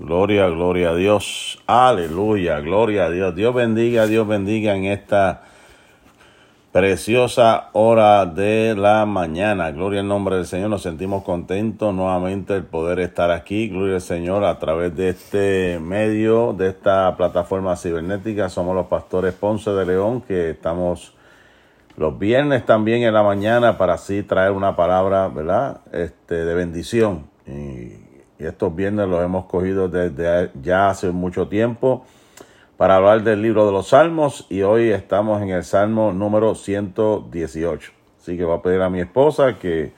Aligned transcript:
Gloria, 0.00 0.48
gloria 0.48 0.90
a 0.90 0.94
Dios. 0.94 1.62
Aleluya, 1.66 2.58
gloria 2.60 3.04
a 3.04 3.10
Dios. 3.10 3.34
Dios 3.34 3.54
bendiga, 3.54 4.06
Dios 4.06 4.26
bendiga 4.26 4.74
en 4.74 4.86
esta 4.86 5.42
preciosa 6.72 7.68
hora 7.74 8.24
de 8.24 8.74
la 8.78 9.04
mañana. 9.04 9.70
Gloria 9.72 10.00
al 10.00 10.08
nombre 10.08 10.36
del 10.36 10.46
Señor. 10.46 10.70
Nos 10.70 10.80
sentimos 10.80 11.22
contentos 11.22 11.94
nuevamente 11.94 12.56
el 12.56 12.64
poder 12.64 12.98
estar 13.00 13.30
aquí. 13.30 13.68
Gloria 13.68 13.96
al 13.96 14.00
Señor 14.00 14.42
a 14.44 14.58
través 14.58 14.96
de 14.96 15.10
este 15.10 15.78
medio, 15.78 16.54
de 16.54 16.70
esta 16.70 17.14
plataforma 17.18 17.76
cibernética. 17.76 18.48
Somos 18.48 18.74
los 18.74 18.86
pastores 18.86 19.34
Ponce 19.34 19.70
de 19.70 19.84
León 19.84 20.22
que 20.22 20.48
estamos 20.48 21.12
los 21.98 22.18
viernes 22.18 22.64
también 22.64 23.02
en 23.02 23.12
la 23.12 23.22
mañana 23.22 23.76
para 23.76 23.94
así 23.94 24.22
traer 24.22 24.52
una 24.52 24.74
palabra, 24.76 25.28
¿verdad? 25.28 25.82
Este, 25.92 26.36
de 26.36 26.54
bendición. 26.54 27.28
Y 28.40 28.46
estos 28.46 28.74
viernes 28.74 29.06
los 29.06 29.22
hemos 29.22 29.44
cogido 29.44 29.88
desde 29.88 30.50
ya 30.62 30.88
hace 30.88 31.10
mucho 31.10 31.48
tiempo 31.48 32.06
para 32.78 32.96
hablar 32.96 33.22
del 33.22 33.42
libro 33.42 33.66
de 33.66 33.72
los 33.72 33.88
Salmos 33.88 34.46
y 34.48 34.62
hoy 34.62 34.88
estamos 34.88 35.42
en 35.42 35.50
el 35.50 35.62
Salmo 35.62 36.12
número 36.12 36.54
118. 36.54 37.92
Así 38.18 38.38
que 38.38 38.44
voy 38.44 38.56
a 38.56 38.62
pedir 38.62 38.80
a 38.80 38.88
mi 38.88 39.00
esposa 39.00 39.58
que 39.58 39.92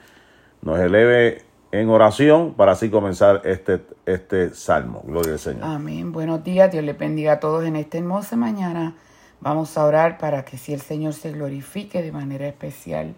nos 0.61 0.77
eleve 0.77 1.43
en 1.71 1.87
oración 1.87 2.53
para 2.55 2.73
así 2.73 2.89
comenzar 2.89 3.41
este, 3.45 3.81
este 4.05 4.53
salmo. 4.53 5.01
Gloria 5.05 5.33
al 5.33 5.39
Señor. 5.39 5.63
Amén. 5.63 6.11
Buenos 6.11 6.43
días. 6.43 6.69
Dios 6.69 6.83
le 6.83 6.91
bendiga 6.91 7.33
a 7.33 7.39
todos 7.39 7.63
en 7.63 7.77
esta 7.77 7.97
hermosa 7.97 8.35
mañana. 8.35 8.95
Vamos 9.39 9.77
a 9.77 9.85
orar 9.85 10.17
para 10.17 10.43
que 10.43 10.57
si 10.57 10.73
el 10.73 10.81
Señor 10.81 11.13
se 11.13 11.31
glorifique 11.31 12.01
de 12.01 12.11
manera 12.11 12.45
especial 12.45 13.15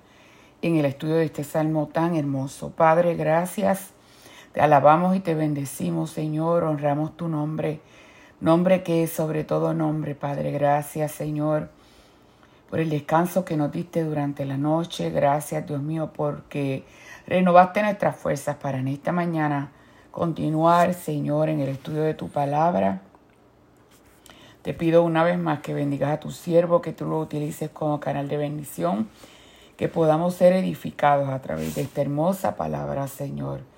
en 0.62 0.76
el 0.76 0.86
estudio 0.86 1.16
de 1.16 1.26
este 1.26 1.44
salmo 1.44 1.90
tan 1.92 2.16
hermoso. 2.16 2.70
Padre, 2.70 3.16
gracias 3.16 3.95
te 4.56 4.62
alabamos 4.62 5.18
y 5.18 5.20
te 5.20 5.36
bendecimos, 5.36 6.12
Señor, 6.12 6.64
honramos 6.64 7.18
tu 7.18 7.28
nombre, 7.28 7.82
nombre 8.40 8.84
que 8.84 9.04
es 9.04 9.12
sobre 9.12 9.44
todo 9.44 9.74
nombre, 9.74 10.16
Padre. 10.16 10.52
Gracias, 10.52 11.12
Señor, 11.12 11.68
por 12.70 12.80
el 12.80 12.90
descanso 12.90 13.44
que 13.44 13.58
nos 13.58 13.70
diste 13.74 14.06
durante 14.06 14.46
la 14.46 14.56
noche. 14.56 15.10
Gracias, 15.10 15.68
Dios 15.68 15.82
mío, 15.82 16.12
porque 16.16 16.86
renovaste 17.28 17.82
nuestras 17.82 18.16
fuerzas 18.16 18.56
para 18.56 18.78
en 18.80 18.88
esta 18.88 19.12
mañana 19.12 19.74
continuar, 20.10 20.94
Señor, 20.94 21.50
en 21.50 21.60
el 21.60 21.68
estudio 21.68 22.04
de 22.04 22.14
tu 22.14 22.30
palabra. 22.30 23.02
Te 24.62 24.74
pido 24.74 25.04
una 25.04 25.26
vez 25.26 25.38
más 25.38 25.60
que 25.60 25.74
bendigas 25.74 26.14
a 26.14 26.22
tu 26.22 26.32
siervo, 26.32 26.82
que 26.82 26.94
tú 26.94 27.04
lo 27.04 27.20
utilices 27.20 27.70
como 27.72 28.00
canal 28.00 28.30
de 28.30 28.38
bendición, 28.38 29.10
que 29.76 29.90
podamos 29.90 30.34
ser 30.34 30.54
edificados 30.54 31.28
a 31.28 31.42
través 31.42 31.76
de 31.76 31.82
esta 31.82 32.00
hermosa 32.00 32.56
palabra, 32.56 33.10
Señor. 33.10 33.75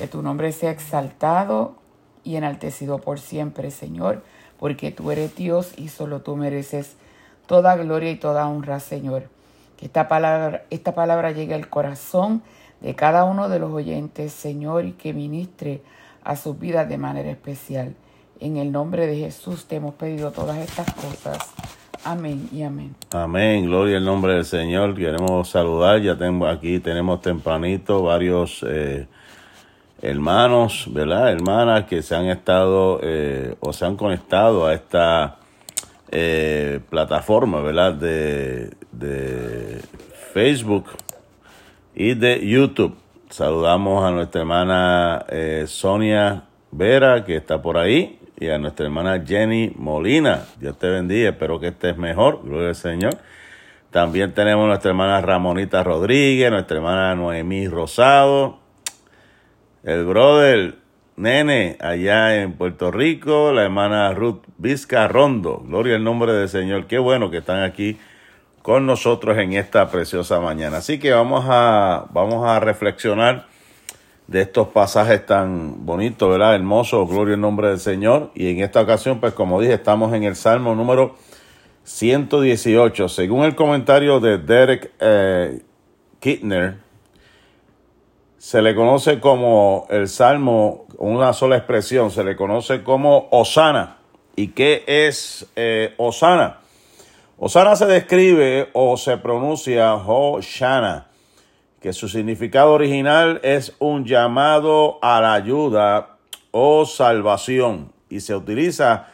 Que 0.00 0.06
tu 0.06 0.22
nombre 0.22 0.50
sea 0.52 0.70
exaltado 0.70 1.74
y 2.24 2.36
enaltecido 2.36 3.00
por 3.00 3.20
siempre, 3.20 3.70
Señor, 3.70 4.22
porque 4.58 4.92
tú 4.92 5.10
eres 5.10 5.36
Dios 5.36 5.74
y 5.76 5.88
solo 5.88 6.22
tú 6.22 6.36
mereces 6.36 6.96
toda 7.46 7.76
gloria 7.76 8.10
y 8.10 8.16
toda 8.16 8.48
honra, 8.48 8.80
Señor. 8.80 9.24
Que 9.76 9.84
esta 9.84 10.08
palabra, 10.08 10.64
esta 10.70 10.94
palabra 10.94 11.32
llegue 11.32 11.52
al 11.52 11.68
corazón 11.68 12.42
de 12.80 12.94
cada 12.94 13.24
uno 13.24 13.50
de 13.50 13.58
los 13.58 13.70
oyentes, 13.72 14.32
Señor, 14.32 14.86
y 14.86 14.92
que 14.92 15.12
ministre 15.12 15.82
a 16.24 16.34
sus 16.34 16.58
vidas 16.58 16.88
de 16.88 16.96
manera 16.96 17.30
especial. 17.30 17.94
En 18.40 18.56
el 18.56 18.72
nombre 18.72 19.06
de 19.06 19.18
Jesús 19.18 19.66
te 19.66 19.76
hemos 19.76 19.96
pedido 19.96 20.30
todas 20.30 20.56
estas 20.56 20.90
cosas. 20.94 21.52
Amén 22.04 22.48
y 22.54 22.62
amén. 22.62 22.94
Amén, 23.10 23.66
gloria 23.66 23.98
al 23.98 24.06
nombre 24.06 24.32
del 24.32 24.46
Señor. 24.46 24.94
Queremos 24.94 25.50
saludar, 25.50 26.00
ya 26.00 26.16
tengo 26.16 26.46
aquí 26.46 26.80
tenemos 26.80 27.20
tempranito 27.20 28.02
varios 28.02 28.64
eh, 28.66 29.06
hermanos, 30.02 30.88
¿verdad? 30.92 31.30
Hermanas 31.30 31.84
que 31.84 32.02
se 32.02 32.14
han 32.14 32.26
estado 32.26 33.00
eh, 33.02 33.54
o 33.60 33.72
se 33.72 33.84
han 33.84 33.96
conectado 33.96 34.66
a 34.66 34.74
esta 34.74 35.38
eh, 36.10 36.80
plataforma, 36.88 37.60
¿verdad? 37.60 37.94
De, 37.94 38.70
de 38.92 39.80
Facebook 40.32 40.86
y 41.94 42.14
de 42.14 42.46
YouTube. 42.46 42.96
Saludamos 43.28 44.04
a 44.04 44.10
nuestra 44.10 44.40
hermana 44.40 45.24
eh, 45.28 45.64
Sonia 45.66 46.44
Vera, 46.72 47.24
que 47.24 47.36
está 47.36 47.62
por 47.62 47.76
ahí, 47.76 48.18
y 48.38 48.48
a 48.48 48.58
nuestra 48.58 48.86
hermana 48.86 49.22
Jenny 49.24 49.72
Molina. 49.76 50.46
Dios 50.58 50.78
te 50.78 50.88
bendiga, 50.88 51.30
espero 51.30 51.60
que 51.60 51.68
estés 51.68 51.96
mejor, 51.96 52.40
gloria 52.42 52.68
al 52.68 52.74
Señor. 52.74 53.18
También 53.90 54.32
tenemos 54.32 54.64
a 54.64 54.68
nuestra 54.68 54.90
hermana 54.90 55.20
Ramonita 55.20 55.82
Rodríguez, 55.82 56.50
nuestra 56.50 56.76
hermana 56.76 57.14
Noemí 57.16 57.68
Rosado, 57.68 58.59
el 59.82 60.04
brother 60.04 60.76
Nene 61.16 61.76
allá 61.80 62.40
en 62.42 62.54
Puerto 62.54 62.90
Rico, 62.90 63.52
la 63.52 63.64
hermana 63.64 64.12
Ruth 64.14 64.42
Vizca 64.56 65.06
Rondo. 65.08 65.62
Gloria 65.66 65.96
al 65.96 66.04
nombre 66.04 66.32
del 66.32 66.48
Señor. 66.48 66.86
Qué 66.86 66.98
bueno 66.98 67.30
que 67.30 67.38
están 67.38 67.62
aquí 67.62 67.98
con 68.62 68.86
nosotros 68.86 69.36
en 69.38 69.52
esta 69.52 69.90
preciosa 69.90 70.40
mañana. 70.40 70.78
Así 70.78 70.98
que 70.98 71.12
vamos 71.12 71.44
a, 71.48 72.06
vamos 72.12 72.46
a 72.46 72.60
reflexionar 72.60 73.46
de 74.26 74.42
estos 74.42 74.68
pasajes 74.68 75.26
tan 75.26 75.84
bonitos, 75.84 76.30
¿verdad? 76.30 76.54
Hermosos, 76.54 77.08
gloria 77.08 77.34
al 77.34 77.40
nombre 77.40 77.68
del 77.68 77.80
Señor. 77.80 78.30
Y 78.34 78.50
en 78.50 78.60
esta 78.60 78.80
ocasión, 78.80 79.20
pues 79.20 79.34
como 79.34 79.60
dije, 79.60 79.74
estamos 79.74 80.14
en 80.14 80.24
el 80.24 80.36
Salmo 80.36 80.74
número 80.74 81.16
118. 81.84 83.08
Según 83.08 83.44
el 83.44 83.54
comentario 83.54 84.20
de 84.20 84.38
Derek 84.38 84.92
eh, 85.00 85.62
Kittner, 86.20 86.76
se 88.40 88.62
le 88.62 88.74
conoce 88.74 89.20
como 89.20 89.86
el 89.90 90.08
salmo, 90.08 90.86
una 90.96 91.34
sola 91.34 91.58
expresión, 91.58 92.10
se 92.10 92.24
le 92.24 92.36
conoce 92.36 92.82
como 92.82 93.28
Osana. 93.32 93.98
¿Y 94.34 94.48
qué 94.48 94.82
es 94.86 95.46
eh, 95.56 95.92
Osana? 95.98 96.60
Osana 97.36 97.76
se 97.76 97.84
describe 97.84 98.70
o 98.72 98.96
se 98.96 99.18
pronuncia 99.18 99.94
Hoshana, 99.94 101.08
que 101.82 101.92
su 101.92 102.08
significado 102.08 102.72
original 102.72 103.40
es 103.42 103.76
un 103.78 104.06
llamado 104.06 104.98
a 105.02 105.20
la 105.20 105.34
ayuda 105.34 106.16
o 106.50 106.86
salvación 106.86 107.92
y 108.08 108.20
se 108.20 108.34
utiliza 108.34 109.08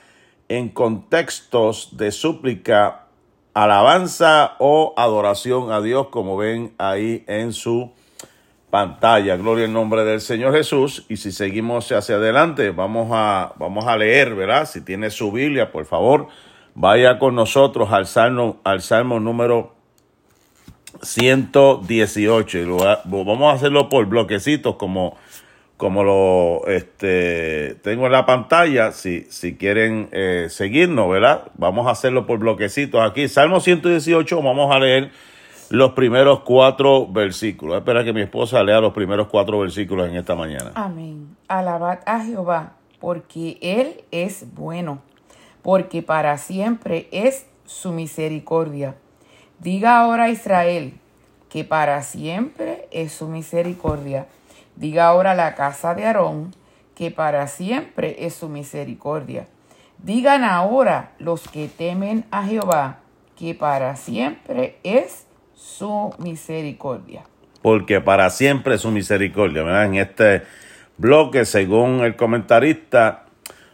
en 0.48 0.68
contextos 0.68 1.96
de 1.96 2.12
súplica, 2.12 3.06
alabanza 3.54 4.54
o 4.60 4.94
adoración 4.96 5.72
a 5.72 5.80
Dios, 5.80 6.10
como 6.10 6.36
ven 6.36 6.76
ahí 6.78 7.24
en 7.26 7.52
su 7.52 7.90
pantalla. 8.70 9.36
Gloria 9.36 9.66
al 9.66 9.72
nombre 9.72 10.04
del 10.04 10.20
Señor 10.20 10.54
Jesús. 10.54 11.04
Y 11.08 11.16
si 11.16 11.32
seguimos 11.32 11.90
hacia 11.92 12.16
adelante, 12.16 12.70
vamos 12.70 13.08
a, 13.12 13.52
vamos 13.58 13.86
a 13.86 13.96
leer, 13.96 14.34
¿verdad? 14.34 14.66
Si 14.66 14.80
tiene 14.80 15.10
su 15.10 15.32
Biblia, 15.32 15.70
por 15.72 15.86
favor, 15.86 16.28
vaya 16.74 17.18
con 17.18 17.34
nosotros 17.34 17.92
al 17.92 18.06
Salmo, 18.06 18.60
al 18.64 18.82
Salmo 18.82 19.20
número 19.20 19.74
118. 21.02 22.58
Y 22.58 22.64
vamos 22.64 23.52
a 23.52 23.52
hacerlo 23.52 23.88
por 23.88 24.06
bloquecitos, 24.06 24.76
como, 24.76 25.16
como 25.76 26.04
lo 26.04 26.66
este, 26.66 27.76
tengo 27.82 28.06
en 28.06 28.12
la 28.12 28.26
pantalla. 28.26 28.92
Si, 28.92 29.26
si 29.30 29.56
quieren 29.56 30.08
eh, 30.12 30.48
seguirnos, 30.50 31.08
¿verdad? 31.10 31.44
Vamos 31.54 31.86
a 31.86 31.90
hacerlo 31.90 32.26
por 32.26 32.38
bloquecitos 32.38 33.00
aquí. 33.00 33.28
Salmo 33.28 33.60
118, 33.60 34.42
vamos 34.42 34.74
a 34.74 34.78
leer 34.78 35.10
los 35.70 35.92
primeros 35.92 36.40
cuatro 36.40 37.06
versículos. 37.06 37.78
Espera 37.78 38.04
que 38.04 38.12
mi 38.12 38.20
esposa 38.20 38.62
lea 38.62 38.80
los 38.80 38.92
primeros 38.92 39.28
cuatro 39.28 39.58
versículos 39.58 40.08
en 40.08 40.16
esta 40.16 40.34
mañana. 40.34 40.72
Amén. 40.74 41.36
Alabad 41.48 42.00
a 42.06 42.20
Jehová, 42.20 42.72
porque 43.00 43.58
Él 43.60 44.04
es 44.10 44.54
bueno, 44.54 45.00
porque 45.62 46.02
para 46.02 46.38
siempre 46.38 47.08
es 47.10 47.46
su 47.64 47.92
misericordia. 47.92 48.96
Diga 49.58 49.98
ahora 49.98 50.28
Israel, 50.28 50.94
que 51.48 51.64
para 51.64 52.02
siempre 52.02 52.88
es 52.90 53.12
su 53.12 53.28
misericordia. 53.28 54.26
Diga 54.76 55.08
ahora 55.08 55.34
la 55.34 55.54
casa 55.54 55.94
de 55.94 56.04
Aarón, 56.04 56.54
que 56.94 57.10
para 57.10 57.46
siempre 57.46 58.26
es 58.26 58.34
su 58.34 58.48
misericordia. 58.48 59.48
Digan 59.98 60.44
ahora 60.44 61.12
los 61.18 61.48
que 61.48 61.68
temen 61.68 62.24
a 62.30 62.44
Jehová, 62.44 62.98
que 63.36 63.54
para 63.54 63.96
siempre 63.96 64.78
es 64.82 65.25
su 65.56 66.14
misericordia. 66.18 67.24
Porque 67.62 68.00
para 68.00 68.30
siempre 68.30 68.78
su 68.78 68.90
misericordia. 68.90 69.84
En 69.84 69.96
este 69.96 70.42
bloque, 70.98 71.44
según 71.44 72.04
el 72.04 72.14
comentarista, 72.14 73.24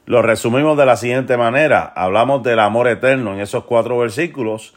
lo 0.06 0.22
resumimos 0.22 0.78
de 0.78 0.86
la 0.86 0.96
siguiente 0.96 1.36
manera. 1.36 1.92
Hablamos 1.94 2.42
del 2.42 2.60
amor 2.60 2.88
eterno 2.88 3.34
en 3.34 3.40
esos 3.40 3.64
cuatro 3.64 3.98
versículos. 3.98 4.74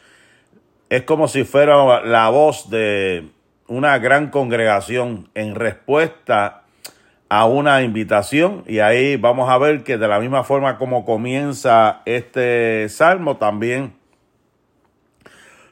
Es 0.89 1.03
como 1.03 1.27
si 1.27 1.45
fuera 1.45 2.01
la 2.01 2.29
voz 2.29 2.69
de 2.69 3.29
una 3.67 3.97
gran 3.99 4.29
congregación 4.29 5.29
en 5.33 5.55
respuesta 5.55 6.63
a 7.29 7.45
una 7.45 7.81
invitación 7.81 8.63
y 8.67 8.79
ahí 8.79 9.17
vamos 9.17 9.49
a 9.49 9.57
ver 9.57 9.83
que 9.83 9.97
de 9.97 10.07
la 10.07 10.19
misma 10.19 10.43
forma 10.43 10.77
como 10.77 11.05
comienza 11.05 12.03
este 12.05 12.87
salmo 12.89 13.37
también 13.37 13.95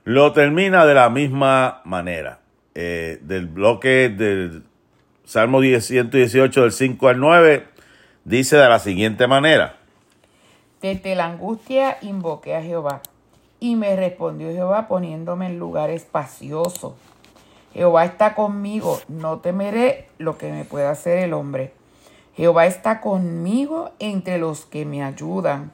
lo 0.04 0.34
termina 0.34 0.86
de 0.86 0.94
la 0.94 1.10
misma 1.10 1.82
manera. 1.86 2.40
Eh, 2.76 3.20
del 3.22 3.48
bloque 3.48 4.10
del 4.10 4.64
Salmo 5.26 5.62
118 5.62 6.62
del 6.62 6.72
5 6.72 7.08
al 7.08 7.20
9 7.20 7.68
dice 8.26 8.58
de 8.58 8.70
la 8.70 8.80
siguiente 8.80 9.28
manera. 9.28 9.78
Desde 10.82 11.16
la 11.16 11.26
angustia 11.26 11.98
invoqué 12.02 12.56
a 12.56 12.62
Jehová, 12.62 13.02
y 13.60 13.76
me 13.76 13.96
respondió 13.96 14.52
Jehová 14.52 14.88
poniéndome 14.88 15.46
en 15.46 15.60
lugar 15.60 15.90
espacioso. 15.90 16.98
Jehová 17.74 18.06
está 18.06 18.36
conmigo, 18.36 19.00
no 19.08 19.40
temeré 19.40 20.10
lo 20.18 20.38
que 20.38 20.52
me 20.52 20.66
pueda 20.66 20.92
hacer 20.92 21.20
el 21.20 21.34
hombre. 21.34 21.74
Jehová 22.36 22.66
está 22.66 23.00
conmigo 23.00 23.92
entre 24.00 24.38
los 24.38 24.66
que 24.66 24.86
me 24.86 25.04
ayudan. 25.04 25.72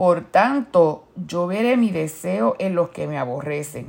Por 0.00 0.22
tanto, 0.22 1.04
yo 1.14 1.46
veré 1.46 1.76
mi 1.76 1.90
deseo 1.90 2.56
en 2.58 2.74
los 2.74 2.88
que 2.88 3.06
me 3.06 3.18
aborrecen. 3.18 3.88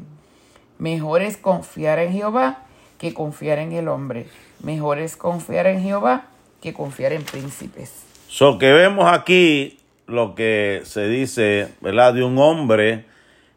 Mejor 0.78 1.22
es 1.22 1.38
confiar 1.38 2.00
en 2.00 2.12
Jehová 2.12 2.66
que 2.98 3.14
confiar 3.14 3.60
en 3.60 3.72
el 3.72 3.88
hombre. 3.88 4.26
Mejor 4.62 5.00
es 5.00 5.16
confiar 5.16 5.68
en 5.68 5.82
Jehová 5.82 6.26
que 6.62 6.74
confiar 6.74 7.14
en 7.14 7.24
príncipes. 7.24 8.04
So 8.28 8.58
que 8.58 8.74
vemos 8.74 9.10
aquí 9.10 9.78
lo 10.06 10.36
que 10.36 10.82
se 10.84 11.08
dice, 11.08 11.70
¿verdad? 11.80 12.14
De 12.14 12.26
un 12.26 12.38
hombre 12.40 13.06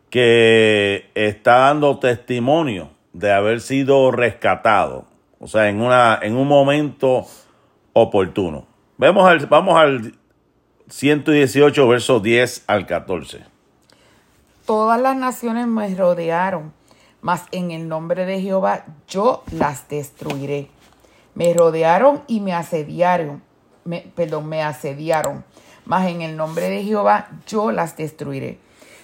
que 0.08 1.10
está 1.16 1.56
dando 1.56 1.98
testimonio 1.98 2.90
de 3.12 3.32
haber 3.32 3.60
sido 3.62 4.12
rescatado. 4.12 5.06
O 5.40 5.48
sea, 5.48 5.68
en, 5.68 5.80
una, 5.80 6.20
en 6.22 6.36
un 6.36 6.46
momento 6.46 7.26
oportuno. 7.94 8.68
Vemos 8.96 9.28
al, 9.28 9.44
vamos 9.46 9.76
al 9.76 10.14
118, 10.90 11.88
versos 11.88 12.22
10 12.22 12.64
al 12.66 12.86
14. 12.86 13.40
Todas 14.66 15.00
las 15.00 15.16
naciones 15.16 15.66
me 15.66 15.94
rodearon, 15.94 16.74
mas 17.22 17.44
en 17.52 17.70
el 17.70 17.88
nombre 17.88 18.26
de 18.26 18.42
Jehová 18.42 18.84
yo 19.08 19.44
las 19.50 19.88
destruiré. 19.88 20.68
Me 21.34 21.54
rodearon 21.54 22.22
y 22.26 22.40
me 22.40 22.52
asediaron, 22.52 23.42
perdón, 24.14 24.46
me 24.46 24.62
asediaron, 24.62 25.44
mas 25.86 26.06
en 26.06 26.20
el 26.20 26.36
nombre 26.36 26.68
de 26.68 26.84
Jehová 26.84 27.28
yo 27.46 27.72
las 27.72 27.96
destruiré. 27.96 28.58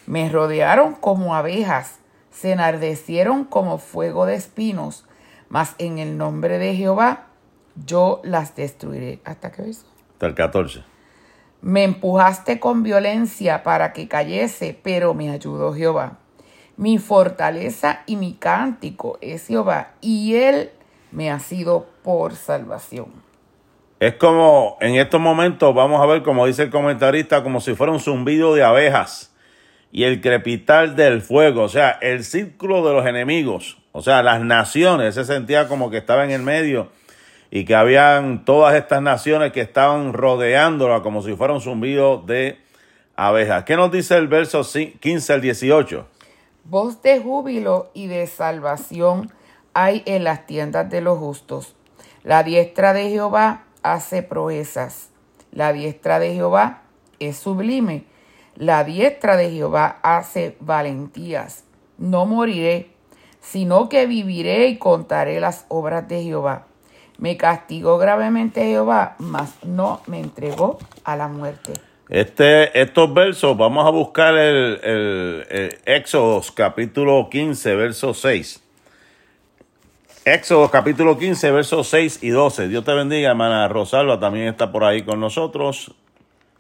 Me 0.07 0.29
rodearon 0.29 0.95
como 0.95 1.35
abejas, 1.35 1.99
se 2.31 2.53
enardecieron 2.53 3.45
como 3.45 3.79
fuego 3.79 4.27
de 4.27 4.35
espinos, 4.35 5.07
mas 5.49 5.77
en 5.79 5.99
el 5.99 6.19
nombre 6.19 6.59
de 6.59 6.77
Jehová 6.77 7.29
yo 7.87 8.21
las 8.23 8.55
destruiré. 8.55 9.21
¿Hasta 9.25 9.51
qué 9.51 9.63
ves? 9.63 9.87
Hasta 10.13 10.27
el 10.27 10.35
14. 10.35 10.85
Me 11.63 11.85
empujaste 11.85 12.59
con 12.59 12.83
violencia 12.83 13.63
para 13.63 13.93
que 13.93 14.09
cayese, 14.09 14.79
pero 14.83 15.13
me 15.15 15.31
ayudó 15.31 15.75
Jehová. 15.75 16.19
Mi 16.77 16.99
fortaleza 16.99 18.01
y 18.07 18.17
mi 18.17 18.33
cántico 18.35 19.19
es 19.21 19.47
Jehová, 19.47 19.93
y 20.01 20.37
él 20.37 20.71
me 21.13 21.31
ha 21.31 21.39
sido 21.39 21.87
por 22.03 22.35
salvación. 22.35 23.13
Es 23.99 24.15
como 24.15 24.79
en 24.81 24.95
estos 24.95 25.21
momentos, 25.21 25.75
vamos 25.75 26.01
a 26.01 26.07
ver, 26.07 26.23
como 26.23 26.47
dice 26.47 26.63
el 26.63 26.71
comentarista, 26.71 27.43
como 27.43 27.61
si 27.61 27.75
fuera 27.75 27.93
un 27.93 28.01
zumbido 28.01 28.55
de 28.55 28.65
abejas 28.65 29.35
y 29.93 30.05
el 30.05 30.23
crepitar 30.23 30.95
del 30.95 31.21
fuego, 31.21 31.65
o 31.65 31.69
sea, 31.69 31.91
el 32.01 32.25
círculo 32.25 32.87
de 32.87 32.95
los 32.95 33.05
enemigos, 33.07 33.77
o 33.93 34.01
sea, 34.01 34.23
las 34.23 34.41
naciones, 34.41 35.17
se 35.17 35.27
sentía 35.27 35.69
como 35.69 35.91
que 35.91 35.99
estaba 35.99 36.25
en 36.25 36.31
el 36.31 36.43
medio 36.43 36.89
y 37.51 37.65
que 37.65 37.75
habían 37.75 38.45
todas 38.45 38.75
estas 38.75 39.03
naciones 39.03 39.53
que 39.53 39.61
estaban 39.61 40.13
rodeándola 40.13 41.03
como 41.03 41.23
si 41.23 41.35
fuera 41.35 41.53
un 41.53 41.61
zumbido 41.61 42.19
de 42.19 42.59
abejas. 43.17 43.65
¿Qué 43.65 43.77
nos 43.77 43.91
dice 43.91 44.17
el 44.17 44.29
verso 44.29 44.63
15 44.63 45.33
al 45.33 45.41
18? 45.41 46.07
Voz 46.65 47.03
de 47.03 47.19
júbilo 47.21 47.91
y 47.93 48.07
de 48.07 48.27
salvación 48.27 49.33
hay 49.75 50.03
en 50.07 50.25
las 50.25 50.47
tiendas 50.47 50.89
de 50.89 51.01
los 51.01 51.19
justos. 51.19 51.75
La 52.23 52.45
diestra 52.45 52.93
de 52.93 53.11
Jehová 53.11 53.65
hace 53.83 54.23
proezas. 54.23 55.11
La 55.51 55.73
diestra 55.73 56.21
de 56.21 56.35
Jehová 56.35 56.83
es 57.19 57.37
sublime. 57.37 58.05
La 58.55 58.85
diestra 58.85 59.37
de 59.37 59.51
Jehová 59.51 59.99
hace 60.03 60.57
valentías. 60.61 61.65
No 61.99 62.27
moriré, 62.27 62.91
sino 63.41 63.89
que 63.89 64.07
viviré 64.07 64.69
y 64.69 64.79
contaré 64.79 65.41
las 65.41 65.65
obras 65.69 66.07
de 66.07 66.23
Jehová. 66.23 66.67
Me 67.21 67.37
castigó 67.37 67.99
gravemente 67.99 68.65
Jehová, 68.65 69.15
mas 69.19 69.63
no 69.63 70.01
me 70.07 70.21
entregó 70.21 70.79
a 71.05 71.17
la 71.17 71.29
muerte. 71.29 71.75
Este, 72.09 72.81
estos 72.81 73.13
versos, 73.13 73.59
vamos 73.59 73.87
a 73.87 73.91
buscar 73.91 74.35
el, 74.39 74.81
el, 74.83 75.79
Éxodo 75.85 76.43
capítulo 76.55 77.29
15, 77.31 77.75
verso 77.75 78.15
6. 78.15 78.63
Éxodo 80.25 80.71
capítulo 80.71 81.19
15, 81.19 81.51
versos 81.51 81.89
6 81.89 82.21
y 82.23 82.31
12. 82.31 82.69
Dios 82.69 82.85
te 82.85 82.95
bendiga, 82.95 83.31
hermana 83.31 83.69
Rosalba, 83.69 84.19
también 84.19 84.49
está 84.49 84.73
por 84.73 84.85
ahí 84.85 85.03
con 85.03 85.21
nosotros 85.21 85.95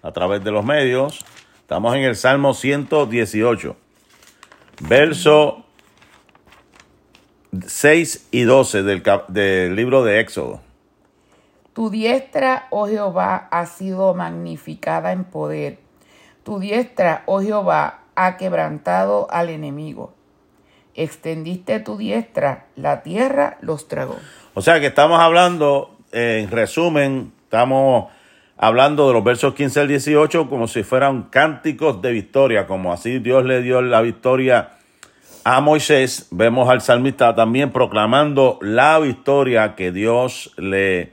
a 0.02 0.12
través 0.12 0.44
de 0.44 0.50
los 0.50 0.62
medios. 0.62 1.24
Estamos 1.62 1.96
en 1.96 2.02
el 2.02 2.16
Salmo 2.16 2.52
118, 2.52 3.76
verso 4.82 5.64
6 7.67 8.29
y 8.31 8.43
12 8.43 8.82
del, 8.82 9.02
del 9.29 9.76
libro 9.76 10.05
de 10.05 10.20
Éxodo. 10.20 10.61
Tu 11.73 11.91
diestra, 11.91 12.67
oh 12.70 12.87
Jehová, 12.87 13.49
ha 13.50 13.67
sido 13.67 14.14
magnificada 14.14 15.12
en 15.12 15.25
poder. 15.25 15.79
Tu 16.43 16.58
diestra, 16.58 17.23
oh 17.26 17.41
Jehová, 17.41 18.00
ha 18.17 18.37
quebrantado 18.37 19.29
al 19.31 19.50
enemigo. 19.50 20.12
Extendiste 20.94 21.81
tu 21.81 21.97
diestra, 21.97 22.67
la 22.76 23.02
tierra 23.02 23.56
los 23.61 23.88
tragó. 23.88 24.17
O 24.55 24.62
sea 24.62 24.81
que 24.81 24.88
estamos 24.88 25.20
hablando, 25.20 25.96
en 26.12 26.50
resumen, 26.50 27.32
estamos 27.44 28.11
hablando 28.56 29.06
de 29.06 29.14
los 29.14 29.25
versos 29.25 29.55
15 29.55 29.81
al 29.81 29.88
18 29.88 30.50
como 30.50 30.67
si 30.69 30.82
fueran 30.82 31.25
cánticos 31.31 32.03
de 32.03 32.12
victoria, 32.12 32.67
como 32.67 32.93
así 32.93 33.20
Dios 33.20 33.44
le 33.44 33.62
dio 33.62 33.81
la 33.81 34.03
victoria 34.03 34.73
a 35.44 35.60
Moisés, 35.60 36.28
vemos 36.31 36.69
al 36.69 36.81
salmista 36.81 37.34
también 37.34 37.72
proclamando 37.72 38.58
la 38.60 38.98
victoria 38.98 39.75
que 39.75 39.92
Dios 39.92 40.52
le, 40.56 41.12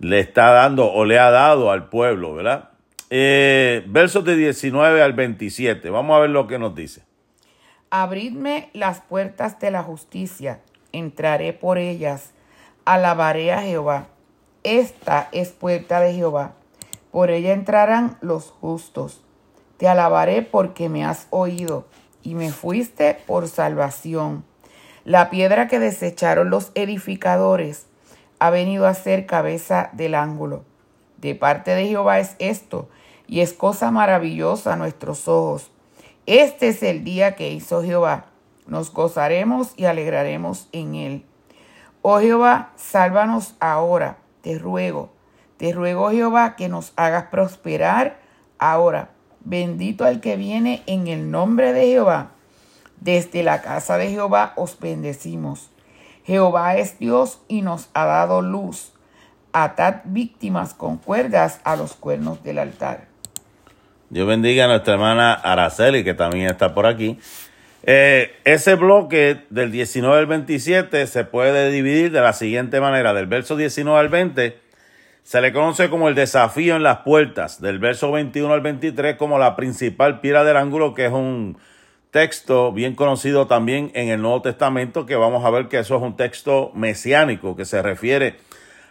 le 0.00 0.20
está 0.20 0.50
dando 0.50 0.92
o 0.92 1.04
le 1.04 1.18
ha 1.18 1.30
dado 1.30 1.70
al 1.70 1.88
pueblo, 1.88 2.34
¿verdad? 2.34 2.70
Eh, 3.10 3.84
versos 3.86 4.24
de 4.24 4.36
19 4.36 5.02
al 5.02 5.12
27, 5.12 5.90
vamos 5.90 6.16
a 6.16 6.20
ver 6.20 6.30
lo 6.30 6.46
que 6.46 6.58
nos 6.58 6.74
dice. 6.74 7.02
Abridme 7.90 8.70
las 8.72 9.00
puertas 9.00 9.58
de 9.60 9.70
la 9.70 9.82
justicia, 9.82 10.60
entraré 10.92 11.52
por 11.52 11.78
ellas, 11.78 12.32
alabaré 12.84 13.52
a 13.52 13.62
Jehová. 13.62 14.08
Esta 14.62 15.28
es 15.32 15.50
puerta 15.50 16.00
de 16.00 16.14
Jehová, 16.14 16.54
por 17.12 17.30
ella 17.30 17.52
entrarán 17.52 18.16
los 18.20 18.50
justos. 18.50 19.22
Te 19.76 19.86
alabaré 19.86 20.42
porque 20.42 20.88
me 20.88 21.04
has 21.04 21.26
oído 21.30 21.86
y 22.24 22.34
me 22.34 22.50
fuiste 22.50 23.16
por 23.26 23.46
salvación. 23.46 24.44
La 25.04 25.30
piedra 25.30 25.68
que 25.68 25.78
desecharon 25.78 26.50
los 26.50 26.72
edificadores 26.74 27.86
ha 28.40 28.50
venido 28.50 28.86
a 28.86 28.94
ser 28.94 29.26
cabeza 29.26 29.90
del 29.92 30.14
ángulo. 30.14 30.64
De 31.18 31.34
parte 31.34 31.74
de 31.74 31.86
Jehová 31.86 32.18
es 32.18 32.34
esto, 32.38 32.88
y 33.26 33.40
es 33.40 33.52
cosa 33.52 33.90
maravillosa 33.90 34.72
a 34.72 34.76
nuestros 34.76 35.28
ojos. 35.28 35.70
Este 36.26 36.68
es 36.68 36.82
el 36.82 37.04
día 37.04 37.36
que 37.36 37.52
hizo 37.52 37.82
Jehová. 37.82 38.26
Nos 38.66 38.92
gozaremos 38.92 39.74
y 39.76 39.84
alegraremos 39.84 40.68
en 40.72 40.94
él. 40.94 41.24
Oh 42.00 42.18
Jehová, 42.18 42.72
sálvanos 42.76 43.54
ahora, 43.60 44.18
te 44.40 44.58
ruego. 44.58 45.10
Te 45.58 45.72
ruego, 45.72 46.10
Jehová, 46.10 46.56
que 46.56 46.68
nos 46.68 46.92
hagas 46.96 47.26
prosperar 47.26 48.18
ahora 48.58 49.13
Bendito 49.44 50.06
el 50.06 50.20
que 50.20 50.36
viene 50.36 50.82
en 50.86 51.06
el 51.06 51.30
nombre 51.30 51.72
de 51.72 51.86
Jehová. 51.86 52.30
Desde 53.00 53.42
la 53.42 53.60
casa 53.60 53.98
de 53.98 54.10
Jehová 54.10 54.54
os 54.56 54.78
bendecimos. 54.80 55.70
Jehová 56.24 56.76
es 56.76 56.98
Dios 56.98 57.40
y 57.48 57.60
nos 57.60 57.90
ha 57.92 58.06
dado 58.06 58.40
luz. 58.40 58.92
Atad 59.52 59.96
víctimas 60.04 60.72
con 60.72 60.96
cuerdas 60.96 61.60
a 61.64 61.76
los 61.76 61.92
cuernos 61.92 62.42
del 62.42 62.58
altar. 62.58 63.06
Dios 64.08 64.26
bendiga 64.26 64.64
a 64.64 64.68
nuestra 64.68 64.94
hermana 64.94 65.34
Araceli, 65.34 66.02
que 66.04 66.14
también 66.14 66.46
está 66.46 66.74
por 66.74 66.86
aquí. 66.86 67.18
Eh, 67.82 68.34
ese 68.44 68.76
bloque 68.76 69.44
del 69.50 69.70
19 69.70 70.18
al 70.18 70.26
27 70.26 71.06
se 71.06 71.24
puede 71.24 71.70
dividir 71.70 72.10
de 72.10 72.22
la 72.22 72.32
siguiente 72.32 72.80
manera. 72.80 73.12
Del 73.12 73.26
verso 73.26 73.56
19 73.56 73.98
al 73.98 74.08
20 74.08 74.63
se 75.24 75.40
le 75.40 75.54
conoce 75.54 75.88
como 75.88 76.08
el 76.10 76.14
desafío 76.14 76.76
en 76.76 76.82
las 76.82 76.98
puertas, 76.98 77.60
del 77.60 77.78
verso 77.78 78.12
21 78.12 78.52
al 78.52 78.60
23 78.60 79.16
como 79.16 79.38
la 79.38 79.56
principal 79.56 80.20
piedra 80.20 80.44
del 80.44 80.58
ángulo, 80.58 80.92
que 80.92 81.06
es 81.06 81.12
un 81.12 81.56
texto 82.10 82.72
bien 82.72 82.94
conocido 82.94 83.46
también 83.46 83.90
en 83.94 84.10
el 84.10 84.20
Nuevo 84.20 84.42
Testamento, 84.42 85.06
que 85.06 85.16
vamos 85.16 85.42
a 85.44 85.50
ver 85.50 85.68
que 85.68 85.78
eso 85.78 85.96
es 85.96 86.02
un 86.02 86.16
texto 86.16 86.72
mesiánico, 86.74 87.56
que 87.56 87.64
se 87.64 87.80
refiere 87.80 88.36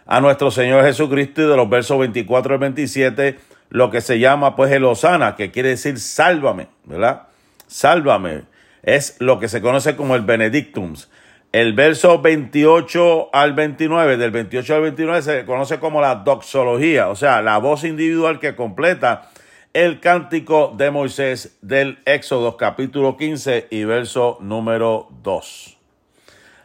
a 0.06 0.20
nuestro 0.20 0.50
Señor 0.50 0.84
Jesucristo 0.84 1.40
y 1.40 1.46
de 1.46 1.56
los 1.56 1.70
versos 1.70 2.00
24 2.00 2.54
al 2.54 2.60
27, 2.60 3.38
lo 3.70 3.90
que 3.90 4.00
se 4.00 4.18
llama 4.18 4.56
pues 4.56 4.72
el 4.72 4.84
Osana, 4.84 5.36
que 5.36 5.52
quiere 5.52 5.68
decir 5.68 6.00
sálvame, 6.00 6.66
¿verdad? 6.84 7.28
Sálvame. 7.68 8.42
Es 8.82 9.16
lo 9.20 9.38
que 9.38 9.48
se 9.48 9.62
conoce 9.62 9.94
como 9.94 10.16
el 10.16 10.22
Benedictums. 10.22 11.08
El 11.54 11.72
verso 11.72 12.20
28 12.20 13.30
al 13.32 13.52
29, 13.52 14.16
del 14.16 14.32
28 14.32 14.74
al 14.74 14.80
29 14.80 15.22
se 15.22 15.44
conoce 15.44 15.78
como 15.78 16.00
la 16.00 16.16
doxología, 16.16 17.08
o 17.08 17.14
sea, 17.14 17.42
la 17.42 17.58
voz 17.58 17.84
individual 17.84 18.40
que 18.40 18.56
completa 18.56 19.30
el 19.72 20.00
cántico 20.00 20.74
de 20.76 20.90
Moisés 20.90 21.56
del 21.62 22.00
Éxodo 22.06 22.56
capítulo 22.56 23.16
15 23.16 23.68
y 23.70 23.84
verso 23.84 24.36
número 24.40 25.06
2. 25.22 25.78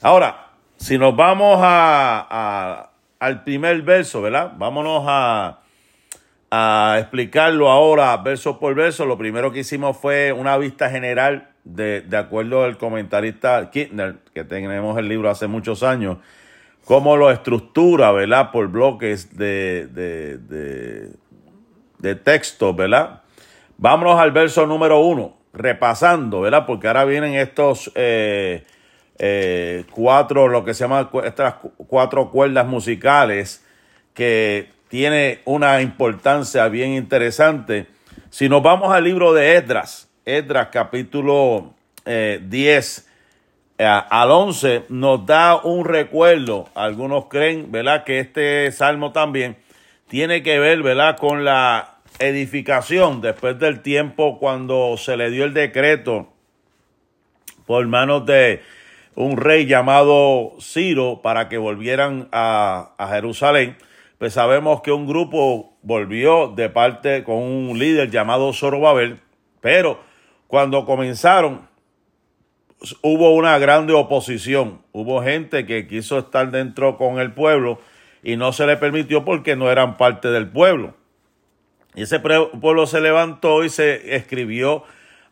Ahora, 0.02 0.54
si 0.78 0.98
nos 0.98 1.16
vamos 1.16 1.60
a, 1.62 2.90
al 3.20 3.44
primer 3.44 3.84
verso, 3.84 4.24
¿verdad? 4.24 4.54
Vámonos 4.58 5.04
a, 5.06 5.59
a 6.52 6.98
explicarlo 7.00 7.70
ahora 7.70 8.16
verso 8.18 8.60
por 8.60 8.76
verso. 8.76 9.06
Lo 9.06 9.18
primero 9.18 9.52
que 9.52 9.60
hicimos 9.60 9.98
fue 9.98 10.32
una 10.32 10.58
vista 10.58 10.90
general 10.90 11.50
de, 11.64 12.06
acuerdo 12.18 12.64
al 12.64 12.78
comentarista 12.78 13.70
Kirchner, 13.70 14.18
que 14.34 14.44
tenemos 14.44 14.98
el 14.98 15.08
libro 15.08 15.30
hace 15.30 15.48
muchos 15.48 15.84
años, 15.84 16.18
cómo 16.86 17.18
lo 17.18 17.32
estructura, 17.32 18.12
¿verdad? 18.12 18.52
Por 18.52 18.70
bloques 18.70 19.38
de, 19.38 19.88
de, 19.88 21.10
de, 22.00 22.16
texto, 22.16 22.74
¿verdad? 22.74 23.22
Vámonos 23.78 24.20
al 24.20 24.32
verso 24.32 24.66
número 24.66 25.00
uno, 25.00 25.38
repasando, 25.54 26.42
¿verdad? 26.42 26.66
Porque 26.66 26.88
ahora 26.88 27.06
vienen 27.06 27.36
estos 27.36 27.92
eh, 27.96 28.64
eh, 29.20 29.86
cuatro, 29.92 30.48
lo 30.48 30.66
que 30.66 30.74
se 30.74 30.86
llama 30.86 31.10
estas 31.24 31.56
cuatro 31.88 32.32
cuerdas 32.32 32.66
musicales, 32.66 33.64
que 34.14 34.72
tiene 34.90 35.40
una 35.46 35.82
importancia 35.82 36.68
bien 36.68 36.92
interesante. 36.92 37.86
Si 38.32 38.50
nos 38.50 38.62
vamos 38.62 38.92
al 38.92 39.04
libro 39.04 39.34
de 39.34 39.56
Esdras, 39.56 40.10
Edras 40.26 40.70
capítulo 40.72 41.74
10 42.06 42.08
eh, 42.08 43.04
eh, 43.78 43.86
al 43.86 44.32
11 44.32 44.86
nos 44.90 45.26
da 45.26 45.58
un 45.58 45.86
recuerdo. 45.86 46.68
Algunos 46.74 47.26
creen, 47.26 47.72
¿verdad?, 47.72 48.04
que 48.04 48.20
este 48.20 48.72
salmo 48.72 49.12
también 49.12 49.58
tiene 50.08 50.42
que 50.42 50.58
ver, 50.58 50.82
¿verdad?, 50.82 51.18
con 51.18 51.46
la 51.46 52.00
edificación 52.18 53.22
después 53.22 53.60
del 53.60 53.82
tiempo 53.82 54.40
cuando 54.40 54.98
se 54.98 55.16
le 55.16 55.30
dio 55.30 55.46
el 55.46 55.54
decreto 55.54 56.28
por 57.66 57.86
manos 57.88 58.26
de 58.26 58.64
un 59.16 59.38
rey 59.38 59.68
llamado 59.68 60.54
Ciro 60.60 61.22
para 61.22 61.48
que 61.48 61.60
volvieran 61.60 62.28
a 62.32 63.08
Jerusalén. 63.12 63.78
Pues 64.20 64.34
sabemos 64.34 64.82
que 64.82 64.92
un 64.92 65.08
grupo 65.08 65.78
volvió 65.82 66.50
de 66.50 66.70
parte 66.70 67.24
con 67.24 67.38
un 67.38 67.80
líder 67.80 68.12
llamado 68.12 68.52
Zorobabel, 68.52 69.22
pero 69.62 70.02
cuando 70.48 70.86
comenzaron, 70.86 71.70
hubo 73.02 73.34
una 73.34 73.58
grande 73.60 73.94
oposición. 73.94 74.82
Hubo 74.92 75.24
gente 75.24 75.66
que 75.66 75.88
quiso 75.88 76.20
estar 76.20 76.52
dentro 76.52 76.98
con 76.98 77.20
el 77.20 77.32
pueblo 77.32 77.80
y 78.22 78.36
no 78.36 78.52
se 78.52 78.68
le 78.68 78.76
permitió 78.76 79.24
porque 79.24 79.56
no 79.56 79.72
eran 79.72 79.96
parte 79.96 80.28
del 80.28 80.50
pueblo. 80.50 80.96
Y 81.96 82.02
ese 82.02 82.20
pueblo 82.20 82.88
se 82.88 83.00
levantó 83.00 83.64
y 83.64 83.70
se 83.70 84.18
escribió 84.18 84.84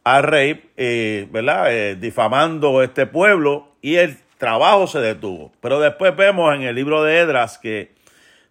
al 0.06 0.24
rey, 0.24 0.72
eh, 0.78 1.28
¿verdad? 1.30 1.74
Eh, 1.76 1.96
difamando 1.98 2.82
este 2.82 3.06
pueblo 3.06 3.68
y 3.82 3.96
el 3.96 4.18
trabajo 4.38 4.88
se 4.88 5.00
detuvo. 5.00 5.52
Pero 5.60 5.82
después 5.82 6.16
vemos 6.16 6.56
en 6.56 6.62
el 6.62 6.74
libro 6.74 7.04
de 7.04 7.20
Edras 7.20 7.58
que 7.58 7.97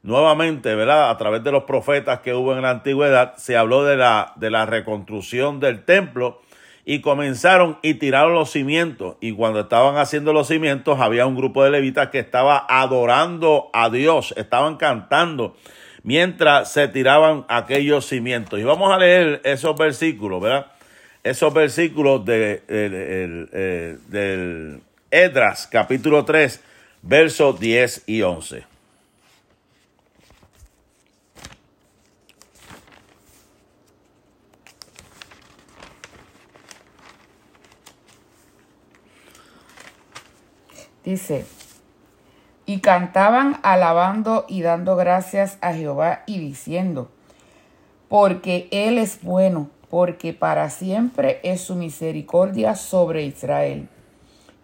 nuevamente, 0.06 0.74
¿verdad? 0.74 1.10
A 1.10 1.18
través 1.18 1.44
de 1.44 1.52
los 1.52 1.64
profetas 1.64 2.20
que 2.20 2.32
hubo 2.32 2.54
en 2.54 2.62
la 2.62 2.70
antigüedad, 2.70 3.34
se 3.36 3.56
habló 3.56 3.84
de 3.84 3.96
la, 3.96 4.32
de 4.36 4.50
la 4.50 4.64
reconstrucción 4.64 5.60
del 5.60 5.84
templo 5.84 6.40
y 6.84 7.00
comenzaron 7.00 7.78
y 7.82 7.94
tiraron 7.94 8.32
los 8.32 8.52
cimientos. 8.52 9.16
Y 9.20 9.32
cuando 9.32 9.60
estaban 9.60 9.98
haciendo 9.98 10.32
los 10.32 10.46
cimientos, 10.46 11.00
había 11.00 11.26
un 11.26 11.34
grupo 11.34 11.64
de 11.64 11.70
levitas 11.70 12.10
que 12.10 12.20
estaba 12.20 12.64
adorando 12.68 13.68
a 13.72 13.90
Dios, 13.90 14.32
estaban 14.36 14.76
cantando 14.76 15.56
mientras 16.04 16.72
se 16.72 16.86
tiraban 16.86 17.44
aquellos 17.48 18.06
cimientos. 18.06 18.60
Y 18.60 18.62
vamos 18.62 18.92
a 18.92 18.98
leer 18.98 19.40
esos 19.42 19.76
versículos, 19.76 20.40
¿verdad? 20.40 20.66
Esos 21.24 21.52
versículos 21.52 22.24
de, 22.24 22.62
eh, 22.68 23.98
del 24.06 24.80
Edras, 25.10 25.66
capítulo 25.66 26.24
3, 26.24 26.62
versos 27.02 27.58
10 27.58 28.04
y 28.06 28.22
11. 28.22 28.75
Dice, 41.06 41.46
y 42.66 42.80
cantaban 42.80 43.60
alabando 43.62 44.44
y 44.48 44.62
dando 44.62 44.96
gracias 44.96 45.56
a 45.60 45.72
Jehová 45.72 46.24
y 46.26 46.40
diciendo, 46.40 47.08
porque 48.08 48.66
Él 48.72 48.98
es 48.98 49.22
bueno, 49.22 49.70
porque 49.88 50.32
para 50.32 50.68
siempre 50.68 51.38
es 51.44 51.60
su 51.60 51.76
misericordia 51.76 52.74
sobre 52.74 53.22
Israel. 53.22 53.88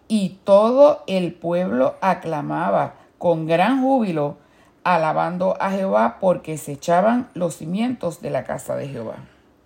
Y 0.09 0.39
todo 0.43 1.05
el 1.07 1.33
pueblo 1.33 1.95
aclamaba 2.01 2.95
con 3.17 3.47
gran 3.47 3.81
júbilo, 3.81 4.35
alabando 4.83 5.55
a 5.61 5.71
Jehová, 5.71 6.17
porque 6.19 6.57
se 6.57 6.73
echaban 6.73 7.29
los 7.35 7.55
cimientos 7.55 8.21
de 8.21 8.31
la 8.31 8.43
casa 8.43 8.75
de 8.75 8.89
Jehová. 8.89 9.15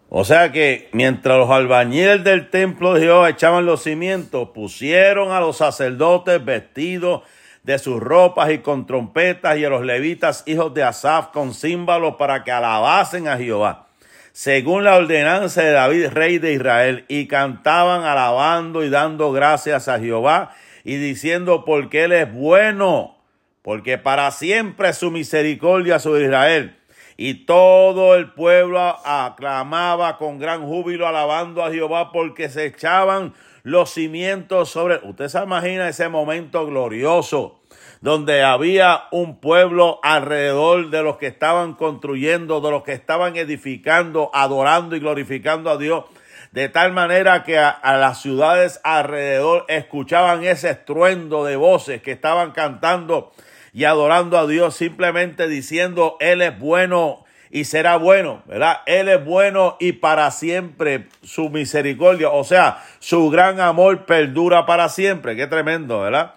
O 0.09 0.23
sea 0.23 0.53
que 0.53 0.89
mientras 0.93 1.37
los 1.37 1.49
albañiles 1.49 2.23
del 2.23 2.49
templo 2.49 2.93
de 2.93 3.01
Jehová 3.01 3.29
echaban 3.29 3.65
los 3.65 3.83
cimientos, 3.83 4.49
pusieron 4.53 5.31
a 5.31 5.41
los 5.41 5.57
sacerdotes 5.57 6.43
vestidos 6.43 7.23
de 7.63 7.77
sus 7.77 7.99
ropas 8.01 8.51
y 8.51 8.59
con 8.59 8.87
trompetas 8.87 9.57
y 9.57 9.65
a 9.65 9.69
los 9.69 9.83
levitas 9.83 10.43
hijos 10.45 10.73
de 10.73 10.83
Asaf 10.83 11.27
con 11.27 11.53
címbalos 11.53 12.15
para 12.15 12.45
que 12.45 12.51
alabasen 12.53 13.27
a 13.27 13.35
Jehová, 13.35 13.87
según 14.31 14.85
la 14.85 14.95
ordenanza 14.95 15.61
de 15.63 15.71
David, 15.71 16.07
rey 16.11 16.37
de 16.37 16.53
Israel, 16.53 17.03
y 17.09 17.27
cantaban 17.27 18.03
alabando 18.03 18.85
y 18.85 18.89
dando 18.89 19.33
gracias 19.33 19.89
a 19.89 19.99
Jehová 19.99 20.53
y 20.85 20.95
diciendo 20.95 21.65
porque 21.65 22.05
Él 22.05 22.13
es 22.13 22.31
bueno, 22.31 23.17
porque 23.61 23.97
para 23.97 24.31
siempre 24.31 24.93
su 24.93 25.11
misericordia 25.11 25.99
sobre 25.99 26.23
Israel 26.23 26.76
y 27.17 27.45
todo 27.45 28.15
el 28.15 28.31
pueblo 28.31 28.79
aclamaba 29.03 30.17
con 30.19 30.38
gran 30.38 30.65
júbilo 30.65 31.07
alabando 31.07 31.63
a 31.63 31.71
Jehová 31.71 32.12
porque 32.12 32.47
se 32.47 32.65
echaban 32.65 33.33
los 33.63 33.89
cimientos 33.89 34.69
sobre... 34.69 35.00
Usted 35.03 35.27
se 35.27 35.43
imagina 35.43 35.89
ese 35.89 36.07
momento 36.09 36.67
glorioso 36.67 37.59
donde 38.01 38.43
había 38.43 39.05
un 39.09 39.39
pueblo 39.39 40.00
alrededor 40.03 40.91
de 40.91 41.01
los 41.01 41.17
que 41.17 41.25
estaban 41.25 41.74
construyendo, 41.74 42.62
de 42.62 42.69
los 42.69 42.83
que 42.83 42.93
estaban 42.93 43.36
edificando, 43.36 44.29
adorando 44.36 44.95
y 44.95 45.00
glorificando 45.00 45.71
a 45.71 45.77
Dios, 45.77 46.05
de 46.51 46.69
tal 46.69 46.93
manera 46.93 47.43
que 47.43 47.57
a, 47.57 47.69
a, 47.69 47.97
las 47.97 48.21
ciudades 48.21 48.79
alrededor 48.83 49.65
escuchaban 49.67 50.43
ese 50.43 50.69
estruendo 50.69 51.43
de 51.43 51.55
voces 51.55 52.03
que 52.03 52.12
estaban 52.12 52.51
cantando 52.51 53.31
y 53.77 53.86
adorando 53.86 54.39
a 54.39 54.48
Dios 54.48 54.75
simplemente 54.75 55.48
diciendo, 55.48 56.17
Él 56.19 56.41
es 56.41 56.57
bueno 56.57 57.24
y 57.51 57.65
será 57.65 57.98
bueno, 57.98 58.41
¿verdad? 58.48 58.79
Él 58.88 59.07
es 59.07 59.24
bueno 59.24 59.77
y 59.79 59.91
para 59.91 60.31
siempre 60.31 61.10
su 61.22 61.51
misericordia, 61.51 62.31
o 62.31 62.43
sea, 62.43 62.84
su 62.98 63.29
gran 63.29 63.60
amor 63.60 64.07
perdura 64.07 64.65
para 64.65 64.89
siempre. 64.89 65.36
Qué 65.36 65.46
tremendo, 65.46 66.01
¿verdad? 66.01 66.34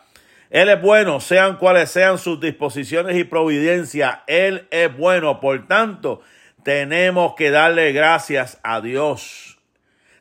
Él 0.51 0.69
es 0.69 0.83
bueno, 0.83 1.19
sean 1.21 1.57
cuales 1.57 1.91
sean 1.91 2.19
sus 2.19 2.41
disposiciones 2.41 3.17
y 3.17 3.25
providencia, 3.25 4.23
Él 4.27 4.69
es 4.71 4.95
bueno. 4.95 5.41
Por 5.41 5.67
tanto, 5.67 6.21
tenemos 6.63 7.37
que 7.37 7.51
darle 7.51 7.93
gracias 7.93 8.61
a 8.63 8.83
Dios. 8.83 9.59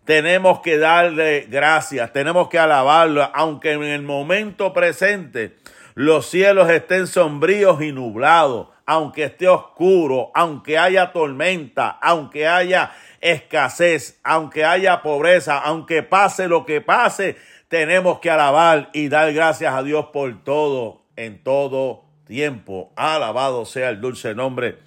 Tenemos 0.06 0.62
que 0.62 0.78
darle 0.78 1.48
gracias, 1.50 2.14
tenemos 2.14 2.48
que 2.48 2.60
alabarlo, 2.60 3.30
aunque 3.34 3.74
en 3.74 3.84
el 3.84 4.04
momento 4.04 4.72
presente 4.72 5.58
los 6.00 6.28
cielos 6.28 6.70
estén 6.70 7.08
sombríos 7.08 7.82
y 7.82 7.92
nublados, 7.92 8.70
aunque 8.86 9.26
esté 9.26 9.50
oscuro, 9.50 10.32
aunque 10.34 10.78
haya 10.78 11.12
tormenta, 11.12 11.90
aunque 11.90 12.48
haya 12.48 12.94
escasez, 13.20 14.18
aunque 14.24 14.64
haya 14.64 15.02
pobreza, 15.02 15.58
aunque 15.60 16.02
pase 16.02 16.48
lo 16.48 16.66
que 16.66 16.80
pase, 16.80 17.36
tenemos 17.68 18.20
que 18.20 18.32
alabar 18.32 18.90
y 18.94 19.10
dar 19.10 19.34
gracias 19.34 19.74
a 19.74 19.84
Dios 19.84 20.06
por 20.14 20.42
todo, 20.42 21.02
en 21.18 21.44
todo 21.44 22.06
tiempo. 22.26 22.94
Alabado 22.96 23.66
sea 23.66 23.90
el 23.90 24.00
dulce 24.00 24.34
nombre 24.34 24.78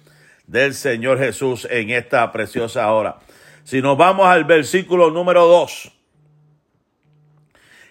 del 0.47 0.73
Señor 0.73 1.19
Jesús 1.19 1.67
en 1.69 1.91
esta 1.91 2.31
preciosa 2.31 2.91
hora. 2.91 3.19
Si 3.63 3.83
nos 3.83 3.99
vamos 3.99 4.25
al 4.25 4.45
versículo 4.45 5.11
número 5.11 5.45
2, 5.45 5.92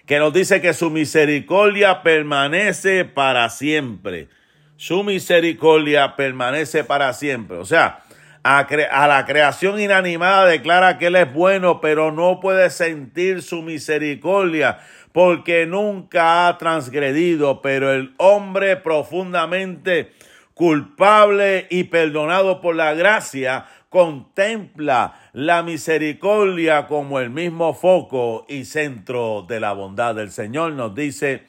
que 0.05 0.19
nos 0.19 0.33
dice 0.33 0.61
que 0.61 0.73
su 0.73 0.89
misericordia 0.89 2.03
permanece 2.03 3.05
para 3.05 3.49
siempre. 3.49 4.27
Su 4.75 5.03
misericordia 5.03 6.15
permanece 6.15 6.83
para 6.83 7.13
siempre. 7.13 7.57
O 7.57 7.65
sea, 7.65 7.99
A, 8.43 8.67
la 9.07 9.25
creación 9.25 9.79
inanimada 9.79 10.45
declara 10.45 10.97
que 10.97 11.07
Él 11.07 11.15
es 11.15 11.31
bueno, 11.31 11.79
pero 11.79 12.11
no 12.11 12.41
puede 12.41 12.69
sentir 12.69 13.41
su 13.41 13.61
misericordia 13.61 14.79
porque 15.13 15.65
nunca 15.65 16.47
ha 16.47 16.57
transgredido, 16.57 17.61
pero 17.61 17.93
el 17.93 18.13
hombre 18.17 18.75
profundamente 18.75 20.11
culpable 20.53 21.67
y 21.69 21.85
perdonado 21.85 22.61
por 22.61 22.75
la 22.75 22.93
gracia, 22.93 23.65
contempla 23.93 25.13
la 25.33 25.61
misericordia 25.61 26.87
como 26.87 27.19
el 27.19 27.29
mismo 27.29 27.75
foco 27.75 28.43
y 28.49 28.65
centro 28.65 29.45
de 29.47 29.59
la 29.59 29.73
bondad 29.73 30.15
del 30.15 30.31
Señor, 30.31 30.73
nos 30.73 30.95
dice 30.95 31.43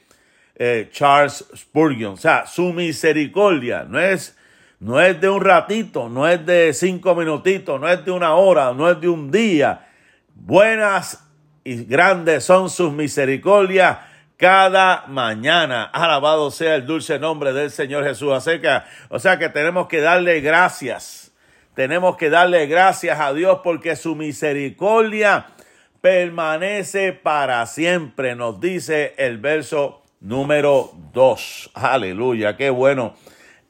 eh, 0.54 0.90
Charles 0.92 1.46
Spurgeon. 1.56 2.12
O 2.12 2.16
sea, 2.18 2.46
su 2.46 2.74
misericordia 2.74 3.86
no 3.88 3.98
es, 3.98 4.36
no 4.78 5.00
es 5.00 5.18
de 5.22 5.30
un 5.30 5.40
ratito, 5.40 6.10
no 6.10 6.28
es 6.28 6.44
de 6.44 6.74
cinco 6.74 7.14
minutitos, 7.14 7.80
no 7.80 7.88
es 7.88 8.04
de 8.04 8.10
una 8.10 8.34
hora, 8.34 8.74
no 8.74 8.90
es 8.90 9.00
de 9.00 9.08
un 9.08 9.30
día. 9.30 9.88
Buenas 10.34 11.26
y 11.64 11.82
grandes 11.84 12.44
son 12.44 12.68
sus 12.68 12.92
misericordias 12.92 14.00
cada 14.36 15.06
mañana. 15.06 15.84
Alabado 15.84 16.50
sea 16.50 16.74
el 16.74 16.84
dulce 16.84 17.18
nombre 17.18 17.54
del 17.54 17.70
Señor 17.70 18.04
Jesús. 18.04 18.30
o 19.08 19.18
sea 19.18 19.38
que 19.38 19.48
tenemos 19.48 19.88
que 19.88 20.02
darle 20.02 20.42
gracias 20.42 21.23
tenemos 21.74 22.16
que 22.16 22.30
darle 22.30 22.66
gracias 22.66 23.20
a 23.20 23.32
Dios 23.32 23.60
porque 23.62 23.96
su 23.96 24.14
misericordia 24.16 25.46
permanece 26.00 27.12
para 27.12 27.64
siempre, 27.66 28.34
nos 28.34 28.60
dice 28.60 29.14
el 29.16 29.38
verso 29.38 30.02
número 30.20 30.92
2. 31.12 31.70
Aleluya, 31.74 32.56
qué 32.56 32.70
bueno 32.70 33.14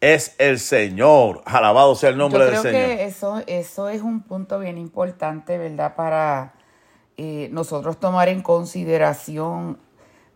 es 0.04 0.34
el 0.38 0.58
Señor. 0.58 1.40
Alabado 1.46 1.94
sea 1.94 2.10
el 2.10 2.18
nombre 2.18 2.44
del 2.44 2.56
Señor. 2.58 2.82
Creo 2.82 2.96
que 2.96 3.04
eso, 3.04 3.42
eso 3.46 3.88
es 3.88 4.02
un 4.02 4.20
punto 4.20 4.58
bien 4.58 4.76
importante, 4.76 5.56
¿verdad? 5.56 5.96
Para 5.96 6.52
eh, 7.16 7.48
nosotros 7.52 7.98
tomar 7.98 8.28
en 8.28 8.42
consideración 8.42 9.78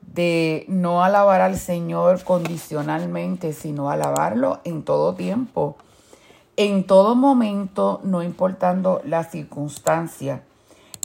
de 0.01 0.65
no 0.69 1.05
alabar 1.05 1.43
al 1.43 1.59
Señor 1.59 2.25
condicionalmente, 2.25 3.53
sino 3.53 3.91
alabarlo 3.91 4.61
en 4.65 4.85
todo 4.85 5.15
tiempo 5.15 5.77
en 6.59 6.83
todo 6.83 7.15
momento, 7.15 8.01
no 8.03 8.21
importando 8.25 9.01
la 9.05 9.23
circunstancia, 9.23 10.43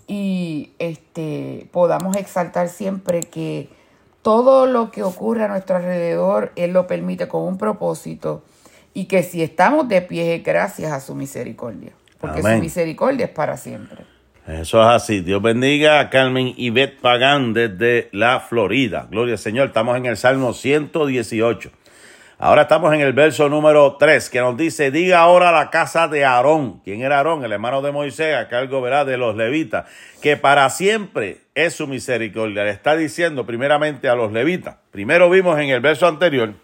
y 0.07 0.71
este, 0.79 1.69
podamos 1.71 2.17
exaltar 2.17 2.69
siempre 2.69 3.21
que 3.21 3.69
todo 4.23 4.65
lo 4.65 4.89
que 4.89 5.03
ocurre 5.03 5.43
a 5.43 5.47
nuestro 5.47 5.75
alrededor, 5.75 6.51
Él 6.55 6.73
lo 6.73 6.87
permite 6.87 7.27
con 7.27 7.43
un 7.43 7.59
propósito, 7.59 8.43
y 8.95 9.05
que 9.05 9.21
si 9.21 9.43
estamos 9.43 9.87
de 9.87 10.01
pie 10.01 10.35
es 10.35 10.43
gracias 10.43 10.91
a 10.91 10.99
su 10.99 11.13
misericordia, 11.13 11.91
porque 12.19 12.41
su 12.41 12.57
misericordia 12.59 13.27
es 13.27 13.31
para 13.31 13.55
siempre. 13.55 14.05
Eso 14.47 14.81
es 14.81 14.87
así. 14.87 15.21
Dios 15.21 15.41
bendiga 15.41 15.99
a 15.99 16.09
Carmen 16.09 16.53
Ivette 16.57 16.99
Pagán 16.99 17.53
desde 17.53 18.09
la 18.11 18.39
Florida. 18.41 19.07
Gloria 19.09 19.35
al 19.35 19.39
Señor. 19.39 19.67
Estamos 19.67 19.95
en 19.95 20.05
el 20.05 20.17
Salmo 20.17 20.51
118. 20.51 21.71
Ahora 22.45 22.63
estamos 22.63 22.93
en 22.93 22.99
el 22.99 23.13
verso 23.13 23.47
número 23.47 23.95
3 23.95 24.29
que 24.29 24.41
nos 24.41 24.57
dice, 24.57 24.91
diga 24.91 25.19
ahora 25.19 25.53
la 25.53 25.69
casa 25.69 26.09
de 26.09 26.25
Aarón. 26.25 26.81
¿Quién 26.83 27.01
era 27.01 27.15
Aarón? 27.15 27.45
El 27.45 27.53
hermano 27.53 27.81
de 27.81 27.93
Moisés, 27.93 28.35
a 28.35 28.49
cargo 28.49 28.81
verá 28.81 29.05
de 29.05 29.15
los 29.15 29.37
levitas, 29.37 29.85
que 30.21 30.35
para 30.35 30.69
siempre 30.69 31.37
es 31.55 31.75
su 31.75 31.87
misericordia. 31.87 32.65
Le 32.65 32.71
está 32.71 32.97
diciendo 32.97 33.45
primeramente 33.45 34.09
a 34.09 34.15
los 34.15 34.33
levitas. 34.33 34.75
Primero 34.91 35.29
vimos 35.29 35.57
en 35.57 35.69
el 35.69 35.79
verso 35.79 36.05
anterior 36.05 36.55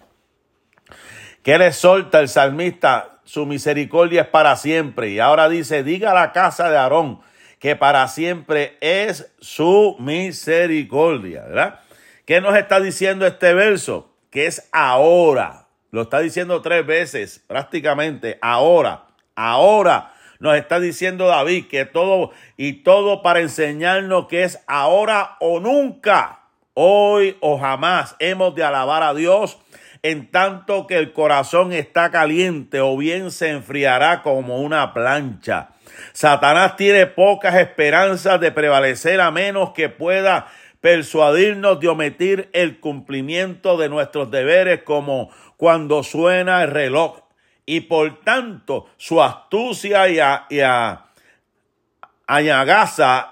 que 1.44 1.58
le 1.58 1.72
solta 1.72 2.20
el 2.20 2.28
salmista, 2.28 3.22
su 3.24 3.46
misericordia 3.46 4.24
es 4.24 4.28
para 4.28 4.58
siempre. 4.58 5.12
Y 5.12 5.20
ahora 5.20 5.48
dice, 5.48 5.82
diga 5.84 6.14
la 6.14 6.34
casa 6.34 6.70
de 6.70 6.76
Aarón, 6.76 7.22
que 7.58 7.78
para 7.78 8.06
siempre 8.10 8.78
es 8.82 9.34
su 9.40 9.96
misericordia. 9.98 11.44
¿Verdad? 11.44 11.80
¿Qué 12.26 12.42
nos 12.42 12.58
está 12.58 12.82
diciendo 12.82 13.26
este 13.26 13.54
verso? 13.54 14.14
Que 14.30 14.46
es 14.46 14.68
ahora 14.74 15.69
lo 15.92 16.04
está 16.04 16.20
diciendo 16.20 16.62
tres 16.62 16.86
veces 16.86 17.44
prácticamente. 17.48 18.38
Ahora, 18.42 19.06
ahora 19.36 20.14
nos 20.40 20.56
está 20.56 20.80
diciendo 20.80 21.28
David 21.28 21.68
que 21.68 21.86
todo 21.86 22.32
y 22.58 22.84
todo 22.84 23.22
para 23.22 23.42
enseñarnos 23.42 24.28
que 24.28 24.44
es 24.44 24.60
ahora 24.68 25.38
o 25.40 25.60
nunca, 25.60 26.40
hoy 26.74 27.38
o 27.42 27.58
jamás 27.60 28.16
hemos 28.20 28.56
de 28.56 28.64
alabar 28.64 29.04
a 29.04 29.14
Dios 29.14 29.58
en 30.02 30.32
tanto 30.32 30.88
que 30.88 30.98
el 30.98 31.12
corazón 31.12 31.74
está 31.74 32.10
caliente 32.10 32.80
o 32.80 32.96
bien 32.96 33.32
se 33.32 33.50
enfriará 33.50 34.22
como 34.22 34.60
una 34.62 34.94
plancha. 34.94 35.70
Satanás 36.14 36.78
tiene 36.78 37.06
pocas 37.06 37.56
esperanzas 37.56 38.40
de 38.40 38.52
prevalecer 38.52 39.20
a 39.20 39.32
menos 39.32 39.72
que 39.72 39.90
pueda 39.90 40.48
persuadirnos 40.80 41.80
de 41.82 41.90
omitir 41.90 42.50
el 42.54 42.80
cumplimiento 42.80 43.78
de 43.78 43.90
nuestros 43.90 44.32
deberes 44.32 44.84
como 44.84 45.30
cuando 45.60 46.04
suena 46.04 46.64
el 46.64 46.72
reloj. 46.72 47.20
Y 47.66 47.82
por 47.82 48.22
tanto, 48.22 48.88
su 48.96 49.22
astucia 49.22 50.08
y, 50.08 50.18
a, 50.18 50.48
y 50.50 50.62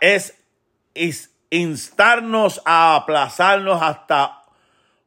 es 0.01 1.33
instarnos 1.49 2.61
a 2.65 2.97
aplazarnos 2.97 3.81
hasta 3.81 4.41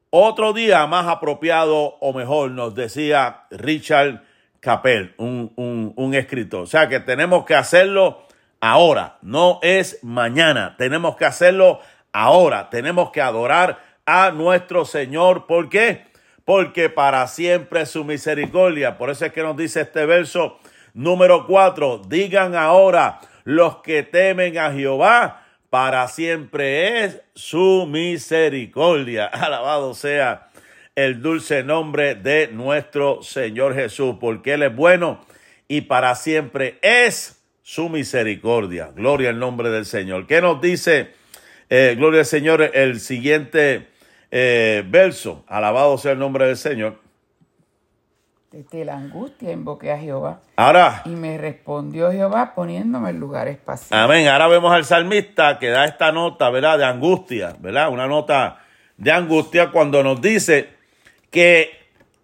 otro 0.09 0.55
día 0.55 0.87
más 0.87 1.09
apropiado 1.09 1.99
o 2.01 2.15
mejor, 2.15 2.53
nos 2.53 2.75
decía 2.75 3.43
Richard 3.51 4.23
Capel, 4.61 5.15
un, 5.19 5.53
un, 5.57 5.93
un 5.97 6.15
escritor. 6.15 6.63
O 6.63 6.67
sea 6.67 6.89
que 6.89 7.01
tenemos 7.01 7.45
que 7.45 7.55
hacerlo 7.55 8.23
ahora, 8.61 9.19
no 9.21 9.59
es 9.61 9.99
mañana, 10.03 10.75
tenemos 10.79 11.17
que 11.17 11.27
hacerlo 11.27 11.81
ahora, 12.15 12.71
tenemos 12.71 13.11
que 13.11 13.21
adorar 13.21 13.79
a 14.07 14.31
nuestro 14.31 14.87
Señor. 14.87 15.47
¿Por 15.47 15.69
qué? 15.69 16.10
Porque 16.51 16.89
para 16.89 17.29
siempre 17.29 17.83
es 17.83 17.91
su 17.91 18.03
misericordia. 18.03 18.99
Por 18.99 19.09
eso 19.09 19.25
es 19.25 19.33
que 19.33 19.41
nos 19.41 19.57
dice 19.57 19.83
este 19.83 20.05
verso 20.05 20.59
número 20.95 21.47
4, 21.47 22.03
digan 22.09 22.57
ahora 22.57 23.21
los 23.45 23.77
que 23.83 24.03
temen 24.03 24.59
a 24.59 24.73
Jehová, 24.73 25.47
para 25.71 26.09
siempre 26.09 27.05
es 27.05 27.21
su 27.37 27.87
misericordia. 27.89 29.27
Alabado 29.33 29.95
sea 29.95 30.51
el 30.97 31.23
dulce 31.23 31.63
nombre 31.63 32.17
de 32.17 32.49
nuestro 32.49 33.23
Señor 33.23 33.77
Jesús, 33.77 34.17
porque 34.21 34.55
Él 34.55 34.65
es 34.65 34.75
bueno 34.75 35.25
y 35.69 35.83
para 35.83 36.17
siempre 36.17 36.81
es 36.83 37.45
su 37.63 37.89
misericordia. 37.89 38.91
Gloria 38.93 39.31
al 39.31 39.39
nombre 39.39 39.71
del 39.71 39.87
Señor. 39.87 40.27
¿Qué 40.27 40.41
nos 40.41 40.61
dice, 40.61 41.13
eh, 41.69 41.95
gloria 41.97 42.23
al 42.23 42.27
Señor, 42.27 42.73
el 42.75 42.99
siguiente 42.99 43.90
eh, 44.31 44.85
verso, 44.87 45.45
alabado 45.49 45.99
sea 45.99 46.13
el 46.13 46.19
nombre 46.19 46.47
del 46.47 46.57
Señor. 46.57 46.99
Desde 48.51 48.85
la 48.85 48.97
angustia 48.97 49.53
invoqué 49.53 49.93
a 49.93 49.99
Jehová. 49.99 50.41
Ahora. 50.57 51.03
Y 51.05 51.11
me 51.11 51.39
respondió 51.39 52.11
Jehová 52.11 52.53
poniéndome 52.55 53.11
en 53.11 53.21
lugar 53.21 53.47
espacio. 53.47 53.97
Amén. 53.97 54.27
Ahora 54.27 54.49
vemos 54.49 54.73
al 54.73 54.85
salmista 54.85 55.61
que 55.61 55.69
da 55.69 55.85
esta 55.85 56.11
nota, 56.11 56.51
¿verdad? 56.51 56.77
De 56.79 56.85
angustia, 56.85 57.55
¿verdad? 57.61 57.91
Una 57.91 58.09
nota 58.09 58.59
de 58.97 59.13
angustia 59.13 59.71
cuando 59.71 60.03
nos 60.03 60.21
dice 60.21 60.71
que 61.31 61.71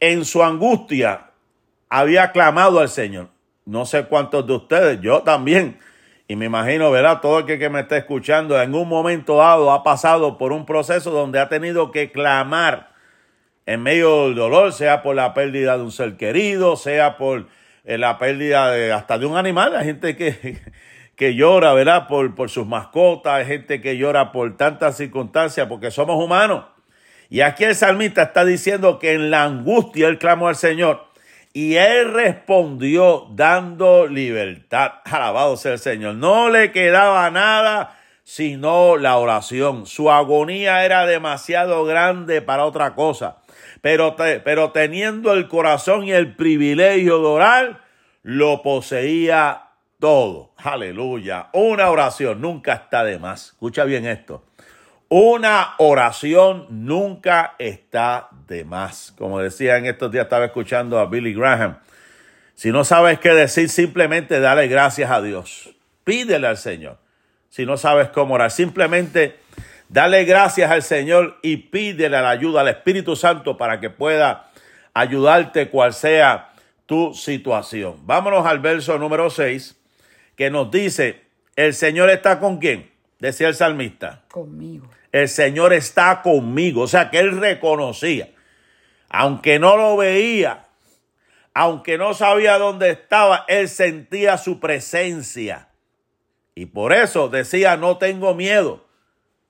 en 0.00 0.24
su 0.24 0.42
angustia 0.42 1.30
había 1.88 2.32
clamado 2.32 2.80
al 2.80 2.88
Señor. 2.88 3.28
No 3.64 3.86
sé 3.86 4.06
cuántos 4.06 4.46
de 4.46 4.54
ustedes, 4.54 5.00
yo 5.00 5.22
también, 5.22 5.78
y 6.28 6.34
me 6.34 6.46
imagino, 6.46 6.90
¿verdad? 6.90 7.20
Todo 7.20 7.40
el 7.40 7.46
que, 7.46 7.68
me 7.68 7.80
está 7.80 7.96
escuchando 7.96 8.60
en 8.60 8.74
un 8.74 8.88
momento 8.88 9.36
dado 9.36 9.70
ha 9.70 9.84
pasado 9.84 10.38
por 10.38 10.52
un 10.52 10.66
proceso 10.66 11.12
donde 11.12 11.38
ha 11.38 11.48
tenido 11.48 11.92
que 11.92 12.10
clamar 12.10 12.90
en 13.64 13.82
medio 13.82 14.24
del 14.24 14.34
dolor, 14.34 14.72
sea 14.72 15.02
por 15.02 15.14
la 15.14 15.34
pérdida 15.34 15.76
de 15.76 15.84
un 15.84 15.92
ser 15.92 16.16
querido, 16.16 16.76
sea 16.76 17.16
por 17.16 17.46
eh, 17.84 17.96
la 17.96 18.18
pérdida 18.18 18.70
de, 18.70 18.92
hasta 18.92 19.18
de 19.18 19.26
un 19.26 19.36
animal. 19.36 19.76
Hay 19.76 19.84
gente 19.84 20.16
que, 20.16 20.58
que 21.16 21.34
llora, 21.36 21.72
¿verdad? 21.74 22.08
Por, 22.08 22.34
por 22.34 22.50
sus 22.50 22.66
mascotas, 22.66 23.34
hay 23.34 23.46
gente 23.46 23.80
que 23.80 23.96
llora 23.96 24.32
por 24.32 24.56
tantas 24.56 24.96
circunstancias, 24.96 25.68
porque 25.68 25.92
somos 25.92 26.22
humanos. 26.22 26.64
Y 27.28 27.40
aquí 27.40 27.64
el 27.64 27.76
salmista 27.76 28.22
está 28.22 28.44
diciendo 28.44 28.98
que 28.98 29.12
en 29.12 29.30
la 29.30 29.44
angustia 29.44 30.08
él 30.08 30.18
clamó 30.18 30.48
al 30.48 30.56
Señor 30.56 31.05
y 31.56 31.78
él 31.78 32.12
respondió 32.12 33.28
dando 33.30 34.06
libertad. 34.06 34.92
Alabado 35.06 35.56
sea 35.56 35.72
el 35.72 35.78
Señor. 35.78 36.16
No 36.16 36.50
le 36.50 36.70
quedaba 36.70 37.30
nada 37.30 37.96
sino 38.24 38.98
la 38.98 39.16
oración. 39.16 39.86
Su 39.86 40.10
agonía 40.10 40.84
era 40.84 41.06
demasiado 41.06 41.86
grande 41.86 42.42
para 42.42 42.66
otra 42.66 42.94
cosa. 42.94 43.38
Pero, 43.80 44.16
teniendo 44.74 45.32
el 45.32 45.48
corazón 45.48 46.04
y 46.04 46.12
el 46.12 46.36
privilegio 46.36 47.20
de 47.20 47.26
orar, 47.26 47.80
lo 48.22 48.60
poseía 48.60 49.68
todo. 49.98 50.52
Aleluya. 50.58 51.48
Una 51.54 51.88
oración 51.88 52.42
nunca 52.42 52.74
está 52.74 53.02
de 53.02 53.18
más. 53.18 53.52
Escucha 53.52 53.84
bien 53.84 54.04
esto. 54.04 54.44
Una 55.08 55.74
oración 55.78 56.66
nunca 56.68 57.54
está 57.58 58.28
de 58.48 58.64
más. 58.64 59.14
Como 59.16 59.38
decía 59.38 59.76
en 59.76 59.86
estos 59.86 60.10
días, 60.10 60.24
estaba 60.24 60.46
escuchando 60.46 60.98
a 60.98 61.06
Billy 61.06 61.32
Graham 61.32 61.78
Si 62.56 62.72
no 62.72 62.82
sabes 62.82 63.20
qué 63.20 63.30
decir, 63.30 63.68
simplemente 63.68 64.40
dale 64.40 64.66
gracias 64.66 65.08
a 65.12 65.22
Dios. 65.22 65.70
Pídele 66.02 66.48
al 66.48 66.56
Señor. 66.56 66.98
Si 67.48 67.64
no 67.64 67.76
sabes 67.76 68.08
cómo 68.08 68.34
orar, 68.34 68.50
simplemente 68.50 69.38
dale 69.88 70.24
gracias 70.24 70.72
al 70.72 70.82
Señor 70.82 71.38
y 71.40 71.56
pídele 71.56 72.20
la 72.20 72.30
ayuda 72.30 72.62
al 72.62 72.68
Espíritu 72.68 73.14
Santo 73.14 73.56
para 73.56 73.78
que 73.78 73.90
pueda 73.90 74.50
ayudarte 74.92 75.68
cual 75.68 75.94
sea 75.94 76.50
tu 76.86 77.14
situación. 77.14 77.98
Vámonos 78.06 78.44
al 78.44 78.58
verso 78.58 78.98
número 78.98 79.30
6 79.30 79.76
que 80.34 80.50
nos 80.50 80.70
dice, 80.72 81.22
el 81.54 81.74
Señor 81.74 82.10
está 82.10 82.40
con 82.40 82.58
quién? 82.58 82.90
Decía 83.20 83.46
el 83.48 83.54
salmista. 83.54 84.24
Conmigo. 84.28 84.88
El 85.16 85.30
Señor 85.30 85.72
está 85.72 86.20
conmigo. 86.20 86.82
O 86.82 86.86
sea 86.86 87.08
que 87.08 87.18
él 87.18 87.40
reconocía, 87.40 88.28
aunque 89.08 89.58
no 89.58 89.78
lo 89.78 89.96
veía, 89.96 90.66
aunque 91.54 91.96
no 91.96 92.12
sabía 92.12 92.58
dónde 92.58 92.90
estaba, 92.90 93.46
él 93.48 93.70
sentía 93.70 94.36
su 94.36 94.60
presencia. 94.60 95.68
Y 96.54 96.66
por 96.66 96.92
eso 96.92 97.30
decía, 97.30 97.78
no 97.78 97.96
tengo 97.96 98.34
miedo. 98.34 98.86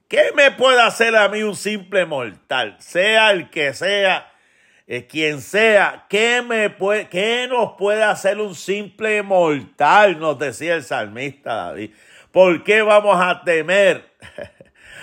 ¿Qué 0.07 0.31
me 0.37 0.52
puede 0.52 0.81
hacer 0.81 1.16
a 1.16 1.29
mí 1.29 1.42
un 1.42 1.57
simple 1.57 2.07
mortal? 2.07 2.76
Sea 2.79 3.33
el 3.33 3.50
que 3.50 3.74
sea, 3.74 4.33
eh, 4.87 5.09
quien 5.09 5.40
sea, 5.40 6.07
¿qué, 6.09 6.42
me 6.42 6.70
puede, 6.70 7.09
¿qué 7.09 7.48
nos 7.48 7.72
puede 7.72 8.05
hacer 8.05 8.38
un 8.38 8.55
simple 8.55 9.20
mortal? 9.24 10.20
Nos 10.20 10.38
decía 10.38 10.76
el 10.76 10.85
salmista 10.85 11.55
David. 11.55 11.90
¿Por 12.31 12.62
qué 12.62 12.83
vamos 12.83 13.20
a 13.20 13.42
temer 13.42 14.12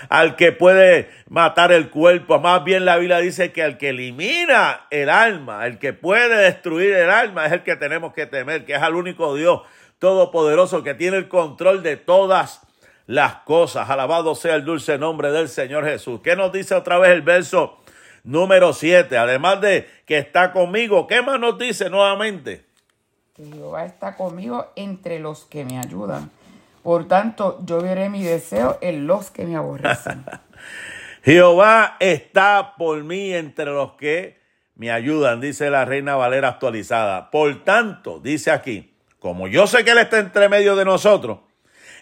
al 0.10 0.36
que 0.36 0.52
puede 0.52 1.10
matar 1.30 1.72
el 1.72 1.90
cuerpo. 1.90 2.40
Más 2.40 2.64
bien 2.64 2.86
la 2.86 2.98
Biblia 2.98 3.20
dice 3.20 3.52
que 3.52 3.64
al 3.64 3.78
que 3.78 3.90
elimina 3.90 4.88
el 4.90 5.10
alma, 5.10 5.66
el 5.66 5.80
que 5.80 5.94
puede 5.94 6.36
destruir 6.36 6.94
el 6.94 7.10
alma, 7.10 7.46
es 7.46 7.52
el 7.52 7.64
que 7.64 7.76
tenemos 7.76 8.14
que 8.14 8.26
temer, 8.26 8.66
que 8.66 8.74
es 8.74 8.82
al 8.82 8.96
único 8.96 9.36
Dios 9.36 9.62
todopoderoso 10.04 10.84
que 10.84 10.94
tiene 10.94 11.16
el 11.16 11.30
control 11.30 11.82
de 11.82 11.96
todas 11.96 12.62
las 13.08 13.36
cosas. 13.46 13.90
Alabado 13.90 14.36
sea 14.36 14.56
el 14.56 14.66
dulce 14.66 14.98
nombre 14.98 15.32
del 15.32 15.48
Señor 15.48 15.86
Jesús. 15.86 16.20
¿Qué 16.22 16.36
nos 16.36 16.52
dice 16.52 16.76
otra 16.76 16.98
vez 16.98 17.12
el 17.12 17.22
verso 17.22 17.78
número 18.26 18.74
7? 18.74 19.18
Además 19.18 19.62
de 19.62 19.90
que 20.06 20.18
está 20.18 20.52
conmigo, 20.52 21.08
¿qué 21.08 21.22
más 21.22 21.40
nos 21.40 21.58
dice 21.58 21.90
nuevamente? 21.90 22.66
Jehová 23.36 23.86
está 23.86 24.16
conmigo 24.16 24.68
entre 24.76 25.20
los 25.20 25.46
que 25.46 25.64
me 25.66 25.80
ayudan. 25.80 26.30
Por 26.84 27.08
tanto, 27.08 27.60
yo 27.66 27.82
veré 27.82 28.10
mi 28.10 28.24
deseo 28.24 28.78
en 28.82 29.08
los 29.08 29.32
que 29.32 29.46
me 29.46 29.56
aborrecen. 29.56 30.26
Jehová 31.24 31.96
está 32.00 32.76
por 32.78 33.04
mí 33.04 33.34
entre 33.34 33.66
los 33.66 33.94
que 33.94 34.38
me 34.76 34.92
ayudan, 34.92 35.40
dice 35.40 35.70
la 35.70 35.86
Reina 35.86 36.16
Valera 36.16 36.50
actualizada. 36.50 37.32
Por 37.32 37.64
tanto, 37.64 38.20
dice 38.20 38.52
aquí, 38.52 38.94
como 39.20 39.48
yo 39.48 39.66
sé 39.68 39.86
que 39.86 39.92
Él 39.92 40.00
está 40.00 40.20
entre 40.20 40.50
medio 40.50 40.76
de 40.76 40.84
nosotros, 40.84 41.40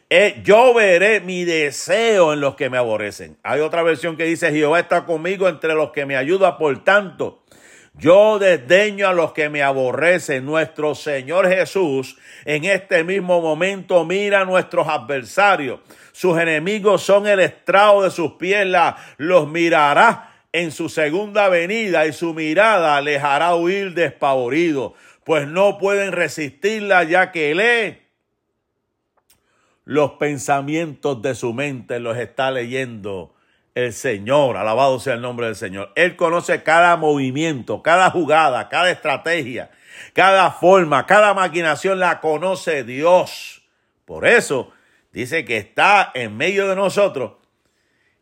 eh, 0.09 0.41
yo 0.43 0.73
veré 0.73 1.21
mi 1.21 1.45
deseo 1.45 2.33
en 2.33 2.41
los 2.41 2.55
que 2.55 2.69
me 2.69 2.77
aborrecen. 2.77 3.37
Hay 3.43 3.61
otra 3.61 3.83
versión 3.83 4.17
que 4.17 4.23
dice, 4.23 4.51
Jehová 4.51 4.79
está 4.79 5.05
conmigo 5.05 5.47
entre 5.47 5.75
los 5.75 5.91
que 5.91 6.05
me 6.05 6.17
ayudan, 6.17 6.57
por 6.57 6.83
tanto, 6.83 7.43
yo 7.93 8.39
desdeño 8.39 9.07
a 9.07 9.13
los 9.13 9.33
que 9.33 9.49
me 9.49 9.61
aborrecen. 9.61 10.45
Nuestro 10.45 10.95
Señor 10.95 11.47
Jesús 11.47 12.17
en 12.45 12.65
este 12.65 13.03
mismo 13.03 13.41
momento 13.41 14.05
mira 14.05 14.41
a 14.41 14.45
nuestros 14.45 14.87
adversarios. 14.87 15.79
Sus 16.11 16.39
enemigos 16.39 17.03
son 17.03 17.27
el 17.27 17.39
estrado 17.39 18.03
de 18.03 18.11
sus 18.11 18.33
pies. 18.33 18.67
Los 19.17 19.47
mirará 19.47 20.31
en 20.51 20.71
su 20.71 20.89
segunda 20.89 21.49
venida 21.49 22.05
y 22.05 22.13
su 22.13 22.33
mirada 22.33 22.99
les 23.01 23.23
hará 23.23 23.55
huir 23.55 23.93
despavorido, 23.93 24.95
pues 25.23 25.47
no 25.47 25.77
pueden 25.77 26.11
resistirla 26.11 27.03
ya 27.03 27.31
que 27.31 27.55
lee 27.55 28.01
los 29.85 30.11
pensamientos 30.11 31.21
de 31.21 31.35
su 31.35 31.53
mente, 31.53 31.99
los 31.99 32.17
está 32.17 32.51
leyendo 32.51 33.33
el 33.75 33.93
Señor, 33.93 34.57
alabado 34.57 34.99
sea 34.99 35.13
el 35.13 35.21
nombre 35.21 35.45
del 35.45 35.55
Señor. 35.55 35.91
Él 35.95 36.15
conoce 36.15 36.63
cada 36.63 36.97
movimiento, 36.97 37.81
cada 37.81 38.09
jugada, 38.11 38.69
cada 38.69 38.91
estrategia, 38.91 39.71
cada 40.13 40.51
forma, 40.51 41.05
cada 41.05 41.33
maquinación 41.33 41.99
la 41.99 42.19
conoce 42.19 42.83
Dios. 42.83 43.61
Por 44.05 44.27
eso 44.27 44.71
dice 45.13 45.45
que 45.45 45.57
está 45.57 46.11
en 46.13 46.35
medio 46.35 46.67
de 46.67 46.75
nosotros 46.75 47.33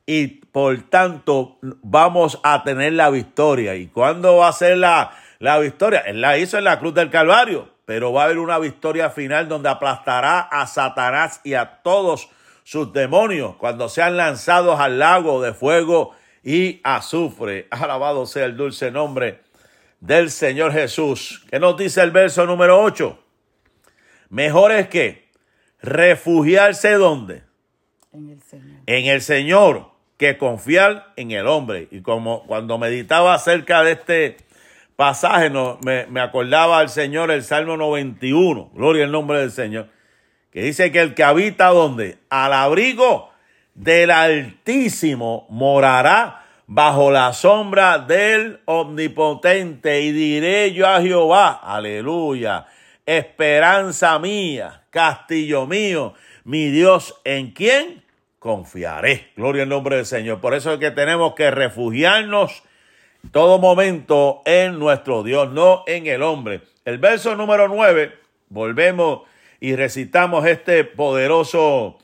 y 0.06 0.28
por 0.28 0.82
tanto 0.90 1.58
vamos 1.62 2.40
a 2.44 2.64
tener 2.64 2.94
la 2.94 3.10
victoria. 3.10 3.76
¿Y 3.76 3.88
cuándo 3.88 4.38
va 4.38 4.50
a 4.50 4.54
ser 4.54 4.78
la, 4.78 5.12
la 5.40 5.60
victoria? 5.60 6.00
Él 6.02 6.22
la 6.22 6.38
hizo 6.38 6.58
en 6.58 6.64
la 6.64 6.80
cruz 6.80 6.94
del 6.94 7.10
Calvario, 7.10 7.70
pero 7.86 8.14
va 8.14 8.22
a 8.22 8.26
haber 8.26 8.40
una 8.40 8.60
victoria 8.60 9.10
final 9.10 9.48
donde 9.48 9.70
aplastará 9.70 10.40
a 10.40 10.68
Satanás 10.68 11.42
y 11.44 11.56
a 11.56 11.82
todos 11.84 12.30
sus 12.70 12.94
demonios 12.94 13.56
cuando 13.56 13.90
sean 13.90 14.16
lanzados 14.16 14.80
al 14.80 15.00
lago 15.00 15.42
de 15.42 15.56
fuego 15.56 16.12
y 16.44 16.80
azufre. 16.84 17.66
Alabado 17.72 18.28
sea 18.28 18.46
el 18.46 18.58
dulce 18.58 18.92
nombre 18.92 19.40
del 20.00 20.30
Señor 20.30 20.72
Jesús. 20.72 21.44
¿Qué 21.50 21.60
nos 21.60 21.76
dice 21.78 22.04
el 22.04 22.12
verso 22.12 22.46
número 22.46 22.80
8? 22.80 23.18
Mejor 24.30 24.72
es 24.72 24.88
que 24.88 25.30
refugiarse 25.82 26.92
donde? 26.92 27.42
En 28.14 28.30
el 28.30 28.42
Señor. 28.44 28.82
En 28.86 29.06
el 29.08 29.22
Señor 29.22 29.90
que 30.18 30.38
confiar 30.38 31.12
en 31.16 31.32
el 31.32 31.48
hombre. 31.48 31.88
Y 31.90 32.02
como 32.02 32.46
cuando 32.46 32.78
meditaba 32.78 33.34
acerca 33.34 33.82
de 33.82 33.94
este 33.94 34.38
pasaje, 34.96 35.50
no, 35.50 35.80
me, 35.84 36.06
me 36.06 36.22
acordaba 36.22 36.78
al 36.78 36.90
Señor 36.90 37.32
el 37.32 37.42
Salmo 37.42 37.78
91. 37.78 38.70
Gloria 38.76 39.06
al 39.06 39.12
nombre 39.12 39.40
del 39.40 39.50
Señor 39.50 39.90
que 40.52 40.64
dice 40.64 40.92
que 40.92 41.02
el 41.02 41.14
que 41.14 41.24
habita 41.24 41.68
donde? 41.68 42.18
Al 42.30 42.54
abrigo 42.54 43.30
del 43.76 44.12
Altísimo 44.12 45.46
morará 45.50 46.46
bajo 46.68 47.12
la 47.12 47.34
sombra 47.34 48.00
del 48.00 48.60
Omnipotente. 48.66 50.02
Y 50.02 50.12
diré 50.12 50.74
yo 50.74 50.88
a 50.88 51.02
Jehová, 51.02 51.60
aleluya, 51.64 52.68
esperanza 53.06 54.20
mía, 54.20 54.84
castillo 54.90 55.66
mío, 55.66 56.14
mi 56.44 56.70
Dios, 56.70 57.20
¿en 57.26 57.52
quién 57.52 58.04
confiaré? 58.40 59.32
Gloria 59.36 59.64
al 59.64 59.70
nombre 59.70 59.98
del 59.98 60.06
Señor. 60.06 60.42
Por 60.42 60.54
eso 60.54 60.74
es 60.74 60.80
que 60.80 60.92
tenemos 60.92 61.36
que 61.36 61.52
refugiarnos 61.52 62.64
todo 63.32 63.60
momento 63.60 64.42
en 64.46 64.80
nuestro 64.80 65.24
Dios, 65.24 65.52
no 65.52 65.84
en 65.88 66.08
el 66.08 66.24
hombre. 66.24 66.62
El 66.86 66.98
verso 66.98 67.36
número 67.36 67.68
9, 67.68 68.14
volvemos 68.50 69.29
y 69.60 69.76
recitamos 69.76 70.46
este 70.46 70.84
poderoso 70.84 71.98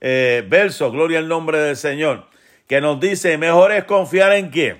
eh, 0.00 0.44
verso, 0.48 0.90
gloria 0.90 1.18
al 1.18 1.28
nombre 1.28 1.58
del 1.58 1.76
Señor, 1.76 2.26
que 2.66 2.80
nos 2.80 3.00
dice, 3.00 3.36
mejor 3.38 3.72
es 3.72 3.84
confiar 3.84 4.32
en 4.32 4.50
quién. 4.50 4.78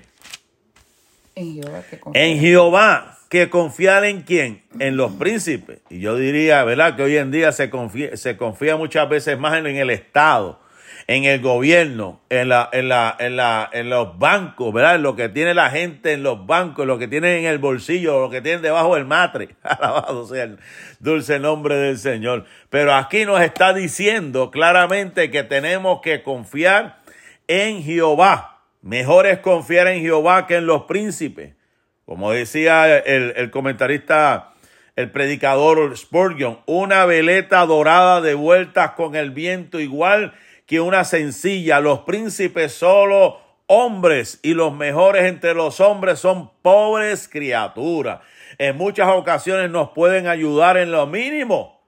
En 1.35 1.53
Jehová, 1.53 1.83
que 1.89 1.99
en 2.13 2.39
Jehová 2.39 3.17
que 3.29 3.49
confiar 3.49 4.05
en 4.05 4.21
quién? 4.21 4.63
En 4.79 4.97
los 4.97 5.11
príncipes. 5.13 5.79
Y 5.89 5.99
yo 5.99 6.15
diría, 6.15 6.63
¿verdad? 6.63 6.95
Que 6.95 7.03
hoy 7.03 7.17
en 7.17 7.31
día 7.31 7.51
se 7.51 7.69
confía, 7.69 8.15
se 8.15 8.37
confía 8.37 8.77
muchas 8.77 9.09
veces 9.09 9.37
más 9.37 9.57
en 9.57 9.65
el 9.67 9.89
Estado 9.89 10.59
en 11.07 11.25
el 11.25 11.39
gobierno, 11.39 12.21
en, 12.29 12.49
la, 12.49 12.67
en, 12.71 12.89
la, 12.89 13.15
en, 13.19 13.35
la, 13.35 13.69
en 13.71 13.89
los 13.89 14.17
bancos, 14.17 14.73
¿verdad? 14.73 14.99
Lo 14.99 15.15
que 15.15 15.29
tiene 15.29 15.53
la 15.53 15.69
gente 15.69 16.13
en 16.13 16.23
los 16.23 16.47
bancos, 16.47 16.87
lo 16.87 16.97
que 16.97 17.07
tiene 17.07 17.39
en 17.39 17.45
el 17.45 17.59
bolsillo, 17.59 18.21
lo 18.21 18.29
que 18.31 18.41
tiene 18.41 18.59
debajo 18.59 18.95
del 18.95 19.05
matre. 19.05 19.49
Alabado 19.63 20.25
sea 20.25 20.43
el 20.43 20.57
dulce 20.99 21.39
nombre 21.39 21.75
del 21.75 21.99
Señor. 21.99 22.45
Pero 22.71 22.95
aquí 22.95 23.25
nos 23.25 23.41
está 23.41 23.73
diciendo 23.73 24.49
claramente 24.49 25.29
que 25.29 25.43
tenemos 25.43 26.01
que 26.01 26.23
confiar 26.23 27.01
en 27.47 27.83
Jehová. 27.83 28.63
Mejor 28.81 29.27
es 29.27 29.39
confiar 29.39 29.87
en 29.87 30.01
Jehová 30.01 30.47
que 30.47 30.55
en 30.55 30.65
los 30.65 30.83
príncipes. 30.83 31.53
Como 32.05 32.31
decía 32.31 32.97
el, 32.97 33.33
el 33.35 33.51
comentarista 33.51 34.53
el 34.95 35.11
predicador 35.11 35.95
Spurgeon, 35.97 36.59
una 36.65 37.05
veleta 37.05 37.65
dorada 37.65 38.21
de 38.21 38.33
vueltas 38.33 38.91
con 38.91 39.15
el 39.15 39.31
viento 39.31 39.79
igual 39.79 40.33
que 40.65 40.79
una 40.79 41.03
sencilla. 41.03 41.79
Los 41.79 41.99
príncipes 41.99 42.73
solo 42.73 43.41
hombres 43.67 44.39
y 44.43 44.53
los 44.53 44.73
mejores 44.73 45.25
entre 45.25 45.53
los 45.53 45.79
hombres 45.79 46.19
son 46.19 46.51
pobres 46.61 47.27
criaturas. 47.27 48.21
En 48.57 48.77
muchas 48.77 49.09
ocasiones 49.09 49.69
nos 49.69 49.89
pueden 49.89 50.27
ayudar 50.27 50.77
en 50.77 50.91
lo 50.91 51.07
mínimo. 51.07 51.83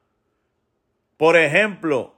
Por 1.17 1.37
ejemplo, 1.37 2.15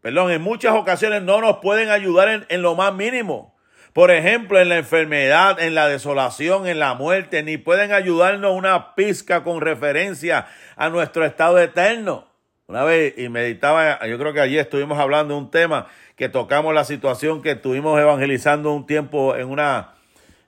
perdón, 0.00 0.30
en 0.30 0.42
muchas 0.42 0.74
ocasiones 0.74 1.22
no 1.22 1.40
nos 1.40 1.58
pueden 1.58 1.90
ayudar 1.90 2.28
en, 2.28 2.46
en 2.48 2.62
lo 2.62 2.74
más 2.74 2.94
mínimo. 2.94 3.54
Por 3.92 4.10
ejemplo, 4.10 4.60
en 4.60 4.70
la 4.70 4.78
enfermedad, 4.78 5.60
en 5.60 5.76
la 5.76 5.86
desolación, 5.86 6.66
en 6.66 6.80
la 6.80 6.94
muerte, 6.94 7.44
ni 7.44 7.58
pueden 7.58 7.92
ayudarnos 7.92 8.52
una 8.52 8.96
pizca 8.96 9.44
con 9.44 9.60
referencia 9.60 10.48
a 10.74 10.88
nuestro 10.88 11.24
estado 11.24 11.60
eterno. 11.60 12.26
Una 12.66 12.82
vez, 12.82 13.12
y 13.18 13.28
meditaba, 13.28 14.06
yo 14.06 14.18
creo 14.18 14.32
que 14.32 14.40
ayer 14.40 14.60
estuvimos 14.60 14.98
hablando 14.98 15.34
de 15.34 15.40
un 15.40 15.50
tema 15.50 15.86
que 16.16 16.30
tocamos 16.30 16.72
la 16.72 16.84
situación 16.84 17.42
que 17.42 17.50
estuvimos 17.50 18.00
evangelizando 18.00 18.72
un 18.72 18.86
tiempo 18.86 19.36
en 19.36 19.50
una, 19.50 19.92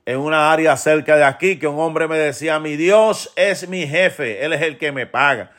en 0.06 0.20
una 0.20 0.50
área 0.50 0.78
cerca 0.78 1.16
de 1.16 1.24
aquí 1.24 1.58
que 1.58 1.66
un 1.66 1.78
hombre 1.78 2.08
me 2.08 2.16
decía, 2.16 2.58
mi 2.58 2.76
Dios 2.76 3.30
es 3.36 3.68
mi 3.68 3.86
jefe, 3.86 4.42
Él 4.46 4.54
es 4.54 4.62
el 4.62 4.78
que 4.78 4.92
me 4.92 5.06
paga. 5.06 5.52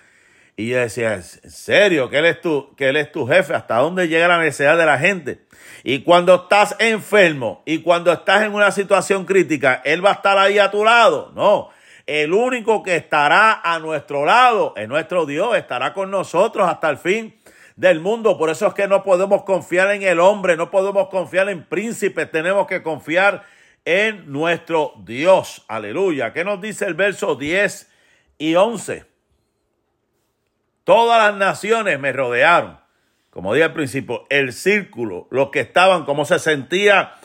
Y 0.55 0.69
yo 0.69 0.79
decía, 0.79 1.13
¿en 1.13 1.21
serio? 1.23 2.09
¿Que 2.09 2.17
él, 2.17 2.25
es 2.25 2.41
tu, 2.41 2.73
que 2.75 2.89
él 2.89 2.95
es 2.95 3.11
tu 3.11 3.27
jefe? 3.27 3.53
¿Hasta 3.53 3.77
dónde 3.77 4.07
llega 4.07 4.27
la 4.27 4.39
necesidad 4.39 4.75
de 4.79 4.87
la 4.87 4.97
gente? 4.97 5.41
Y 5.83 5.99
cuando 6.01 6.33
estás 6.33 6.75
enfermo 6.79 7.61
y 7.67 7.83
cuando 7.83 8.11
estás 8.11 8.41
en 8.41 8.55
una 8.55 8.71
situación 8.71 9.25
crítica, 9.25 9.79
Él 9.85 10.03
va 10.03 10.09
a 10.09 10.13
estar 10.13 10.39
ahí 10.39 10.57
a 10.57 10.71
tu 10.71 10.83
lado. 10.83 11.31
No, 11.35 11.69
el 12.07 12.33
único 12.33 12.83
que 12.83 12.95
estará 12.95 13.61
a 13.63 13.79
nuestro 13.79 14.25
lado 14.25 14.73
es 14.77 14.87
nuestro 14.87 15.25
Dios, 15.25 15.57
estará 15.57 15.93
con 15.93 16.09
nosotros 16.09 16.67
hasta 16.67 16.89
el 16.89 16.97
fin 16.97 17.35
del 17.75 17.99
mundo. 17.99 18.37
Por 18.37 18.49
eso 18.49 18.67
es 18.67 18.73
que 18.73 18.87
no 18.87 19.03
podemos 19.03 19.43
confiar 19.43 19.91
en 19.91 20.03
el 20.03 20.21
hombre, 20.21 20.55
no 20.55 20.71
podemos 20.71 21.09
confiar 21.09 21.49
en 21.49 21.65
príncipes, 21.65 22.31
tenemos 22.31 22.65
que 22.65 22.81
confiar 22.81 23.43
en 23.83 24.31
nuestro 24.31 24.93
Dios. 25.05 25.65
Aleluya. 25.67 26.31
¿Qué 26.31 26.45
nos 26.45 26.61
dice 26.61 26.85
el 26.85 26.93
verso 26.93 27.35
10 27.35 27.91
y 28.37 28.55
11? 28.55 29.05
Todas 30.85 31.31
las 31.31 31.37
naciones 31.37 31.99
me 31.99 32.13
rodearon. 32.13 32.79
Como 33.29 33.53
dije 33.53 33.65
al 33.65 33.73
principio, 33.73 34.25
el 34.29 34.53
círculo, 34.53 35.27
los 35.29 35.49
que 35.49 35.59
estaban, 35.59 36.05
como 36.05 36.23
se 36.23 36.39
sentía 36.39 37.15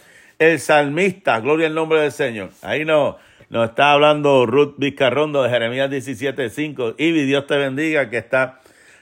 el 0.40 0.59
salmista, 0.59 1.38
gloria 1.38 1.68
al 1.68 1.75
nombre 1.75 2.01
del 2.01 2.12
Señor. 2.12 2.51
Ahí 2.62 2.85
nos, 2.85 3.16
nos 3.53 3.69
está 3.69 3.93
hablando 3.93 4.47
Ruth 4.47 4.77
Vizcarrondo 4.79 5.43
de 5.43 5.51
Jeremías 5.51 5.91
17:5. 5.91 6.95
Y 6.97 7.12
Dios 7.12 7.47
te 7.47 7.59
bendiga, 7.59 8.09
que 8.09 8.17
está 8.17 8.61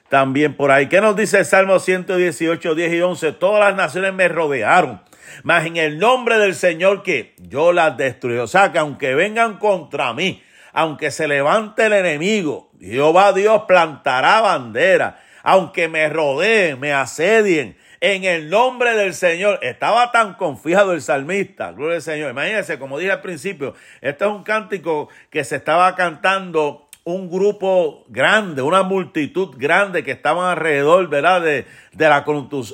también 0.08 0.56
por 0.56 0.72
ahí. 0.72 0.88
¿Qué 0.88 1.00
nos 1.00 1.14
dice 1.14 1.38
el 1.38 1.44
Salmo 1.44 1.78
118, 1.78 2.74
10 2.74 2.92
y 2.92 3.00
11? 3.00 3.32
Todas 3.34 3.60
las 3.60 3.76
naciones 3.76 4.12
me 4.12 4.26
rodearon, 4.26 5.02
mas 5.44 5.66
en 5.66 5.76
el 5.76 6.00
nombre 6.00 6.38
del 6.38 6.56
Señor 6.56 7.04
que 7.04 7.36
yo 7.38 7.72
las 7.72 7.96
destruí. 7.96 8.38
O 8.38 8.48
sea, 8.48 8.72
que 8.72 8.80
aunque 8.80 9.14
vengan 9.14 9.56
contra 9.58 10.12
mí, 10.14 10.42
aunque 10.72 11.12
se 11.12 11.28
levante 11.28 11.86
el 11.86 11.92
enemigo, 11.92 12.72
Jehová 12.80 13.32
Dios 13.32 13.62
plantará 13.68 14.40
bandera, 14.40 15.20
aunque 15.44 15.86
me 15.86 16.08
rodeen, 16.08 16.80
me 16.80 16.92
asedien, 16.92 17.76
en 18.00 18.24
el 18.24 18.50
nombre 18.50 18.94
del 18.94 19.14
Señor. 19.14 19.58
Estaba 19.62 20.12
tan 20.12 20.34
confiado 20.34 20.92
el 20.92 21.02
salmista, 21.02 21.72
gloria 21.72 21.96
al 21.96 22.02
Señor. 22.02 22.30
Imagínense, 22.30 22.78
como 22.78 22.98
dije 22.98 23.12
al 23.12 23.22
principio, 23.22 23.74
este 24.00 24.24
es 24.24 24.30
un 24.30 24.42
cántico 24.42 25.08
que 25.30 25.44
se 25.44 25.56
estaba 25.56 25.94
cantando 25.94 26.89
un 27.10 27.30
grupo 27.30 28.04
grande, 28.08 28.62
una 28.62 28.82
multitud 28.82 29.54
grande 29.56 30.02
que 30.02 30.12
estaban 30.12 30.50
alrededor, 30.50 31.08
¿verdad? 31.08 31.42
De, 31.42 31.66
de 31.92 32.08
la, 32.08 32.24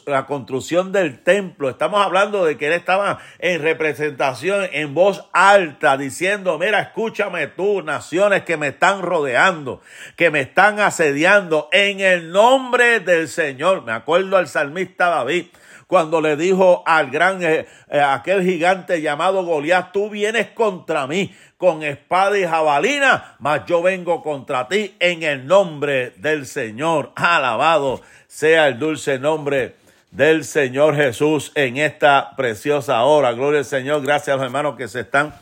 la, 0.07 0.27
construcción 0.27 0.93
del 0.93 1.23
templo. 1.23 1.69
Estamos 1.69 2.05
hablando 2.05 2.45
de 2.45 2.57
que 2.57 2.67
él 2.67 2.73
estaba 2.73 3.19
en 3.39 3.63
representación, 3.63 4.69
en 4.73 4.95
voz 4.95 5.25
alta, 5.33 5.97
diciendo, 5.97 6.59
mira, 6.59 6.81
escúchame 6.81 7.47
tú, 7.47 7.83
naciones 7.83 8.43
que 8.43 8.57
me 8.57 8.69
están 8.69 9.03
rodeando, 9.03 9.81
que 10.17 10.31
me 10.31 10.41
están 10.41 10.81
asediando, 10.81 11.69
en 11.73 12.01
el 12.01 12.31
nombre 12.31 13.01
del 13.01 13.29
Señor. 13.29 13.85
Me 13.85 13.93
acuerdo 13.93 14.37
al 14.37 14.49
salmista 14.49 15.09
David 15.09 15.47
cuando 15.87 16.21
le 16.21 16.37
dijo 16.37 16.83
al 16.85 17.11
gran, 17.11 17.43
eh, 17.43 17.67
eh, 17.89 18.01
aquel 18.01 18.43
gigante 18.43 19.01
llamado 19.01 19.45
Goliat, 19.45 19.93
tú 19.93 20.11
vienes 20.11 20.49
contra 20.49 21.07
mí 21.07 21.33
con 21.57 21.83
espada 21.83 22.37
y 22.39 22.45
jabalina, 22.45 23.37
mas 23.39 23.63
yo 23.67 23.83
vengo 23.83 24.23
contra 24.23 24.69
ti 24.69 24.95
en 24.99 25.23
el 25.23 25.47
nombre 25.47 26.11
del 26.17 26.47
Señor. 26.47 27.13
Alabado 27.15 28.01
sea 28.27 28.67
el 28.69 28.79
dulce 28.79 29.19
nombre 29.19 29.77
del 30.11 30.45
Señor 30.45 30.97
Jesús 30.97 31.53
en 31.55 31.77
esta 31.77 32.35
preciosa 32.37 33.05
hora. 33.05 33.33
Gloria 33.33 33.61
al 33.61 33.65
Señor. 33.65 34.03
Gracias 34.03 34.35
a 34.35 34.37
los 34.37 34.45
hermanos 34.45 34.77
que 34.77 34.89
se 34.89 35.01
están 35.01 35.35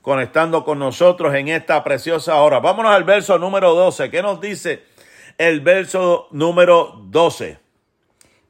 conectando 0.00 0.64
con 0.64 0.78
nosotros 0.78 1.34
en 1.34 1.48
esta 1.48 1.84
preciosa 1.84 2.36
hora. 2.36 2.58
Vámonos 2.58 2.92
al 2.92 3.04
verso 3.04 3.38
número 3.38 3.74
12. 3.74 4.10
¿Qué 4.10 4.22
nos 4.22 4.40
dice 4.40 4.82
el 5.36 5.60
verso 5.60 6.28
número 6.30 7.00
12? 7.04 7.69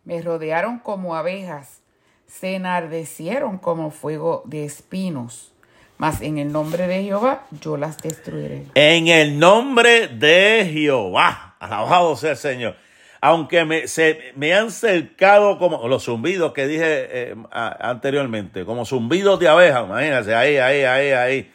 Me 0.04 0.22
rodearon 0.22 0.78
como 0.78 1.14
abejas, 1.14 1.80
se 2.26 2.54
enardecieron 2.54 3.58
como 3.58 3.90
fuego 3.90 4.42
de 4.46 4.64
espinos. 4.64 5.52
Mas 5.98 6.22
en 6.22 6.38
el 6.38 6.50
nombre 6.50 6.86
de 6.86 7.02
Jehová 7.02 7.46
yo 7.60 7.76
las 7.76 7.98
destruiré. 7.98 8.64
En 8.74 9.08
el 9.08 9.38
nombre 9.38 10.08
de 10.08 10.66
Jehová. 10.72 11.56
Alabado 11.58 12.16
sea 12.16 12.30
el 12.30 12.36
Señor. 12.38 12.76
Aunque 13.20 13.66
me, 13.66 13.86
se, 13.86 14.32
me 14.34 14.54
han 14.54 14.70
cercado 14.70 15.58
como 15.58 15.86
los 15.88 16.04
zumbidos 16.04 16.54
que 16.54 16.66
dije 16.66 16.84
eh, 16.86 17.36
anteriormente, 17.52 18.64
como 18.64 18.86
zumbidos 18.86 19.38
de 19.38 19.48
abejas, 19.48 19.84
imagínense, 19.84 20.34
ahí, 20.34 20.56
ahí, 20.56 20.84
ahí, 20.84 21.10
ahí. 21.10 21.52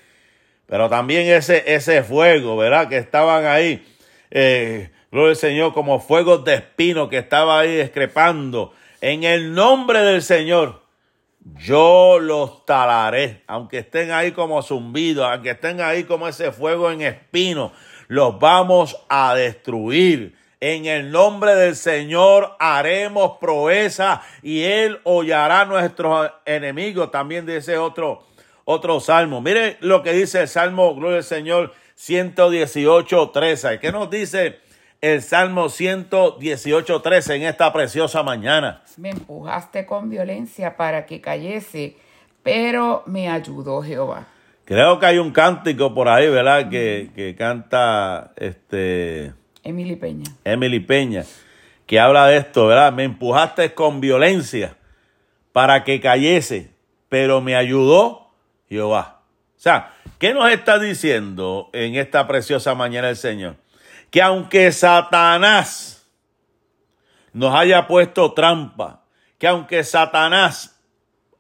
Pero 0.68 0.90
también 0.90 1.26
ese, 1.28 1.64
ese 1.74 2.04
fuego, 2.04 2.56
¿verdad? 2.56 2.88
Que 2.88 2.98
estaban 2.98 3.46
ahí. 3.46 3.84
Eh, 4.30 4.92
gloria 5.16 5.30
al 5.30 5.38
Señor, 5.38 5.74
como 5.74 6.02
fuegos 6.02 6.44
de 6.44 6.56
espino 6.56 7.08
que 7.08 7.18
estaba 7.18 7.60
ahí 7.60 7.80
escrepando. 7.80 8.74
En 9.00 9.24
el 9.24 9.54
nombre 9.54 10.02
del 10.02 10.22
Señor, 10.22 10.82
yo 11.58 12.20
los 12.20 12.66
talaré, 12.66 13.42
aunque 13.48 13.78
estén 13.78 14.12
ahí 14.12 14.34
como 14.34 14.62
zumbidos, 14.62 15.26
aunque 15.26 15.52
estén 15.52 15.80
ahí 15.80 16.04
como 16.04 16.28
ese 16.28 16.52
fuego 16.52 16.92
en 16.92 17.02
espino, 17.02 17.72
los 18.10 18.38
vamos 18.40 18.98
a 19.08 19.34
destruir. 19.36 20.36
En 20.60 20.86
el 20.86 21.12
nombre 21.12 21.56
del 21.56 21.78
Señor 21.78 22.58
haremos 22.60 23.38
proeza 23.40 24.22
y 24.44 24.64
Él 24.64 25.00
hollará 25.06 25.64
nuestros 25.64 26.30
enemigos. 26.46 27.10
También 27.10 27.46
dice 27.46 27.78
otro, 27.78 28.26
otro 28.66 29.00
salmo. 29.00 29.40
Mire 29.40 29.78
lo 29.80 30.04
que 30.04 30.12
dice 30.12 30.42
el 30.42 30.50
salmo, 30.50 30.94
gloria 30.94 31.20
al 31.20 31.24
Señor, 31.24 31.74
118, 31.96 33.30
13. 33.30 33.80
¿Qué 33.80 33.94
nos 33.94 34.10
dice 34.10 34.65
el 35.02 35.22
Salmo 35.22 35.70
118, 35.70 37.02
13 37.02 37.36
en 37.36 37.44
esta 37.44 37.72
preciosa 37.72 38.24
mañana. 38.24 38.82
Me 38.98 39.10
empujaste 39.12 39.86
con 39.86 40.10
violencia 40.10 40.78
para 40.78 41.06
que 41.06 41.22
cayese, 41.22 41.98
pero 42.44 43.04
me 43.06 43.30
ayudó 43.30 43.82
Jehová. 43.82 44.28
Creo 44.66 45.00
que 45.00 45.06
hay 45.06 45.18
un 45.20 45.32
cántico 45.32 45.94
por 45.94 46.10
ahí, 46.10 46.28
¿verdad? 46.30 46.70
Que, 46.70 47.12
que 47.16 47.36
canta 47.36 48.32
este... 48.36 49.34
Emily 49.64 49.96
Peña. 49.96 50.26
Emily 50.44 50.80
Peña, 50.80 51.24
que 51.86 52.00
habla 52.00 52.28
de 52.28 52.38
esto, 52.38 52.68
¿verdad? 52.68 52.92
Me 52.92 53.04
empujaste 53.04 53.74
con 53.74 54.02
violencia 54.02 54.76
para 55.52 55.84
que 55.84 56.02
cayese, 56.02 56.72
pero 57.10 57.42
me 57.42 57.56
ayudó 57.56 58.32
Jehová. 58.68 59.22
O 59.56 59.60
sea, 59.60 59.94
¿qué 60.20 60.34
nos 60.34 60.52
está 60.52 60.80
diciendo 60.80 61.70
en 61.74 61.96
esta 61.96 62.28
preciosa 62.28 62.76
mañana 62.76 63.10
el 63.10 63.16
Señor? 63.16 63.56
Que 64.16 64.22
aunque 64.22 64.72
Satanás 64.72 66.10
nos 67.34 67.54
haya 67.54 67.86
puesto 67.86 68.32
trampa, 68.32 69.04
que 69.38 69.46
aunque 69.46 69.84
Satanás 69.84 70.82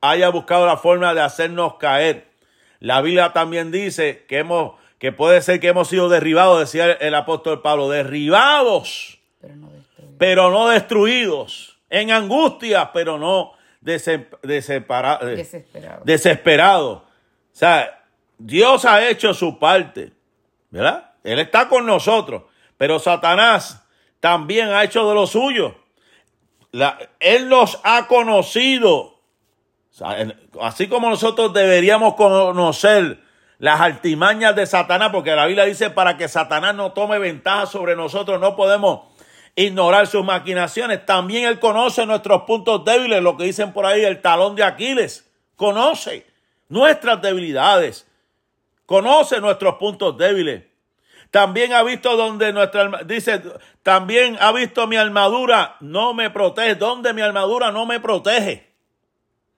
haya 0.01 0.27
buscado 0.27 0.65
la 0.65 0.75
forma 0.75 1.13
de 1.13 1.21
hacernos 1.21 1.75
caer, 1.75 2.27
la 2.81 2.99
Biblia 2.99 3.31
también 3.31 3.71
dice 3.71 4.25
que 4.27 4.39
hemos 4.39 4.73
que 4.99 5.13
puede 5.13 5.41
ser 5.41 5.61
que 5.61 5.69
hemos 5.69 5.87
sido 5.87 6.09
derribados, 6.09 6.59
decía 6.59 6.91
el, 6.91 7.15
apóstol 7.15 7.61
Pablo, 7.61 7.87
derribados, 7.87 9.19
pero 10.17 10.51
no 10.51 10.67
destruidos, 10.67 11.79
en 11.89 12.11
angustia, 12.11 12.91
pero 12.91 13.17
no 13.17 13.53
eh, 13.85 14.27
desesperados. 14.43 16.03
Desesperado. 16.03 16.91
O 16.91 17.03
sea, 17.53 18.03
Dios 18.37 18.83
ha 18.83 19.07
hecho 19.07 19.33
su 19.33 19.59
parte, 19.59 20.11
¿verdad? 20.71 21.13
Él 21.23 21.39
está 21.39 21.69
con 21.69 21.85
nosotros. 21.85 22.43
Pero 22.77 22.99
Satanás 22.99 23.85
también 24.19 24.69
ha 24.69 24.83
hecho 24.83 25.07
de 25.07 25.15
lo 25.15 25.27
suyo. 25.27 25.75
él 27.19 27.49
nos 27.49 27.79
ha 27.83 28.07
conocido. 28.07 29.19
Así 30.61 30.87
como 30.87 31.09
nosotros 31.09 31.53
deberíamos 31.53 32.15
conocer 32.15 33.19
las 33.59 33.79
altimañas 33.79 34.55
de 34.55 34.65
Satanás, 34.65 35.09
porque 35.11 35.35
la 35.35 35.45
Biblia 35.45 35.65
dice 35.65 35.89
para 35.89 36.17
que 36.17 36.27
Satanás 36.27 36.75
no 36.75 36.91
tome 36.91 37.19
ventaja 37.19 37.65
sobre 37.65 37.95
nosotros, 37.95 38.39
no 38.41 38.55
podemos 38.55 39.01
ignorar 39.55 40.07
sus 40.07 40.25
maquinaciones. 40.25 41.05
También 41.05 41.45
Él 41.45 41.59
conoce 41.59 42.05
nuestros 42.05 42.43
puntos 42.43 42.83
débiles, 42.83 43.21
lo 43.21 43.37
que 43.37 43.45
dicen 43.45 43.71
por 43.71 43.85
ahí, 43.85 44.03
el 44.03 44.21
talón 44.21 44.55
de 44.55 44.63
Aquiles. 44.63 45.31
Conoce 45.55 46.25
nuestras 46.67 47.21
debilidades, 47.21 48.05
conoce 48.85 49.39
nuestros 49.39 49.75
puntos 49.75 50.17
débiles. 50.17 50.63
También 51.35 51.73
ha 51.73 51.83
visto 51.83 52.15
donde 52.15 52.53
nuestra 52.53 53.03
dice, 53.03 53.41
también 53.83 54.37
ha 54.39 54.53
visto 54.53 54.87
mi 54.87 54.95
armadura 54.95 55.75
no 55.81 56.13
me 56.13 56.29
protege, 56.29 56.75
donde 56.75 57.11
mi 57.11 57.21
armadura 57.21 57.73
no 57.73 57.85
me 57.85 57.99
protege. 57.99 58.71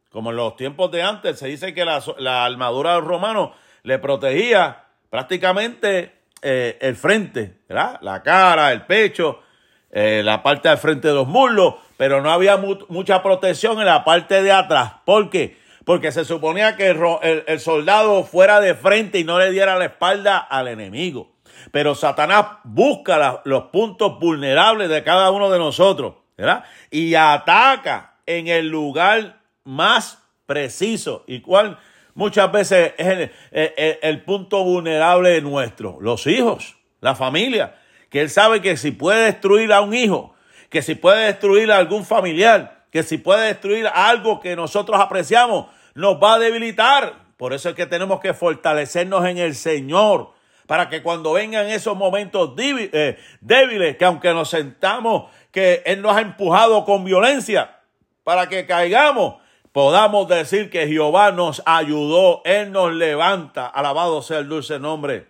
Como 0.10 0.32
en 0.32 0.38
los 0.38 0.56
tiempos 0.56 0.90
de 0.90 1.04
antes 1.04 1.38
se 1.38 1.48
dice 1.48 1.76
que 1.76 1.86
la, 1.86 2.02
armadura 2.44 2.96
del 2.96 3.06
romano 3.06 3.54
le 3.84 4.00
protegía 4.00 4.86
prácticamente 5.12 6.14
eh, 6.42 6.80
el 6.82 6.96
frente, 6.96 7.60
¿verdad? 7.70 8.00
La 8.02 8.24
cara, 8.24 8.72
el 8.72 8.88
pecho, 8.88 9.44
eh, 9.92 10.24
la 10.26 10.42
parte 10.42 10.70
del 10.70 10.80
frente 10.80 11.10
de 11.10 11.14
los 11.14 11.28
muslos, 11.28 11.76
pero 11.96 12.24
no 12.24 12.32
había 12.32 12.58
mucha 12.58 13.22
protección 13.22 13.78
en 13.78 13.86
la 13.86 14.04
parte 14.04 14.42
de 14.42 14.52
atrás. 14.52 14.94
¿Por 15.06 15.30
qué? 15.30 15.60
porque 15.88 16.12
se 16.12 16.26
suponía 16.26 16.76
que 16.76 16.90
el, 16.90 17.60
soldado 17.62 18.26
fuera 18.26 18.60
de 18.60 18.76
frente 18.76 19.20
y 19.20 19.24
no 19.24 19.40
le 19.40 19.52
diera 19.52 19.78
la 19.78 19.86
espalda 19.86 20.38
al 20.38 20.68
enemigo. 20.68 21.37
Pero 21.72 21.96
Satanás 21.96 22.46
busca 22.64 23.42
los 23.46 23.64
puntos 23.66 24.20
vulnerables 24.20 24.90
de 24.90 25.04
cada 25.04 25.32
uno 25.32 25.50
de 25.50 25.60
nosotros, 25.60 26.16
¿verdad? 26.38 26.64
Y 26.92 27.16
ataca 27.16 28.16
en 28.26 28.48
el 28.48 28.68
lugar 28.68 29.40
más 29.64 30.24
preciso. 30.46 31.24
¿Y 31.28 31.42
cuál 31.42 31.78
muchas 32.16 32.52
veces 32.52 32.94
es 32.98 33.32
el, 33.52 34.22
punto 34.24 34.64
vulnerable 34.64 35.40
nuestro? 35.42 35.98
Los 36.02 36.28
hijos, 36.28 36.78
la 37.02 37.16
familia. 37.16 37.76
Que 38.10 38.22
él 38.22 38.30
sabe 38.30 38.62
que 38.62 38.78
si 38.78 38.92
puede 38.92 39.26
destruir 39.26 39.74
a 39.74 39.82
un 39.82 39.94
hijo, 39.94 40.34
que 40.70 40.82
si 40.82 40.96
puede 40.96 41.26
destruir 41.26 41.72
a 41.72 41.78
algún 41.78 42.06
familiar, 42.06 42.86
que 42.92 43.04
si 43.04 43.18
puede 43.18 43.48
destruir 43.48 43.88
algo 43.88 44.40
que 44.40 44.56
nosotros 44.56 45.00
apreciamos, 45.00 45.68
nos 45.94 46.22
va 46.22 46.36
a 46.36 46.40
debilitar. 46.40 47.28
Por 47.38 47.54
eso 47.54 47.70
es 47.70 47.76
que 47.76 47.86
tenemos 47.86 48.20
que 48.20 48.34
fortalecernos 48.34 49.26
en 49.26 49.38
el 49.38 49.56
Señor, 49.56 50.32
para 50.68 50.90
que 50.90 51.02
cuando 51.02 51.34
vengan 51.34 51.68
esos 51.68 51.98
momentos 51.98 52.52
eh, 52.58 53.18
débiles, 53.42 53.98
que 53.98 54.06
aunque 54.06 54.34
nos 54.34 54.50
sentamos, 54.50 55.32
que 55.52 55.82
Él 55.86 56.02
nos 56.02 56.16
ha 56.16 56.22
empujado 56.22 56.86
con 56.86 57.06
violencia, 57.06 57.80
para 58.24 58.50
que 58.50 58.66
caigamos, 58.68 59.36
podamos 59.72 60.28
decir 60.28 60.70
que 60.70 60.88
Jehová 60.88 61.32
nos 61.32 61.64
ayudó, 61.66 62.42
Él 62.44 62.72
nos 62.72 62.94
levanta. 62.94 63.66
Alabado 63.66 64.22
sea 64.22 64.40
el 64.40 64.50
dulce 64.50 64.78
nombre 64.78 65.28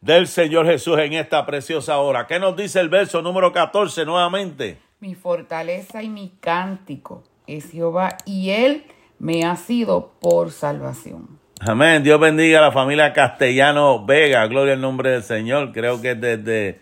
del 0.00 0.26
Señor 0.26 0.66
Jesús 0.66 0.98
en 0.98 1.12
esta 1.12 1.46
preciosa 1.46 1.98
hora. 1.98 2.26
¿Qué 2.26 2.38
nos 2.38 2.56
dice 2.56 2.80
el 2.80 2.88
verso 2.88 3.22
número 3.22 3.52
14 3.52 4.04
nuevamente? 4.04 4.78
Mi 4.98 5.14
fortaleza 5.14 6.02
y 6.02 6.08
mi 6.08 6.30
cántico 6.40 7.22
es 7.46 7.70
Jehová 7.70 8.16
y 8.24 8.50
Él 8.50 8.84
me 9.18 9.44
ha 9.44 9.56
sido 9.56 10.12
por 10.20 10.50
salvación. 10.50 11.39
Amén. 11.62 12.02
Dios 12.02 12.18
bendiga 12.18 12.58
a 12.58 12.62
la 12.62 12.72
familia 12.72 13.12
Castellano 13.12 14.02
Vega. 14.06 14.46
Gloria 14.46 14.72
al 14.72 14.80
nombre 14.80 15.10
del 15.10 15.22
Señor. 15.22 15.72
Creo 15.72 16.00
que 16.00 16.14
desde, 16.14 16.80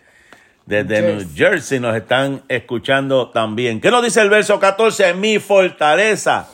desde 0.65 1.01
New 1.01 1.27
Jersey 1.35 1.81
nos 1.81 1.93
están 1.97 2.43
escuchando 2.47 3.29
también. 3.29 3.81
¿Qué 3.81 3.91
nos 3.91 4.01
dice 4.01 4.21
el 4.21 4.29
verso 4.29 4.57
14? 4.57 5.15
Mi 5.15 5.37
fortaleza, 5.39 6.47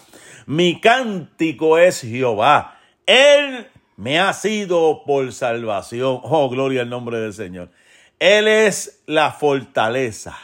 mi 0.47 0.81
cántico 0.81 1.77
es 1.77 2.01
Jehová. 2.01 2.79
Él 3.05 3.67
me 3.95 4.19
ha 4.19 4.33
sido 4.33 5.03
por 5.05 5.31
salvación. 5.31 6.19
Oh, 6.23 6.49
gloria 6.49 6.81
al 6.81 6.89
nombre 6.89 7.19
del 7.19 7.33
Señor. 7.33 7.69
Él 8.17 8.47
es 8.47 9.03
la 9.05 9.33
fortaleza. 9.33 10.35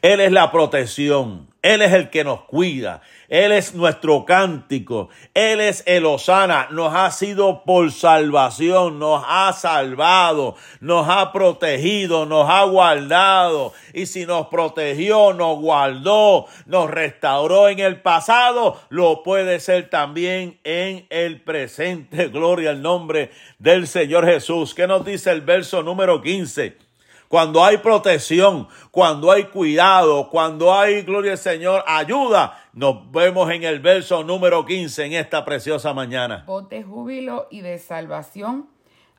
Él 0.00 0.20
es 0.20 0.32
la 0.32 0.50
protección. 0.50 1.52
Él 1.60 1.80
es 1.80 1.92
el 1.92 2.10
que 2.10 2.24
nos 2.24 2.42
cuida. 2.42 3.02
Él 3.28 3.52
es 3.52 3.74
nuestro 3.74 4.24
cántico. 4.24 5.10
Él 5.32 5.60
es 5.60 5.84
el 5.86 6.06
Osana. 6.06 6.66
Nos 6.70 6.92
ha 6.92 7.10
sido 7.12 7.62
por 7.64 7.92
salvación. 7.92 8.98
Nos 8.98 9.24
ha 9.28 9.52
salvado. 9.52 10.56
Nos 10.80 11.08
ha 11.08 11.32
protegido. 11.32 12.26
Nos 12.26 12.50
ha 12.50 12.64
guardado. 12.64 13.72
Y 13.94 14.06
si 14.06 14.26
nos 14.26 14.48
protegió, 14.48 15.32
nos 15.32 15.58
guardó, 15.58 16.46
nos 16.66 16.90
restauró 16.90 17.68
en 17.68 17.78
el 17.78 18.00
pasado, 18.00 18.80
lo 18.88 19.22
puede 19.22 19.60
ser 19.60 19.90
también 19.90 20.58
en 20.64 21.06
el 21.10 21.40
presente. 21.40 22.28
Gloria 22.32 22.70
al 22.70 22.82
nombre 22.82 23.30
del 23.58 23.86
Señor 23.86 24.26
Jesús. 24.26 24.74
¿Qué 24.74 24.86
nos 24.86 25.04
dice 25.04 25.30
el 25.30 25.42
verso 25.42 25.82
número 25.82 26.22
15? 26.22 26.91
Cuando 27.32 27.64
hay 27.64 27.78
protección, 27.78 28.68
cuando 28.90 29.32
hay 29.32 29.44
cuidado, 29.44 30.28
cuando 30.28 30.74
hay, 30.74 31.00
gloria 31.00 31.32
al 31.32 31.38
Señor, 31.38 31.82
ayuda, 31.86 32.62
nos 32.74 33.10
vemos 33.10 33.50
en 33.50 33.64
el 33.64 33.80
verso 33.80 34.22
número 34.22 34.66
15 34.66 35.06
en 35.06 35.12
esta 35.14 35.42
preciosa 35.42 35.94
mañana. 35.94 36.44
Voz 36.46 36.68
de 36.68 36.82
júbilo 36.82 37.48
y 37.50 37.62
de 37.62 37.78
salvación 37.78 38.68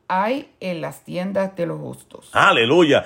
hay 0.07 0.51
en 0.59 0.81
las 0.81 1.03
tiendas 1.03 1.55
de 1.55 1.65
los 1.65 1.79
justos. 1.79 2.29
Aleluya. 2.33 3.03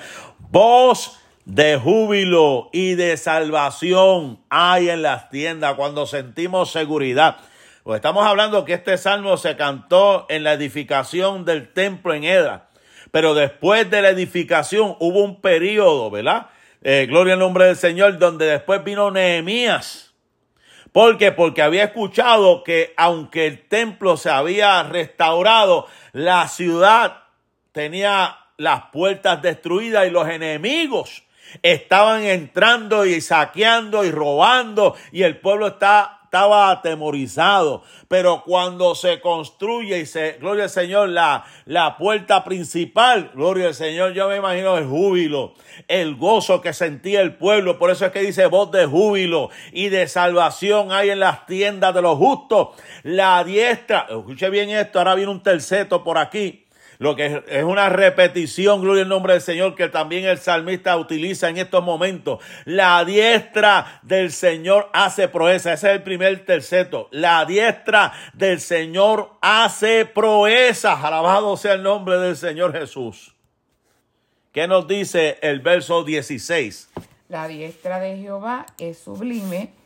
Voz 0.50 1.18
de 1.46 1.78
júbilo 1.78 2.68
y 2.74 2.94
de 2.94 3.16
salvación 3.16 4.40
hay 4.50 4.90
en 4.90 5.00
las 5.00 5.30
tiendas 5.30 5.72
cuando 5.76 6.04
sentimos 6.04 6.70
seguridad. 6.70 7.38
Pues 7.82 7.96
estamos 7.96 8.26
hablando 8.26 8.66
que 8.66 8.74
este 8.74 8.98
salmo 8.98 9.38
se 9.38 9.56
cantó 9.56 10.26
en 10.28 10.44
la 10.44 10.52
edificación 10.52 11.46
del 11.46 11.72
templo 11.72 12.12
en 12.12 12.24
Edra. 12.24 12.67
Pero 13.10 13.34
después 13.34 13.90
de 13.90 14.02
la 14.02 14.10
edificación 14.10 14.96
hubo 14.98 15.22
un 15.22 15.40
periodo, 15.40 16.10
¿verdad? 16.10 16.48
Eh, 16.82 17.06
gloria 17.08 17.34
al 17.34 17.40
nombre 17.40 17.66
del 17.66 17.76
Señor, 17.76 18.18
donde 18.18 18.46
después 18.46 18.84
vino 18.84 19.10
Nehemías. 19.10 20.14
¿Por 20.92 21.18
qué? 21.18 21.32
Porque 21.32 21.62
había 21.62 21.84
escuchado 21.84 22.64
que 22.64 22.94
aunque 22.96 23.46
el 23.46 23.66
templo 23.68 24.16
se 24.16 24.30
había 24.30 24.82
restaurado, 24.82 25.86
la 26.12 26.48
ciudad 26.48 27.24
tenía 27.72 28.38
las 28.56 28.84
puertas 28.92 29.40
destruidas 29.42 30.06
y 30.06 30.10
los 30.10 30.28
enemigos 30.28 31.22
estaban 31.62 32.24
entrando 32.24 33.06
y 33.06 33.20
saqueando 33.20 34.04
y 34.04 34.10
robando 34.10 34.96
y 35.12 35.22
el 35.22 35.38
pueblo 35.38 35.68
está 35.68 36.17
estaba 36.28 36.70
atemorizado. 36.70 37.82
Pero 38.06 38.42
cuando 38.44 38.94
se 38.94 39.20
construye 39.20 39.98
y 39.98 40.06
se, 40.06 40.32
gloria 40.34 40.64
al 40.64 40.70
Señor, 40.70 41.08
la, 41.08 41.46
la 41.64 41.96
puerta 41.96 42.44
principal, 42.44 43.30
gloria 43.34 43.68
al 43.68 43.74
Señor, 43.74 44.12
yo 44.12 44.28
me 44.28 44.36
imagino 44.36 44.76
el 44.76 44.86
júbilo, 44.86 45.54
el 45.88 46.16
gozo 46.16 46.60
que 46.60 46.74
sentía 46.74 47.22
el 47.22 47.36
pueblo. 47.36 47.78
Por 47.78 47.90
eso 47.90 48.04
es 48.04 48.12
que 48.12 48.20
dice 48.20 48.46
voz 48.46 48.70
de 48.70 48.84
júbilo 48.84 49.48
y 49.72 49.88
de 49.88 50.06
salvación 50.06 50.92
hay 50.92 51.10
en 51.10 51.20
las 51.20 51.46
tiendas 51.46 51.94
de 51.94 52.02
los 52.02 52.18
justos. 52.18 52.68
La 53.02 53.42
diestra, 53.42 54.06
escuche 54.10 54.50
bien 54.50 54.68
esto, 54.68 54.98
ahora 54.98 55.14
viene 55.14 55.32
un 55.32 55.42
terceto 55.42 56.04
por 56.04 56.18
aquí 56.18 56.67
lo 56.98 57.14
que 57.14 57.44
es 57.46 57.64
una 57.64 57.88
repetición, 57.88 58.82
gloria 58.82 59.04
al 59.04 59.08
nombre 59.08 59.34
del 59.34 59.42
Señor, 59.42 59.76
que 59.76 59.88
también 59.88 60.24
el 60.24 60.38
salmista 60.38 60.96
utiliza 60.96 61.48
en 61.48 61.58
estos 61.58 61.84
momentos. 61.84 62.42
La 62.64 63.04
diestra 63.04 64.00
del 64.02 64.32
Señor 64.32 64.90
hace 64.92 65.28
proeza. 65.28 65.72
Ese 65.72 65.88
es 65.88 65.94
el 65.94 66.02
primer 66.02 66.44
terceto. 66.44 67.08
La 67.12 67.44
diestra 67.44 68.12
del 68.32 68.60
Señor 68.60 69.30
hace 69.40 70.06
proezas. 70.06 71.04
Alabado 71.04 71.56
sea 71.56 71.74
el 71.74 71.84
nombre 71.84 72.18
del 72.18 72.36
Señor 72.36 72.72
Jesús. 72.76 73.32
¿Qué 74.52 74.66
nos 74.66 74.88
dice 74.88 75.38
el 75.40 75.60
verso 75.60 76.02
16? 76.02 76.90
La 77.28 77.46
diestra 77.46 78.00
de 78.00 78.16
Jehová 78.16 78.66
es 78.78 78.98
sublime 78.98 79.77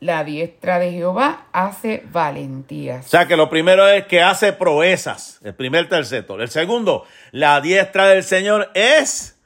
la 0.00 0.24
diestra 0.24 0.78
de 0.78 0.92
Jehová 0.92 1.46
hace 1.52 2.02
valentías. 2.10 3.06
O 3.06 3.08
sea 3.08 3.26
que 3.26 3.36
lo 3.36 3.50
primero 3.50 3.86
es 3.86 4.06
que 4.06 4.22
hace 4.22 4.52
proezas, 4.52 5.38
el 5.44 5.54
primer 5.54 5.88
terceto. 5.88 6.40
El 6.40 6.48
segundo, 6.48 7.04
la 7.32 7.60
diestra 7.60 8.08
del 8.08 8.24
Señor 8.24 8.70
es 8.74 9.38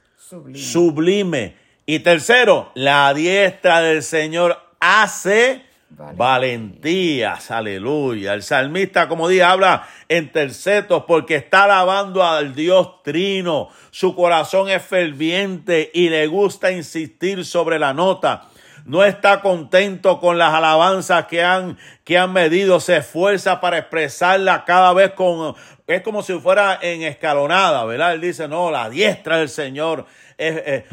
sublime. 0.55 1.57
Y 1.87 1.99
tercero, 1.99 2.71
la 2.75 3.13
diestra 3.13 3.81
del 3.81 4.03
Señor 4.03 4.59
hace 4.81 5.63
valentías. 5.91 7.51
Aleluya. 7.51 8.35
El 8.35 8.43
salmista, 8.43 9.09
como 9.09 9.29
dije, 9.29 9.43
habla 9.43 9.87
en 10.09 10.31
tercetos 10.31 11.05
porque 11.07 11.37
está 11.37 11.65
alabando 11.65 12.23
al 12.23 12.55
Dios 12.55 13.03
trino. 13.03 13.69
Su 13.91 14.15
corazón 14.15 14.71
es 14.71 14.83
ferviente 14.83 15.91
y 15.93 16.09
le 16.09 16.27
gusta 16.27 16.71
insistir 16.71 17.45
sobre 17.45 17.79
la 17.79 17.93
nota 17.93 18.49
no 18.85 19.05
está 19.05 19.41
contento 19.41 20.21
con 20.21 20.39
las 20.39 20.53
alabanzas 20.53 21.27
que 21.27 21.43
han, 21.43 21.79
que 22.05 22.19
han 22.19 22.33
medido, 22.33 22.81
se 22.81 22.99
esfuerza 22.99 23.61
para 23.61 23.79
expresarla 23.79 24.65
cada 24.65 24.93
vez 24.93 25.13
con, 25.13 25.55
es 25.87 26.03
como 26.03 26.23
si 26.23 26.39
fuera 26.39 26.79
en 26.81 27.03
escalonada, 27.03 27.85
¿verdad? 27.85 28.13
Él 28.13 28.21
dice, 28.21 28.47
no, 28.49 28.71
la 28.71 28.91
diestra 28.91 29.39
del 29.39 29.49
Señor 29.49 30.07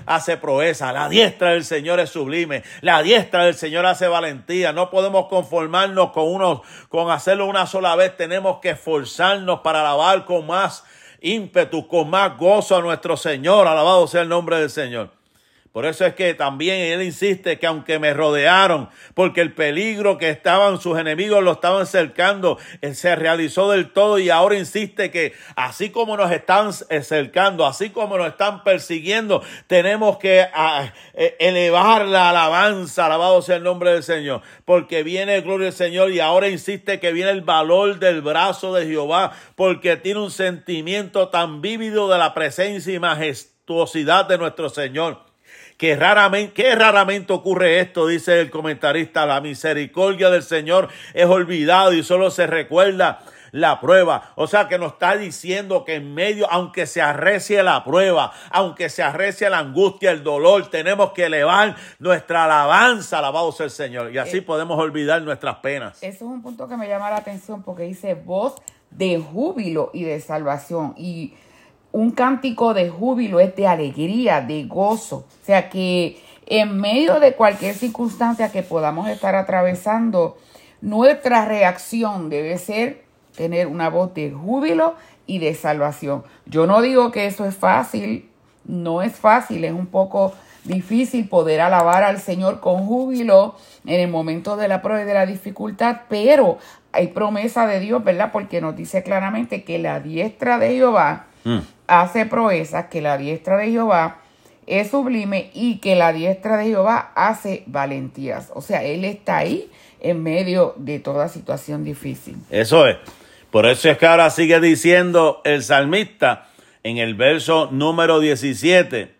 hace 0.06 0.38
proeza, 0.38 0.93
la 0.93 1.10
diestra 1.10 1.51
del 1.51 1.65
Señor 1.65 1.99
es 1.99 2.12
sublime, 2.12 2.63
la 2.82 3.01
diestra 3.01 3.45
del 3.45 3.56
Señor 3.56 3.86
hace 3.86 4.08
valentía, 4.08 4.71
no 4.71 4.89
podemos 4.89 5.27
conformarnos 5.27 6.12
con 6.12 6.32
unos, 6.32 6.62
con 6.89 7.10
hacerlo 7.10 7.47
una 7.47 7.65
sola 7.65 7.95
vez, 7.95 8.15
tenemos 8.15 8.60
que 8.60 8.71
esforzarnos 8.71 9.62
para 9.62 9.82
alabar 9.82 10.25
con 10.25 10.45
más 10.45 10.84
ímpetu, 11.21 11.88
con 11.88 12.10
más 12.10 12.38
gozo 12.38 12.75
a 12.77 12.82
nuestro 12.82 13.17
Señor, 13.17 13.67
alabado 13.67 14.08
sea 14.08 14.21
el 14.21 14.30
nombre 14.30 14.60
del 14.60 14.69
Señor. 14.69 15.20
Por 15.71 15.86
eso 15.86 16.05
es 16.05 16.15
que 16.15 16.34
también 16.34 16.81
él 16.81 17.01
insiste 17.01 17.57
que 17.57 17.65
aunque 17.65 17.97
me 17.97 18.13
rodearon, 18.13 18.89
porque 19.13 19.39
el 19.39 19.53
peligro 19.53 20.17
que 20.17 20.29
estaban 20.29 20.81
sus 20.81 20.99
enemigos 20.99 21.41
lo 21.41 21.53
estaban 21.53 21.88
cercando, 21.88 22.57
se 22.91 23.15
realizó 23.15 23.72
del 23.72 23.93
todo 23.93 24.19
y 24.19 24.30
ahora 24.30 24.57
insiste 24.57 25.11
que 25.11 25.32
así 25.55 25.89
como 25.89 26.17
nos 26.17 26.30
están 26.30 26.74
cercando, 26.74 27.65
así 27.65 27.89
como 27.89 28.17
nos 28.17 28.28
están 28.28 28.65
persiguiendo, 28.65 29.43
tenemos 29.67 30.17
que 30.17 30.45
ah, 30.53 30.91
e, 31.13 31.38
elevar 31.39 32.05
la 32.05 32.32
alabanza, 32.32 33.05
alabado 33.05 33.41
sea 33.41 33.55
el 33.55 33.63
nombre 33.63 33.93
del 33.93 34.03
Señor, 34.03 34.41
porque 34.65 35.03
viene 35.03 35.36
el 35.36 35.43
gloria 35.43 35.67
del 35.67 35.74
Señor 35.74 36.11
y 36.11 36.19
ahora 36.19 36.49
insiste 36.49 36.99
que 36.99 37.13
viene 37.13 37.32
el 37.32 37.43
valor 37.43 37.97
del 37.97 38.22
brazo 38.22 38.74
de 38.74 38.88
Jehová, 38.88 39.32
porque 39.55 39.95
tiene 39.95 40.19
un 40.19 40.32
sentimiento 40.32 41.30
tan 41.30 41.61
vívido 41.61 42.09
de 42.09 42.17
la 42.17 42.34
presencia 42.34 42.93
y 42.93 42.99
majestuosidad 42.99 44.26
de 44.26 44.38
nuestro 44.38 44.67
Señor 44.67 45.30
que 45.78 45.95
raramente, 45.95 46.54
que 46.54 46.76
raramente 46.76 47.34
ocurre 47.34 47.80
esto, 47.80 48.08
dice 48.08 48.39
el 48.39 48.52
comentarista, 48.52 49.26
la 49.26 49.41
misericordia 49.41 50.30
del 50.30 50.43
Señor 50.43 50.89
es 51.14 51.26
olvidado 51.26 51.93
y 51.93 52.04
solo 52.04 52.30
se 52.30 52.45
recuerda 52.45 53.20
la 53.52 53.80
prueba. 53.80 54.32
O 54.36 54.47
sea 54.47 54.68
que 54.68 54.78
nos 54.78 54.93
está 54.93 55.18
diciendo 55.18 55.86
que 55.86 55.95
en 55.95 56.14
medio, 56.14 56.49
aunque 56.52 56.88
se 56.88 57.02
arrecie 57.02 57.64
la 57.64 57.84
prueba, 57.84 58.32
aunque 58.49 58.89
se 58.89 59.04
arrecie 59.04 59.49
la 59.49 59.60
angustia, 59.60 60.12
el 60.12 60.24
dolor, 60.24 60.70
tenemos 60.70 61.12
que 61.12 61.26
elevar 61.26 61.76
nuestra 61.99 62.45
alabanza, 62.45 63.20
alabado 63.20 63.52
sea 63.52 63.66
el 63.66 63.72
Señor. 63.72 64.14
Y 64.14 64.18
así 64.18 64.38
eh, 64.38 64.41
podemos 64.41 64.80
olvidar 64.80 65.22
nuestras 65.22 65.58
penas. 65.58 65.97
Eso 66.02 66.26
es 66.26 66.32
un 66.32 66.41
punto 66.41 66.68
que 66.68 66.78
me 66.78 66.88
llama 66.88 67.10
la 67.10 67.18
atención 67.18 67.64
porque 67.64 67.84
dice 67.84 68.14
voz 68.14 68.56
de 68.89 69.20
júbilo 69.20 69.89
y 69.93 70.04
de 70.04 70.20
salvación. 70.20 70.93
Y 70.97 71.34
un 71.92 72.12
cántico 72.12 72.74
de 72.74 72.89
júbilo 72.89 73.39
es 73.39 73.56
de 73.56 73.68
alegría, 73.68 74.42
de 74.42 74.64
gozo. 74.66 75.26
O 75.42 75.46
sea 75.46 75.70
que 75.70 76.22
en 76.46 76.80
medio 76.80 77.20
de 77.20 77.34
cualquier 77.34 77.76
circunstancia 77.76 78.52
que 78.52 78.64
podamos 78.64 79.08
estar 79.10 79.36
atravesando, 79.36 80.38
nuestra 80.82 81.46
reacción 81.46 82.30
debe 82.30 82.58
ser 82.58 83.04
tener 83.36 83.68
una 83.68 83.89
voz 83.89 84.14
de 84.14 84.32
júbilo 84.32 84.96
y 85.26 85.39
de 85.39 85.54
salvación. 85.56 86.24
Yo 86.46 86.68
no 86.68 86.82
digo 86.82 87.12
que 87.12 87.26
eso 87.26 87.46
es 87.46 87.56
fácil, 87.56 88.30
no 88.66 89.02
es 89.02 89.16
fácil, 89.16 89.64
es 89.64 89.72
un 89.72 89.88
poco 89.88 90.34
difícil 90.64 91.28
poder 91.28 91.62
alabar 91.62 92.04
al 92.04 92.20
Señor 92.20 92.60
con 92.60 92.86
júbilo 92.86 93.56
en 93.86 94.00
el 94.00 94.10
momento 94.10 94.58
de 94.58 94.68
la 94.68 94.82
prueba 94.82 95.02
y 95.02 95.06
de 95.06 95.14
la 95.14 95.26
dificultad, 95.26 96.02
pero 96.10 96.58
hay 96.92 97.08
promesa 97.08 97.66
de 97.68 97.80
Dios, 97.80 98.04
¿verdad? 98.04 98.32
Porque 98.32 98.62
nos 98.62 98.76
dice 98.76 99.04
claramente 99.04 99.64
que 99.64 99.80
la 99.80 100.00
diestra 100.00 100.58
de 100.58 100.76
Jehová 100.76 101.28
mm. 101.44 101.60
Hace 101.92 102.26
proezas, 102.26 102.86
que 102.86 103.02
la 103.02 103.18
diestra 103.18 103.58
de 103.58 103.72
Jehová 103.72 104.22
es 104.66 104.92
sublime 104.92 105.52
y 105.54 105.80
que 105.80 105.96
la 105.96 106.14
diestra 106.14 106.56
de 106.56 106.68
Jehová 106.68 107.12
hace 107.16 107.64
valentías. 107.68 108.50
O 108.54 108.62
sea, 108.62 108.84
Él 108.84 109.04
está 109.04 109.39
ahí 109.39 109.70
en 110.00 110.24
medio 110.24 110.74
de 110.78 111.00
toda 111.00 111.28
situación 111.28 111.84
difícil. 111.84 112.38
Eso 112.50 112.88
es. 112.88 112.96
Por 113.52 113.66
eso 113.66 113.89
es 113.89 113.98
que 113.98 114.06
ahora 114.06 114.30
sigue 114.30 114.62
diciendo 114.62 115.42
el 115.44 115.64
salmista 115.64 116.48
en 116.84 116.98
el 116.98 117.16
verso 117.16 117.68
número 117.72 118.22
17, 118.22 119.14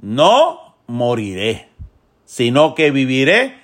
no 0.00 0.76
moriré, 0.86 1.68
sino 2.26 2.74
que 2.74 2.90
viviré 2.90 3.54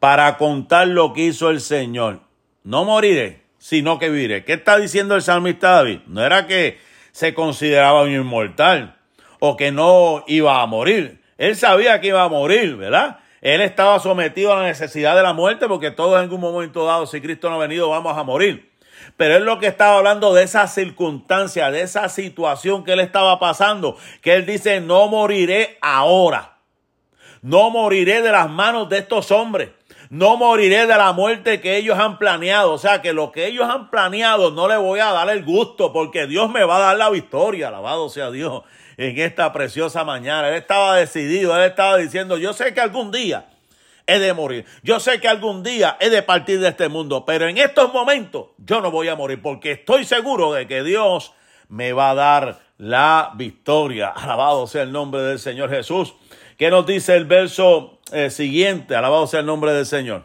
para 0.00 0.36
contar 0.36 0.88
lo 0.88 1.12
que 1.12 1.26
hizo 1.26 1.50
el 1.50 1.60
Señor. 1.60 2.20
No 2.64 2.84
moriré, 2.84 3.42
sino 3.58 4.00
que 4.00 4.10
viviré. 4.10 4.44
¿Qué 4.44 4.54
está 4.54 4.76
diciendo 4.76 5.14
el 5.14 5.22
salmista 5.22 5.70
David? 5.70 6.00
No 6.08 6.24
era 6.24 6.48
que 6.48 6.87
se 7.12 7.34
consideraba 7.34 8.02
un 8.02 8.12
inmortal 8.12 8.96
o 9.40 9.56
que 9.56 9.72
no 9.72 10.24
iba 10.26 10.62
a 10.62 10.66
morir. 10.66 11.20
Él 11.36 11.56
sabía 11.56 12.00
que 12.00 12.08
iba 12.08 12.22
a 12.22 12.28
morir, 12.28 12.76
¿verdad? 12.76 13.18
Él 13.40 13.60
estaba 13.60 14.00
sometido 14.00 14.52
a 14.52 14.56
la 14.60 14.66
necesidad 14.66 15.14
de 15.14 15.22
la 15.22 15.32
muerte 15.32 15.68
porque 15.68 15.90
todos 15.90 16.14
en 16.14 16.22
algún 16.22 16.40
momento 16.40 16.84
dado, 16.84 17.06
si 17.06 17.20
Cristo 17.20 17.48
no 17.48 17.56
ha 17.56 17.58
venido, 17.58 17.88
vamos 17.88 18.16
a 18.18 18.24
morir. 18.24 18.68
Pero 19.16 19.36
es 19.36 19.42
lo 19.42 19.58
que 19.58 19.68
estaba 19.68 19.98
hablando 19.98 20.34
de 20.34 20.42
esa 20.42 20.66
circunstancia, 20.66 21.70
de 21.70 21.82
esa 21.82 22.08
situación 22.08 22.84
que 22.84 22.92
él 22.92 23.00
estaba 23.00 23.38
pasando, 23.38 23.96
que 24.20 24.34
él 24.34 24.44
dice, 24.44 24.80
no 24.80 25.06
moriré 25.08 25.78
ahora. 25.80 26.58
No 27.42 27.70
moriré 27.70 28.22
de 28.22 28.32
las 28.32 28.50
manos 28.50 28.88
de 28.88 28.98
estos 28.98 29.30
hombres. 29.30 29.70
No 30.10 30.36
moriré 30.38 30.86
de 30.86 30.96
la 30.96 31.12
muerte 31.12 31.60
que 31.60 31.76
ellos 31.76 31.98
han 31.98 32.18
planeado. 32.18 32.72
O 32.72 32.78
sea, 32.78 33.02
que 33.02 33.12
lo 33.12 33.30
que 33.30 33.46
ellos 33.46 33.68
han 33.68 33.90
planeado 33.90 34.50
no 34.50 34.68
le 34.68 34.76
voy 34.76 35.00
a 35.00 35.12
dar 35.12 35.28
el 35.28 35.44
gusto 35.44 35.92
porque 35.92 36.26
Dios 36.26 36.50
me 36.50 36.64
va 36.64 36.76
a 36.76 36.80
dar 36.80 36.96
la 36.96 37.10
victoria. 37.10 37.68
Alabado 37.68 38.08
sea 38.08 38.30
Dios 38.30 38.62
en 38.96 39.18
esta 39.18 39.52
preciosa 39.52 40.04
mañana. 40.04 40.48
Él 40.48 40.54
estaba 40.54 40.96
decidido, 40.96 41.56
él 41.56 41.68
estaba 41.70 41.96
diciendo, 41.98 42.38
yo 42.38 42.52
sé 42.52 42.72
que 42.72 42.80
algún 42.80 43.10
día 43.10 43.50
he 44.06 44.18
de 44.18 44.32
morir. 44.32 44.64
Yo 44.82 44.98
sé 44.98 45.20
que 45.20 45.28
algún 45.28 45.62
día 45.62 45.98
he 46.00 46.08
de 46.08 46.22
partir 46.22 46.58
de 46.60 46.68
este 46.68 46.88
mundo, 46.88 47.24
pero 47.26 47.46
en 47.46 47.58
estos 47.58 47.92
momentos 47.92 48.46
yo 48.56 48.80
no 48.80 48.90
voy 48.90 49.08
a 49.08 49.16
morir 49.16 49.40
porque 49.42 49.72
estoy 49.72 50.06
seguro 50.06 50.52
de 50.52 50.66
que 50.66 50.82
Dios 50.82 51.34
me 51.68 51.92
va 51.92 52.10
a 52.10 52.14
dar 52.14 52.58
la 52.78 53.32
victoria. 53.34 54.08
Alabado 54.08 54.66
sea 54.66 54.82
el 54.82 54.92
nombre 54.92 55.20
del 55.20 55.38
Señor 55.38 55.68
Jesús. 55.68 56.14
¿Qué 56.58 56.70
nos 56.70 56.86
dice 56.86 57.14
el 57.14 57.24
verso 57.24 58.00
eh, 58.10 58.30
siguiente? 58.30 58.96
Alabado 58.96 59.28
sea 59.28 59.40
el 59.40 59.46
nombre 59.46 59.72
del 59.72 59.86
Señor. 59.86 60.24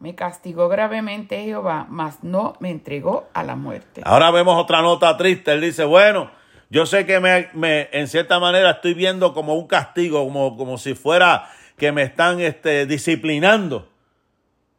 Me 0.00 0.14
castigó 0.14 0.68
gravemente 0.68 1.42
Jehová, 1.44 1.86
mas 1.88 2.22
no 2.22 2.52
me 2.60 2.70
entregó 2.70 3.26
a 3.32 3.42
la 3.42 3.56
muerte. 3.56 4.02
Ahora 4.04 4.30
vemos 4.30 4.60
otra 4.60 4.82
nota 4.82 5.16
triste. 5.16 5.50
Él 5.50 5.62
dice, 5.62 5.84
bueno, 5.84 6.30
yo 6.68 6.84
sé 6.84 7.06
que 7.06 7.20
me, 7.20 7.48
me 7.54 7.88
en 7.92 8.06
cierta 8.06 8.38
manera 8.38 8.72
estoy 8.72 8.92
viendo 8.92 9.32
como 9.32 9.54
un 9.54 9.66
castigo, 9.66 10.22
como, 10.22 10.58
como 10.58 10.76
si 10.76 10.94
fuera 10.94 11.48
que 11.78 11.90
me 11.90 12.02
están 12.02 12.40
este, 12.40 12.84
disciplinando. 12.84 13.88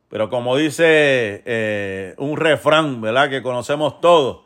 Pero 0.09 0.29
como 0.29 0.55
dice 0.57 1.41
eh, 1.43 2.13
un 2.19 2.37
refrán, 2.37 3.01
¿verdad? 3.01 3.31
Que 3.31 3.41
conocemos 3.41 3.99
todos, 3.99 4.41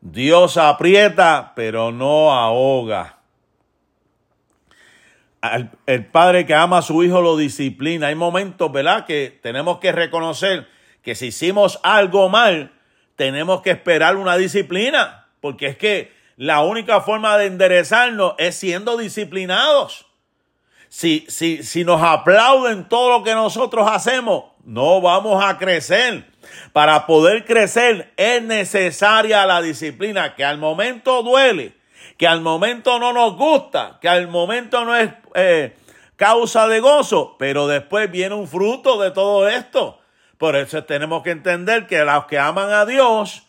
Dios 0.00 0.56
aprieta, 0.56 1.52
pero 1.56 1.90
no 1.90 2.32
ahoga. 2.32 3.19
El 5.86 6.06
padre 6.06 6.46
que 6.46 6.54
ama 6.54 6.78
a 6.78 6.82
su 6.82 7.02
hijo 7.02 7.20
lo 7.20 7.36
disciplina. 7.36 8.08
Hay 8.08 8.14
momentos, 8.14 8.70
¿verdad? 8.70 9.06
Que 9.06 9.38
tenemos 9.42 9.78
que 9.78 9.92
reconocer 9.92 10.68
que 11.02 11.14
si 11.14 11.28
hicimos 11.28 11.80
algo 11.82 12.28
mal, 12.28 12.72
tenemos 13.16 13.62
que 13.62 13.70
esperar 13.70 14.16
una 14.16 14.36
disciplina. 14.36 15.28
Porque 15.40 15.66
es 15.66 15.76
que 15.76 16.12
la 16.36 16.60
única 16.60 17.00
forma 17.00 17.38
de 17.38 17.46
enderezarnos 17.46 18.34
es 18.38 18.54
siendo 18.54 18.96
disciplinados 18.96 20.06
si, 20.90 21.24
si, 21.28 21.62
si 21.62 21.84
nos 21.84 22.02
aplauden 22.02 22.88
todo 22.88 23.18
lo 23.18 23.24
que 23.24 23.32
nosotros 23.32 23.88
hacemos, 23.88 24.44
no 24.64 25.00
vamos 25.00 25.42
a 25.42 25.56
crecer. 25.56 26.26
Para 26.72 27.06
poder 27.06 27.44
crecer 27.44 28.12
es 28.16 28.42
necesaria 28.42 29.46
la 29.46 29.62
disciplina, 29.62 30.34
que 30.34 30.44
al 30.44 30.58
momento 30.58 31.22
duele, 31.22 31.74
que 32.20 32.28
al 32.28 32.42
momento 32.42 32.98
no 32.98 33.14
nos 33.14 33.34
gusta, 33.34 33.96
que 33.98 34.06
al 34.06 34.28
momento 34.28 34.84
no 34.84 34.94
es 34.94 35.10
eh, 35.34 35.74
causa 36.16 36.68
de 36.68 36.78
gozo, 36.78 37.34
pero 37.38 37.66
después 37.66 38.10
viene 38.10 38.34
un 38.34 38.46
fruto 38.46 39.00
de 39.00 39.10
todo 39.10 39.48
esto. 39.48 39.98
Por 40.36 40.54
eso 40.54 40.84
tenemos 40.84 41.22
que 41.22 41.30
entender 41.30 41.86
que 41.86 42.04
los 42.04 42.26
que 42.26 42.38
aman 42.38 42.74
a 42.74 42.84
Dios, 42.84 43.46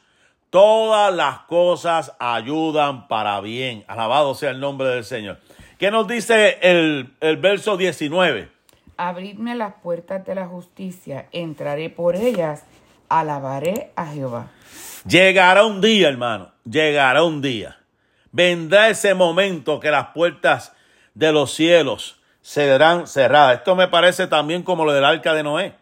todas 0.49 1.13
las 1.13 1.39
cosas 1.39 2.13
ayudan 2.17 3.09
para 3.09 3.41
bien. 3.41 3.83
Alabado 3.89 4.35
sea 4.35 4.51
el 4.51 4.61
nombre 4.61 4.87
del 4.87 5.03
Señor. 5.03 5.39
¿Qué 5.77 5.91
nos 5.91 6.07
dice 6.07 6.57
el, 6.61 7.11
verso 7.39 7.75
19? 7.75 8.49
Abridme 8.95 9.53
las 9.53 9.73
puertas 9.83 10.25
de 10.25 10.33
la 10.33 10.47
justicia, 10.47 11.27
entraré 11.33 11.89
por 11.89 12.15
ellas, 12.15 12.63
alabaré 13.09 13.91
a 13.97 14.05
Jehová. 14.05 14.47
Llegará 15.05 15.65
un 15.65 15.81
día, 15.81 16.07
hermano, 16.07 16.53
llegará 16.63 17.25
un 17.25 17.41
día. 17.41 17.80
Vendrá 18.31 18.89
ese 18.89 19.13
momento 19.13 19.79
que 19.79 19.91
las 19.91 20.07
puertas 20.07 20.73
de 21.13 21.31
los 21.31 21.53
cielos 21.53 22.21
serán 22.41 23.07
cerradas. 23.07 23.57
Esto 23.57 23.75
me 23.75 23.87
parece 23.87 24.27
también 24.27 24.63
como 24.63 24.85
lo 24.85 24.93
del 24.93 25.05
arca 25.05 25.33
de 25.33 25.43
Noé, 25.43 25.73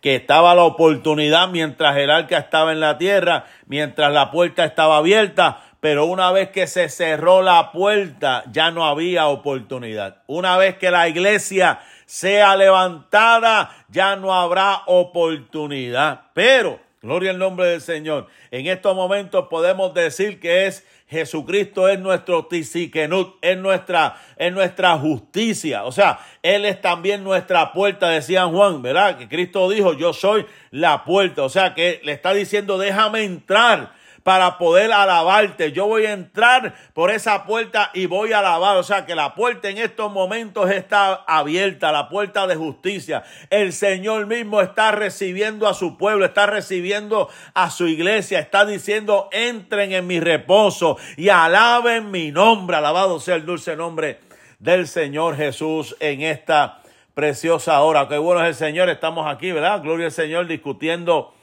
que 0.00 0.14
estaba 0.14 0.54
la 0.54 0.62
oportunidad 0.62 1.48
mientras 1.48 1.96
el 1.96 2.10
arca 2.10 2.38
estaba 2.38 2.72
en 2.72 2.80
la 2.80 2.98
tierra, 2.98 3.46
mientras 3.66 4.12
la 4.12 4.30
puerta 4.30 4.64
estaba 4.64 4.96
abierta, 4.96 5.60
pero 5.80 6.04
una 6.04 6.30
vez 6.30 6.50
que 6.50 6.68
se 6.68 6.88
cerró 6.88 7.42
la 7.42 7.72
puerta 7.72 8.44
ya 8.52 8.70
no 8.70 8.86
había 8.86 9.26
oportunidad. 9.26 10.18
Una 10.28 10.56
vez 10.56 10.78
que 10.78 10.92
la 10.92 11.08
iglesia 11.08 11.80
sea 12.06 12.56
levantada 12.56 13.84
ya 13.88 14.14
no 14.14 14.32
habrá 14.32 14.82
oportunidad. 14.86 16.26
Pero, 16.34 16.78
gloria 17.00 17.32
al 17.32 17.38
nombre 17.38 17.66
del 17.66 17.80
Señor, 17.80 18.28
en 18.52 18.68
estos 18.68 18.94
momentos 18.94 19.48
podemos 19.50 19.92
decir 19.92 20.38
que 20.38 20.66
es 20.66 20.86
Jesucristo 21.12 21.88
es 21.88 22.00
nuestro 22.00 22.46
tisiquenut, 22.46 23.36
es 23.42 23.56
nuestra, 23.58 24.20
es 24.36 24.52
nuestra 24.52 24.98
justicia. 24.98 25.84
O 25.84 25.92
sea, 25.92 26.18
Él 26.42 26.64
es 26.64 26.80
también 26.80 27.22
nuestra 27.22 27.72
puerta, 27.72 28.08
decía 28.08 28.46
Juan, 28.46 28.82
¿verdad? 28.82 29.18
Que 29.18 29.28
Cristo 29.28 29.70
dijo, 29.70 29.92
yo 29.92 30.12
soy 30.12 30.46
la 30.70 31.04
puerta. 31.04 31.42
O 31.44 31.48
sea, 31.48 31.74
que 31.74 32.00
le 32.02 32.12
está 32.12 32.32
diciendo, 32.32 32.78
déjame 32.78 33.22
entrar 33.24 33.92
para 34.22 34.58
poder 34.58 34.92
alabarte. 34.92 35.72
Yo 35.72 35.86
voy 35.86 36.06
a 36.06 36.12
entrar 36.12 36.74
por 36.94 37.10
esa 37.10 37.44
puerta 37.44 37.90
y 37.94 38.06
voy 38.06 38.32
a 38.32 38.38
alabar. 38.38 38.76
O 38.76 38.82
sea 38.82 39.06
que 39.06 39.14
la 39.14 39.34
puerta 39.34 39.68
en 39.68 39.78
estos 39.78 40.12
momentos 40.12 40.70
está 40.70 41.24
abierta, 41.26 41.92
la 41.92 42.08
puerta 42.08 42.46
de 42.46 42.56
justicia. 42.56 43.24
El 43.50 43.72
Señor 43.72 44.26
mismo 44.26 44.60
está 44.60 44.92
recibiendo 44.92 45.68
a 45.68 45.74
su 45.74 45.96
pueblo, 45.96 46.24
está 46.24 46.46
recibiendo 46.46 47.28
a 47.54 47.70
su 47.70 47.86
iglesia, 47.86 48.38
está 48.38 48.64
diciendo, 48.64 49.28
entren 49.32 49.92
en 49.92 50.06
mi 50.06 50.20
reposo 50.20 50.96
y 51.16 51.28
alaben 51.28 52.10
mi 52.10 52.30
nombre. 52.30 52.76
Alabado 52.76 53.20
sea 53.20 53.36
el 53.36 53.46
dulce 53.46 53.76
nombre 53.76 54.20
del 54.58 54.86
Señor 54.86 55.36
Jesús 55.36 55.96
en 55.98 56.22
esta 56.22 56.82
preciosa 57.14 57.80
hora. 57.80 58.08
Qué 58.08 58.18
bueno 58.18 58.40
es 58.42 58.48
el 58.48 58.54
Señor, 58.54 58.88
estamos 58.88 59.26
aquí, 59.26 59.52
¿verdad? 59.52 59.82
Gloria 59.82 60.06
al 60.06 60.12
Señor 60.12 60.46
discutiendo 60.46 61.34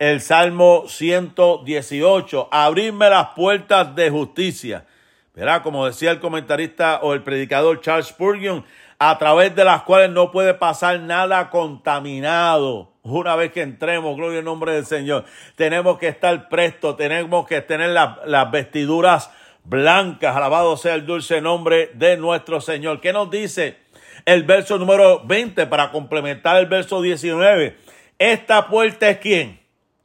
el 0.00 0.22
Salmo 0.22 0.84
118, 0.88 2.48
abrirme 2.50 3.10
las 3.10 3.28
puertas 3.36 3.94
de 3.94 4.08
justicia. 4.08 4.86
¿verdad? 5.34 5.62
Como 5.62 5.84
decía 5.84 6.10
el 6.10 6.20
comentarista 6.20 7.00
o 7.02 7.12
el 7.12 7.22
predicador 7.22 7.82
Charles 7.82 8.06
Spurgeon, 8.06 8.64
a 8.98 9.18
través 9.18 9.54
de 9.54 9.62
las 9.62 9.82
cuales 9.82 10.10
no 10.10 10.32
puede 10.32 10.54
pasar 10.54 11.00
nada 11.00 11.50
contaminado. 11.50 12.92
Una 13.02 13.36
vez 13.36 13.52
que 13.52 13.60
entremos, 13.60 14.16
gloria 14.16 14.38
al 14.38 14.44
nombre 14.46 14.72
del 14.72 14.86
Señor, 14.86 15.26
tenemos 15.54 15.98
que 15.98 16.08
estar 16.08 16.48
prestos, 16.48 16.96
tenemos 16.96 17.46
que 17.46 17.60
tener 17.60 17.90
las 17.90 18.50
vestiduras 18.50 19.30
blancas, 19.64 20.34
alabado 20.34 20.78
sea 20.78 20.94
el 20.94 21.04
dulce 21.04 21.42
nombre 21.42 21.90
de 21.92 22.16
nuestro 22.16 22.62
Señor. 22.62 23.02
¿Qué 23.02 23.12
nos 23.12 23.30
dice 23.30 23.76
el 24.24 24.44
verso 24.44 24.78
número 24.78 25.22
20 25.26 25.66
para 25.66 25.90
complementar 25.90 26.56
el 26.56 26.66
verso 26.66 27.02
19? 27.02 27.76
Esta 28.18 28.66
puerta 28.66 29.10
es 29.10 29.18
quién? 29.18 29.59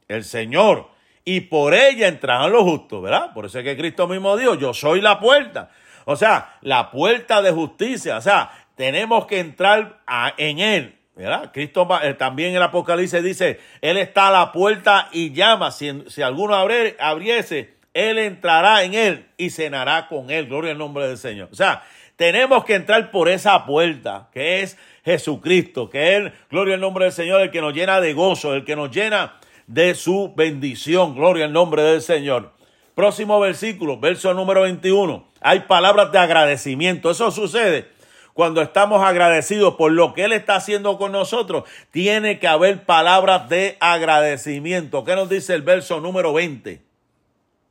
El 0.08 0.24
Señor. 0.24 0.88
Y 1.24 1.40
por 1.42 1.74
ella 1.74 2.08
entrarán 2.08 2.52
los 2.52 2.62
justos, 2.62 3.02
¿verdad? 3.02 3.32
Por 3.34 3.46
eso 3.46 3.58
es 3.58 3.64
que 3.64 3.76
Cristo 3.76 4.06
mismo 4.06 4.36
dijo, 4.36 4.54
yo 4.54 4.72
soy 4.72 5.00
la 5.00 5.18
puerta. 5.18 5.70
O 6.04 6.14
sea, 6.14 6.56
la 6.60 6.90
puerta 6.90 7.42
de 7.42 7.50
justicia. 7.50 8.18
O 8.18 8.20
sea, 8.20 8.50
tenemos 8.76 9.26
que 9.26 9.40
entrar 9.40 10.00
en 10.36 10.60
Él. 10.60 10.96
¿verdad? 11.16 11.50
Cristo 11.52 11.88
eh, 12.02 12.12
también 12.14 12.50
en 12.50 12.56
el 12.56 12.62
Apocalipsis 12.62 13.22
dice, 13.22 13.58
Él 13.80 13.96
está 13.96 14.28
a 14.28 14.32
la 14.32 14.52
puerta 14.52 15.08
y 15.12 15.32
llama. 15.32 15.70
Si, 15.70 16.04
si 16.08 16.22
alguno 16.22 16.54
abriese, 16.54 17.74
Él 17.94 18.18
entrará 18.18 18.84
en 18.84 18.94
Él 18.94 19.26
y 19.36 19.50
cenará 19.50 20.08
con 20.08 20.30
Él. 20.30 20.46
Gloria 20.46 20.72
al 20.72 20.78
nombre 20.78 21.08
del 21.08 21.18
Señor. 21.18 21.48
O 21.50 21.56
sea, 21.56 21.82
tenemos 22.16 22.64
que 22.64 22.74
entrar 22.74 23.10
por 23.10 23.28
esa 23.28 23.66
puerta 23.66 24.28
que 24.32 24.62
es 24.62 24.78
Jesucristo, 25.04 25.88
que 25.88 26.16
es, 26.16 26.32
gloria 26.50 26.74
al 26.74 26.80
nombre 26.80 27.04
del 27.04 27.12
Señor, 27.12 27.40
el 27.40 27.50
que 27.50 27.60
nos 27.60 27.74
llena 27.74 28.00
de 28.00 28.12
gozo, 28.12 28.54
el 28.54 28.64
que 28.64 28.76
nos 28.76 28.90
llena 28.90 29.34
de 29.66 29.94
su 29.94 30.32
bendición. 30.36 31.14
Gloria 31.14 31.46
al 31.46 31.52
nombre 31.52 31.82
del 31.82 32.02
Señor. 32.02 32.52
Próximo 32.94 33.38
versículo, 33.40 33.98
verso 33.98 34.32
número 34.34 34.62
21. 34.62 35.26
Hay 35.40 35.60
palabras 35.60 36.12
de 36.12 36.18
agradecimiento. 36.18 37.10
Eso 37.10 37.30
sucede 37.30 37.96
cuando 38.36 38.60
estamos 38.60 39.02
agradecidos 39.02 39.76
por 39.76 39.92
lo 39.92 40.12
que 40.12 40.24
Él 40.24 40.32
está 40.34 40.56
haciendo 40.56 40.98
con 40.98 41.10
nosotros, 41.10 41.64
tiene 41.90 42.38
que 42.38 42.46
haber 42.46 42.84
palabras 42.84 43.48
de 43.48 43.78
agradecimiento. 43.80 45.04
¿Qué 45.04 45.16
nos 45.16 45.30
dice 45.30 45.54
el 45.54 45.62
verso 45.62 46.02
número 46.02 46.34
20? 46.34 46.82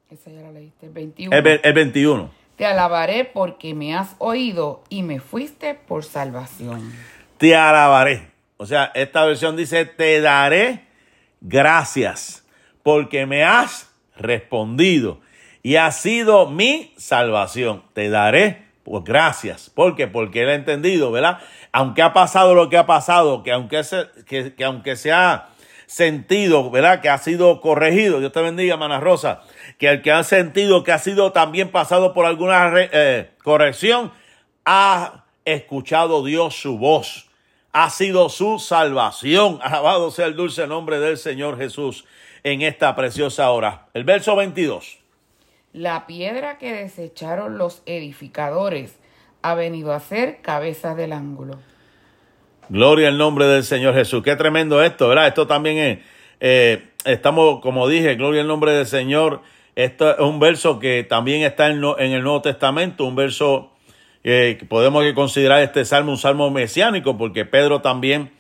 Esa 0.10 0.32
ya 0.32 0.42
la 0.42 0.52
leíste, 0.52 0.88
el 0.88 0.92
21. 0.92 1.36
El, 1.36 1.74
21. 1.74 2.32
Te 2.56 2.66
alabaré 2.66 3.26
porque 3.26 3.76
me 3.76 3.94
has 3.94 4.16
oído 4.18 4.84
y 4.90 5.04
me 5.04 5.20
fuiste 5.20 5.76
por 5.76 6.04
salvación. 6.04 6.92
Te 7.38 7.56
alabaré. 7.56 8.32
O 8.58 8.66
sea, 8.66 8.92
esta 8.96 9.24
versión 9.24 9.56
dice, 9.56 9.86
te 9.86 10.20
daré 10.20 10.85
gracias 11.42 12.46
porque 12.84 13.26
me 13.26 13.44
has 13.44 13.92
respondido 14.18 15.22
y 15.64 15.76
has 15.78 16.00
sido 16.00 16.50
mi 16.50 16.94
salvación. 16.98 17.84
Te 17.94 18.10
daré 18.10 18.66
pues 18.86 19.04
gracias. 19.04 19.72
¿Por 19.72 19.96
qué? 19.96 20.06
Porque 20.06 20.44
él 20.44 20.50
ha 20.50 20.54
entendido, 20.54 21.12
¿verdad? 21.12 21.40
Aunque 21.72 22.04
ha 22.04 22.14
pasado 22.14 22.54
lo 22.54 22.70
que 22.70 22.78
ha 22.78 22.86
pasado, 22.86 23.42
que 23.42 23.52
aunque 23.52 23.84
se, 23.84 24.06
que, 24.28 24.54
aunque 24.64 24.96
se 24.96 25.12
ha 25.12 25.50
sentido, 25.88 26.70
¿verdad? 26.70 27.02
Que 27.02 27.10
ha 27.10 27.18
sido 27.18 27.62
corregido, 27.62 28.20
Dios 28.20 28.32
te 28.32 28.42
bendiga, 28.42 28.78
Mana 28.78 29.00
Rosa, 29.00 29.42
que 29.80 29.90
el 29.90 30.04
que 30.04 30.12
ha 30.12 30.24
sentido 30.24 30.84
que 30.84 30.92
ha 30.92 31.00
sido 31.00 31.32
también 31.32 31.72
pasado 31.72 32.14
por 32.14 32.28
alguna 32.28 32.72
eh, 32.76 33.32
corrección, 33.44 34.12
ha 34.66 35.26
escuchado 35.46 36.24
Dios 36.24 36.54
su 36.56 36.78
voz, 36.78 37.28
ha 37.76 37.90
sido 37.90 38.30
su 38.30 38.58
salvación. 38.58 39.60
Alabado 39.62 40.10
sea 40.10 40.28
el 40.28 40.38
dulce 40.38 40.66
nombre 40.66 40.98
del 41.00 41.18
Señor 41.18 41.58
Jesús 41.58 42.06
en 42.44 42.62
esta 42.62 42.96
preciosa 42.96 43.52
hora. 43.52 43.88
El 43.94 44.06
verso 44.06 44.38
22. 44.38 45.00
La 45.74 46.08
piedra 46.08 46.58
que 46.58 46.72
desecharon 46.72 47.58
los 47.58 47.84
edificadores 47.86 48.98
ha 49.42 49.56
venido 49.56 49.92
a 49.92 50.00
ser 50.00 50.42
cabeza 50.42 50.96
del 50.96 51.12
ángulo. 51.12 51.60
Gloria 52.70 53.10
al 53.10 53.18
nombre 53.18 53.46
del 53.46 53.66
Señor 53.66 53.94
Jesús. 53.94 54.24
Qué 54.24 54.38
tremendo 54.38 54.82
esto, 54.82 55.10
¿verdad? 55.10 55.28
Esto 55.28 55.46
también 55.46 55.78
es, 55.78 56.00
eh, 56.40 56.92
estamos, 57.04 57.60
como 57.60 57.90
dije, 57.90 58.16
gloria 58.16 58.40
al 58.40 58.48
nombre 58.48 58.72
del 58.72 58.86
Señor. 58.86 59.42
Esto 59.76 60.12
es 60.12 60.20
un 60.20 60.40
verso 60.40 60.80
que 60.80 61.04
también 61.04 61.42
está 61.42 61.68
en, 61.68 61.84
el 62.00 62.24
Nuevo 62.24 62.42
Testamento, 62.42 63.04
un 63.04 63.18
verso 63.18 63.75
podemos 64.68 65.06
considerar 65.14 65.62
este 65.62 65.86
salmo 65.86 66.12
un 66.12 66.18
salmo 66.18 66.50
mesiánico, 66.50 67.18
porque 67.18 67.46
Pedro 67.46 67.82
también, 67.82 68.32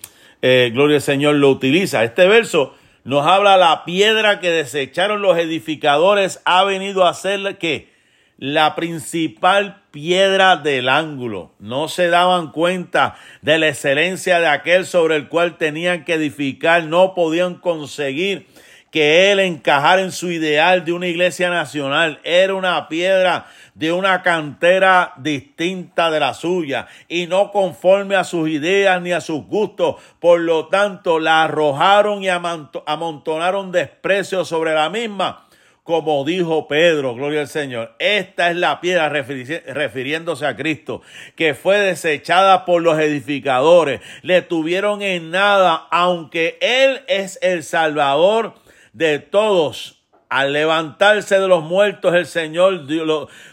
eh, 0.41 0.71
gloria 0.73 0.97
al 0.97 1.01
Señor, 1.01 1.35
lo 1.35 1.49
utiliza. 1.49 2.03
Este 2.03 2.27
verso 2.27 2.75
nos 3.03 3.25
habla 3.27 3.55
la 3.57 3.85
piedra 3.85 4.39
que 4.39 4.49
desecharon 4.49 5.21
los 5.21 5.37
edificadores 5.37 6.41
ha 6.43 6.63
venido 6.63 7.05
a 7.05 7.13
ser 7.13 7.57
que 7.57 7.93
la 8.37 8.75
principal 8.75 9.83
piedra 9.91 10.57
del 10.57 10.89
ángulo. 10.89 11.51
No 11.59 11.87
se 11.87 12.09
daban 12.09 12.51
cuenta 12.51 13.15
de 13.41 13.59
la 13.59 13.69
excelencia 13.69 14.39
de 14.39 14.47
aquel 14.47 14.85
sobre 14.85 15.15
el 15.15 15.27
cual 15.27 15.57
tenían 15.57 16.03
que 16.03 16.15
edificar, 16.15 16.83
no 16.85 17.13
podían 17.13 17.55
conseguir 17.55 18.47
que 18.91 19.31
él 19.31 19.39
encajara 19.39 20.01
en 20.01 20.11
su 20.11 20.31
ideal 20.31 20.83
de 20.83 20.93
una 20.93 21.07
iglesia 21.07 21.49
nacional. 21.49 22.19
Era 22.23 22.55
una 22.55 22.87
piedra 22.87 23.45
de 23.75 23.91
una 23.91 24.23
cantera 24.23 25.13
distinta 25.17 26.09
de 26.09 26.19
la 26.19 26.33
suya 26.33 26.87
y 27.07 27.27
no 27.27 27.51
conforme 27.51 28.15
a 28.15 28.23
sus 28.23 28.49
ideas 28.49 29.01
ni 29.01 29.11
a 29.11 29.21
sus 29.21 29.45
gustos. 29.45 29.97
Por 30.19 30.39
lo 30.39 30.67
tanto, 30.67 31.19
la 31.19 31.43
arrojaron 31.43 32.23
y 32.23 32.29
amontonaron 32.29 33.71
desprecio 33.71 34.45
sobre 34.45 34.73
la 34.73 34.89
misma. 34.89 35.45
Como 35.83 36.25
dijo 36.25 36.67
Pedro, 36.67 37.13
gloria 37.13 37.41
al 37.41 37.47
Señor, 37.47 37.95
esta 37.99 38.49
es 38.49 38.55
la 38.55 38.81
piedra 38.81 39.07
refiriéndose 39.07 40.47
a 40.47 40.55
Cristo, 40.55 41.03
que 41.35 41.53
fue 41.53 41.77
desechada 41.77 42.65
por 42.65 42.81
los 42.81 42.97
edificadores. 42.97 44.01
Le 44.23 44.41
tuvieron 44.41 45.03
en 45.03 45.29
nada, 45.29 45.85
aunque 45.91 46.57
Él 46.59 47.03
es 47.07 47.37
el 47.43 47.61
Salvador 47.63 48.55
de 48.93 49.19
todos 49.19 49.94
al 50.29 50.53
levantarse 50.53 51.39
de 51.39 51.47
los 51.47 51.63
muertos, 51.63 52.13
el 52.13 52.25
Señor 52.25 52.87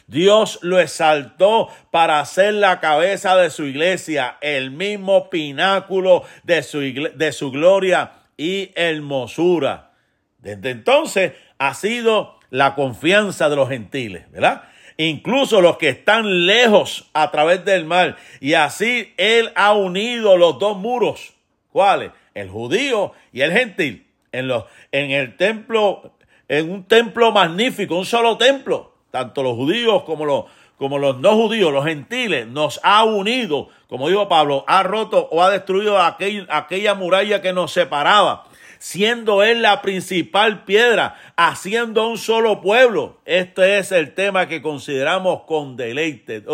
Dios 0.06 0.58
lo 0.62 0.80
exaltó 0.80 1.68
para 1.90 2.24
ser 2.24 2.54
la 2.54 2.80
cabeza 2.80 3.36
de 3.36 3.50
su 3.50 3.64
iglesia, 3.64 4.36
el 4.40 4.70
mismo 4.70 5.30
pináculo 5.30 6.24
de 6.42 6.62
su, 6.62 6.80
de 6.80 7.32
su 7.32 7.50
gloria 7.50 8.12
y 8.36 8.70
hermosura. 8.74 9.92
Desde 10.38 10.70
entonces 10.70 11.32
ha 11.58 11.74
sido 11.74 12.38
la 12.50 12.74
confianza 12.74 13.48
de 13.48 13.56
los 13.56 13.68
gentiles, 13.68 14.30
¿verdad? 14.30 14.64
Incluso 14.96 15.60
los 15.60 15.78
que 15.78 15.88
están 15.88 16.46
lejos 16.46 17.08
a 17.14 17.30
través 17.30 17.64
del 17.64 17.84
mar. 17.84 18.16
Y 18.40 18.54
así 18.54 19.14
Él 19.16 19.50
ha 19.54 19.72
unido 19.72 20.36
los 20.36 20.58
dos 20.58 20.76
muros. 20.76 21.34
¿Cuáles? 21.70 22.10
El 22.34 22.50
judío 22.50 23.12
y 23.32 23.40
el 23.40 23.52
gentil. 23.52 24.06
En, 24.32 24.48
los, 24.48 24.64
en 24.92 25.10
el 25.10 25.36
templo 25.36 26.14
en 26.53 26.70
un 26.70 26.84
templo 26.84 27.32
magnífico, 27.32 27.96
un 27.96 28.05
solo 28.05 28.36
templo. 28.36 28.92
Tanto 29.11 29.42
los 29.42 29.55
judíos 29.55 30.03
como 30.03 30.26
los, 30.26 30.44
como 30.76 30.98
los 30.98 31.18
no 31.18 31.34
judíos, 31.34 31.72
los 31.72 31.86
gentiles, 31.86 32.46
nos 32.46 32.78
ha 32.82 33.05
unido, 33.05 33.68
como 33.88 34.11
dijo 34.11 34.28
Pablo, 34.28 34.62
ha 34.68 34.82
roto 34.82 35.28
o 35.30 35.42
ha 35.42 35.48
destruido 35.48 35.98
aquella 35.98 36.94
muralla 36.94 37.40
que 37.40 37.55
nos 37.55 37.72
separaba, 37.72 38.44
siendo 38.78 39.42
él 39.42 39.62
la 39.62 39.80
principal 39.80 40.64
piedra, 40.64 41.16
haciendo 41.36 42.07
un 42.07 42.18
solo 42.18 42.61
pueblo. 42.61 43.18
Este 43.24 43.78
es 43.78 43.90
el 43.90 44.12
tema 44.12 44.46
que 44.46 44.61
consideramos 44.61 45.44
con 45.44 45.78
deleite. 45.78 46.44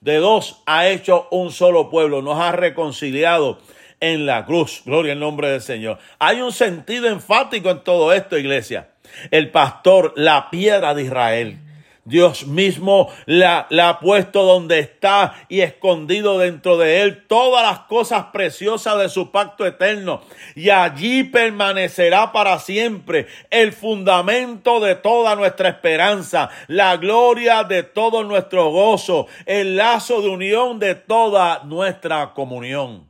De 0.00 0.16
dos 0.16 0.62
ha 0.64 0.88
hecho 0.88 1.28
un 1.30 1.52
solo 1.52 1.90
pueblo, 1.90 2.22
nos 2.22 2.40
ha 2.40 2.52
reconciliado 2.52 3.58
en 4.00 4.24
la 4.24 4.46
cruz. 4.46 4.80
Gloria 4.86 5.12
al 5.12 5.20
nombre 5.20 5.50
del 5.50 5.60
Señor. 5.60 5.98
Hay 6.18 6.40
un 6.40 6.52
sentido 6.52 7.06
enfático 7.08 7.68
en 7.68 7.84
todo 7.84 8.14
esto, 8.14 8.38
iglesia 8.38 8.91
el 9.30 9.50
pastor, 9.50 10.12
la 10.16 10.50
piedra 10.50 10.94
de 10.94 11.02
Israel. 11.02 11.58
Dios 12.04 12.48
mismo 12.48 13.12
la, 13.26 13.68
ha 13.70 14.00
puesto 14.00 14.42
donde 14.42 14.80
está 14.80 15.34
y 15.48 15.60
escondido 15.60 16.36
dentro 16.38 16.76
de 16.76 17.02
él 17.02 17.24
todas 17.28 17.62
las 17.62 17.80
cosas 17.80 18.26
preciosas 18.32 18.98
de 18.98 19.08
su 19.08 19.30
pacto 19.30 19.64
eterno. 19.64 20.20
Y 20.56 20.70
allí 20.70 21.22
permanecerá 21.22 22.32
para 22.32 22.58
siempre 22.58 23.28
el 23.50 23.72
fundamento 23.72 24.80
de 24.80 24.96
toda 24.96 25.36
nuestra 25.36 25.68
esperanza, 25.68 26.50
la 26.66 26.96
gloria 26.96 27.62
de 27.62 27.84
todo 27.84 28.24
nuestro 28.24 28.70
gozo, 28.70 29.28
el 29.46 29.76
lazo 29.76 30.22
de 30.22 30.28
unión 30.28 30.80
de 30.80 30.96
toda 30.96 31.62
nuestra 31.62 32.32
comunión. 32.34 33.08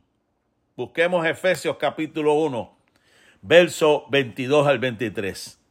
Busquemos 0.75 1.25
Efesios 1.25 1.77
capítulo 1.77 2.33
1, 2.33 2.77
verso 3.41 4.05
22 4.09 4.67
al 4.67 4.77
23. 4.77 5.62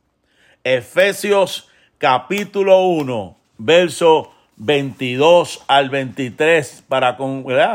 Efesios 0.64 1.68
capítulo 1.98 2.86
1, 2.86 3.36
verso 3.58 4.30
22 4.56 5.64
al 5.66 5.90
23, 5.90 6.84
para 6.86 7.16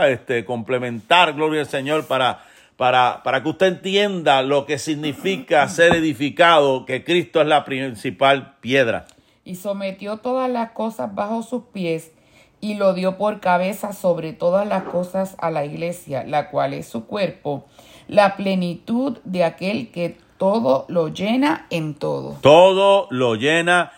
este, 0.07 0.45
complementar, 0.45 1.33
gloria 1.33 1.61
al 1.61 1.67
Señor, 1.67 2.07
para, 2.07 2.45
para, 2.77 3.23
para 3.23 3.43
que 3.43 3.49
usted 3.49 3.67
entienda 3.67 4.41
lo 4.41 4.65
que 4.65 4.79
significa 4.79 5.67
ser 5.67 5.95
edificado, 5.95 6.85
que 6.85 7.03
Cristo 7.03 7.41
es 7.41 7.47
la 7.47 7.65
principal 7.65 8.55
piedra. 8.61 9.05
y 9.43 9.55
sometió 9.55 10.17
todas 10.17 10.49
las 10.49 10.71
cosas 10.71 11.13
bajo 11.13 11.43
sus 11.43 11.63
pies 11.73 12.13
y 12.61 12.75
lo 12.75 12.93
dio 12.93 13.17
por 13.17 13.41
cabeza 13.41 13.91
sobre 13.91 14.31
todas 14.31 14.65
las 14.65 14.83
cosas 14.83 15.35
a 15.39 15.51
la 15.51 15.65
iglesia, 15.65 16.23
la 16.23 16.49
cual 16.49 16.73
es 16.73 16.87
su 16.87 17.05
cuerpo, 17.05 17.65
la 18.07 18.37
plenitud 18.37 19.17
de 19.25 19.43
aquel 19.43 19.91
que 19.91 20.15
todo 20.37 20.85
lo 20.87 21.09
llena 21.09 21.67
en 21.69 21.93
todo. 21.93 22.37
Todo 22.41 23.07
lo 23.09 23.35
llena 23.35 23.91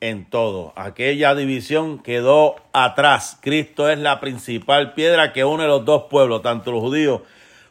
en 0.00 0.28
todo. 0.28 0.72
Aquella 0.76 1.34
división 1.34 1.98
quedó 1.98 2.56
atrás. 2.72 3.38
Cristo 3.40 3.88
es 3.88 3.98
la 3.98 4.20
principal 4.20 4.94
piedra 4.94 5.32
que 5.32 5.44
une 5.44 5.66
los 5.66 5.84
dos 5.84 6.04
pueblos, 6.10 6.42
tanto 6.42 6.72
los 6.72 6.80
judíos 6.80 7.22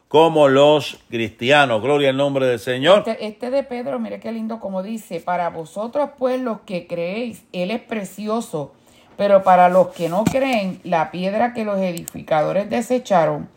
como 0.07 0.47
los 0.47 0.97
cristianos. 1.09 1.81
Gloria 1.81 2.09
al 2.09 2.17
nombre 2.17 2.45
del 2.45 2.59
Señor. 2.59 2.99
Este, 2.99 3.25
este, 3.25 3.49
de 3.51 3.63
Pedro, 3.63 3.99
mire 3.99 4.19
qué 4.19 4.31
lindo 4.31 4.59
como 4.59 4.81
dice, 4.81 5.19
para 5.19 5.49
vosotros 5.49 6.11
pues 6.17 6.39
los 6.39 6.61
que 6.61 6.87
creéis, 6.87 7.43
Él 7.51 7.71
es 7.71 7.81
precioso, 7.81 8.73
pero 9.17 9.43
para 9.43 9.69
los 9.69 9.89
que 9.89 10.09
no 10.09 10.23
creen, 10.23 10.79
la 10.83 11.11
piedra 11.11 11.53
que 11.53 11.65
los 11.65 11.79
edificadores 11.79 12.69
desecharon 12.69 13.49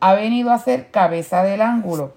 ha 0.00 0.14
venido 0.14 0.50
a 0.50 0.58
ser 0.58 0.90
cabeza 0.90 1.44
del 1.44 1.62
ángulo 1.62 2.12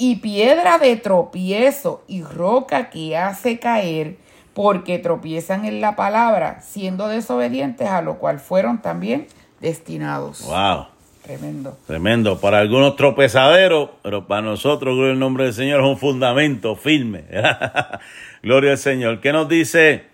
y 0.00 0.16
piedra 0.16 0.78
de 0.78 0.96
tropiezo 0.96 2.02
y 2.08 2.22
roca 2.22 2.88
que 2.88 3.18
hace 3.18 3.58
caer 3.58 4.16
porque 4.54 4.98
tropiezan 4.98 5.66
en 5.66 5.82
la 5.82 5.94
palabra, 5.94 6.62
siendo 6.62 7.06
desobedientes 7.06 7.86
a 7.86 8.00
lo 8.00 8.16
cual 8.16 8.40
fueron 8.40 8.80
también 8.80 9.26
destinados. 9.60 10.42
Wow. 10.46 10.86
Tremendo. 11.22 11.76
Tremendo. 11.86 12.40
Para 12.40 12.60
algunos 12.60 12.96
tropezaderos, 12.96 13.90
pero 14.02 14.26
para 14.26 14.40
nosotros, 14.40 14.96
gloria 14.96 15.12
al 15.12 15.18
nombre 15.18 15.44
del 15.44 15.52
Señor, 15.52 15.82
es 15.82 15.86
un 15.86 15.98
fundamento 15.98 16.76
firme. 16.76 17.24
gloria 18.42 18.72
al 18.72 18.78
Señor. 18.78 19.20
¿Qué 19.20 19.32
nos 19.32 19.50
dice 19.50 20.06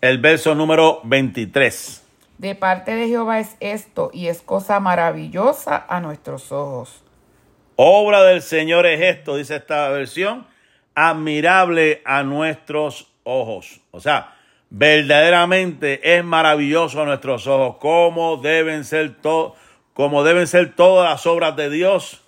el 0.00 0.16
verso 0.16 0.54
número 0.54 1.02
23? 1.04 2.02
De 2.38 2.54
parte 2.54 2.94
de 2.94 3.06
Jehová 3.06 3.38
es 3.40 3.56
esto, 3.60 4.10
y 4.14 4.28
es 4.28 4.40
cosa 4.40 4.80
maravillosa 4.80 5.84
a 5.86 6.00
nuestros 6.00 6.52
ojos. 6.52 7.02
Obra 7.76 8.22
del 8.24 8.42
Señor 8.42 8.86
es 8.86 9.00
esto, 9.00 9.36
dice 9.36 9.56
esta 9.56 9.88
versión, 9.90 10.46
admirable 10.94 12.02
a 12.04 12.22
nuestros 12.22 13.12
ojos. 13.22 13.80
O 13.90 14.00
sea, 14.00 14.34
verdaderamente 14.70 16.16
es 16.16 16.24
maravilloso 16.24 17.02
a 17.02 17.04
nuestros 17.04 17.46
ojos. 17.46 17.76
Cómo 17.78 18.38
deben 18.38 18.84
ser 18.84 19.14
todos 19.20 19.54
como 19.96 20.24
deben 20.24 20.46
ser 20.46 20.74
todas 20.74 21.08
las 21.08 21.24
obras 21.24 21.56
de 21.56 21.70
Dios 21.70 22.20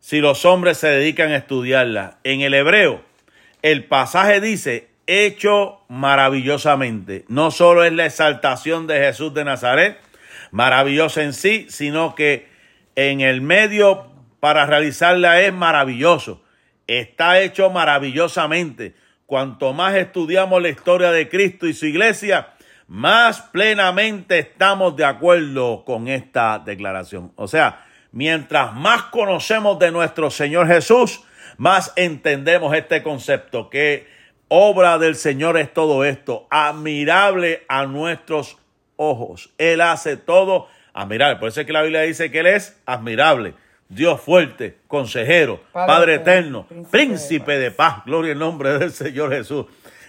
si 0.00 0.20
los 0.20 0.44
hombres 0.44 0.78
se 0.78 0.88
dedican 0.88 1.30
a 1.30 1.36
estudiarlas. 1.36 2.16
En 2.24 2.40
el 2.40 2.54
hebreo, 2.54 3.04
el 3.62 3.84
pasaje 3.84 4.40
dice, 4.40 4.88
hecho 5.06 5.80
maravillosamente. 5.88 7.24
No 7.28 7.52
solo 7.52 7.84
es 7.84 7.92
la 7.92 8.06
exaltación 8.06 8.88
de 8.88 8.98
Jesús 8.98 9.32
de 9.32 9.44
Nazaret, 9.44 10.00
maravillosa 10.50 11.22
en 11.22 11.34
sí, 11.34 11.66
sino 11.70 12.16
que 12.16 12.48
en 12.96 13.20
el 13.20 13.40
medio 13.40 14.06
para 14.40 14.66
realizarla 14.66 15.40
es 15.40 15.52
maravilloso. 15.52 16.42
Está 16.86 17.40
hecho 17.40 17.70
maravillosamente. 17.70 18.94
Cuanto 19.26 19.72
más 19.72 19.94
estudiamos 19.94 20.60
la 20.60 20.68
historia 20.68 21.10
de 21.10 21.28
Cristo 21.28 21.66
y 21.66 21.72
su 21.72 21.86
iglesia, 21.86 22.54
más 22.86 23.40
plenamente 23.40 24.38
estamos 24.38 24.96
de 24.96 25.04
acuerdo 25.04 25.84
con 25.84 26.08
esta 26.08 26.58
declaración. 26.58 27.32
O 27.36 27.48
sea, 27.48 27.86
mientras 28.12 28.74
más 28.74 29.04
conocemos 29.04 29.78
de 29.78 29.90
nuestro 29.90 30.30
Señor 30.30 30.66
Jesús, 30.66 31.22
más 31.56 31.92
entendemos 31.96 32.74
este 32.74 33.02
concepto, 33.02 33.70
que 33.70 34.06
obra 34.48 34.98
del 34.98 35.16
Señor 35.16 35.56
es 35.56 35.72
todo 35.72 36.04
esto, 36.04 36.46
admirable 36.50 37.64
a 37.68 37.86
nuestros 37.86 38.58
ojos. 38.96 39.54
Él 39.58 39.80
hace 39.80 40.16
todo 40.16 40.68
admirable. 40.94 41.36
Por 41.36 41.48
eso 41.48 41.60
es 41.60 41.66
que 41.66 41.72
la 41.72 41.82
Biblia 41.82 42.00
dice 42.02 42.30
que 42.30 42.40
Él 42.40 42.46
es 42.46 42.80
admirable. 42.86 43.54
Dios 43.88 44.20
fuerte, 44.20 44.78
consejero, 44.88 45.60
Padre, 45.72 46.14
eterno, 46.14 46.66
príncipe, 46.90 47.58
de, 47.58 47.70
paz. 47.70 48.02
Gloria 48.06 48.32
al 48.32 48.38
nombre 48.38 48.78
del 48.78 48.92
Señor 48.92 49.30
Jesús 49.30 49.66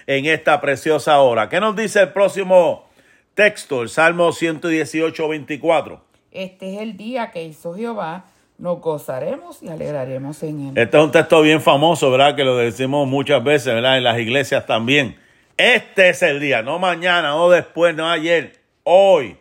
en 0.07 0.25
esta 0.25 0.61
preciosa 0.61 1.19
hora. 1.19 1.49
¿Qué 1.49 1.59
nos 1.59 1.75
dice 1.75 2.01
el 2.01 2.09
próximo 2.09 2.87
texto? 3.33 3.81
El 3.81 3.89
Salmo 3.89 4.31
118, 4.31 5.27
24. 5.27 6.01
Este 6.31 6.75
es 6.75 6.81
el 6.81 6.97
día 6.97 7.31
que 7.31 7.43
hizo 7.43 7.73
Jehová, 7.73 8.25
nos 8.57 8.79
gozaremos 8.79 9.61
y 9.61 9.69
alegraremos 9.69 10.41
en 10.43 10.69
él. 10.69 10.77
Este 10.77 10.97
es 10.97 11.03
un 11.03 11.11
texto 11.11 11.41
bien 11.41 11.61
famoso, 11.61 12.11
¿verdad? 12.11 12.35
Que 12.35 12.43
lo 12.43 12.57
decimos 12.57 13.07
muchas 13.07 13.43
veces, 13.43 13.73
¿verdad? 13.73 13.97
En 13.97 14.03
las 14.03 14.17
iglesias 14.19 14.65
también. 14.65 15.17
Este 15.57 16.09
es 16.09 16.21
el 16.21 16.39
día, 16.39 16.61
no 16.61 16.79
mañana, 16.79 17.29
no 17.29 17.49
después, 17.49 17.95
no 17.95 18.09
ayer, 18.09 18.59
hoy. 18.83 19.37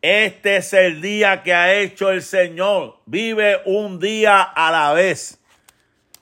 Este 0.00 0.58
es 0.58 0.72
el 0.72 1.00
día 1.00 1.42
que 1.42 1.52
ha 1.52 1.74
hecho 1.74 2.10
el 2.10 2.22
Señor. 2.22 2.98
Vive 3.06 3.60
un 3.64 3.98
día 3.98 4.42
a 4.42 4.70
la 4.70 4.92
vez. 4.92 5.40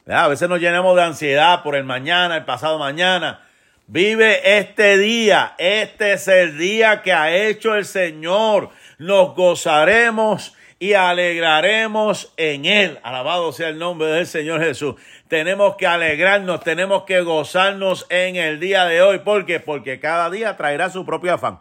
A 0.07 0.29
veces 0.29 0.49
nos 0.49 0.61
llenamos 0.61 0.97
de 0.97 1.03
ansiedad 1.03 1.62
por 1.62 1.77
el 1.77 1.85
mañana, 1.85 2.37
el 2.37 2.45
pasado 2.45 2.79
mañana. 2.79 3.47
Vive 3.87 4.59
este 4.59 4.97
día. 4.97 5.55
Este 5.59 6.14
es 6.14 6.27
el 6.29 6.57
día 6.57 7.03
que 7.03 7.12
ha 7.12 7.35
hecho 7.37 7.74
el 7.74 7.85
Señor. 7.85 8.70
Nos 8.99 9.35
gozaremos 9.35 10.55
y 10.79 10.95
alegraremos 10.95 12.33
en 12.37 12.64
Él. 12.64 12.99
Alabado 13.03 13.53
sea 13.53 13.68
el 13.68 13.79
nombre 13.79 14.09
del 14.09 14.27
Señor 14.27 14.62
Jesús. 14.62 14.95
Tenemos 15.29 15.77
que 15.77 15.87
alegrarnos, 15.87 16.62
tenemos 16.62 17.03
que 17.03 17.20
gozarnos 17.20 18.07
en 18.09 18.37
el 18.37 18.59
día 18.59 18.87
de 18.87 19.03
hoy. 19.03 19.18
¿Por 19.18 19.45
qué? 19.45 19.61
Porque 19.61 20.01
cada 20.01 20.31
día 20.31 20.57
traerá 20.57 20.89
su 20.89 21.05
propio 21.05 21.35
afán. 21.35 21.61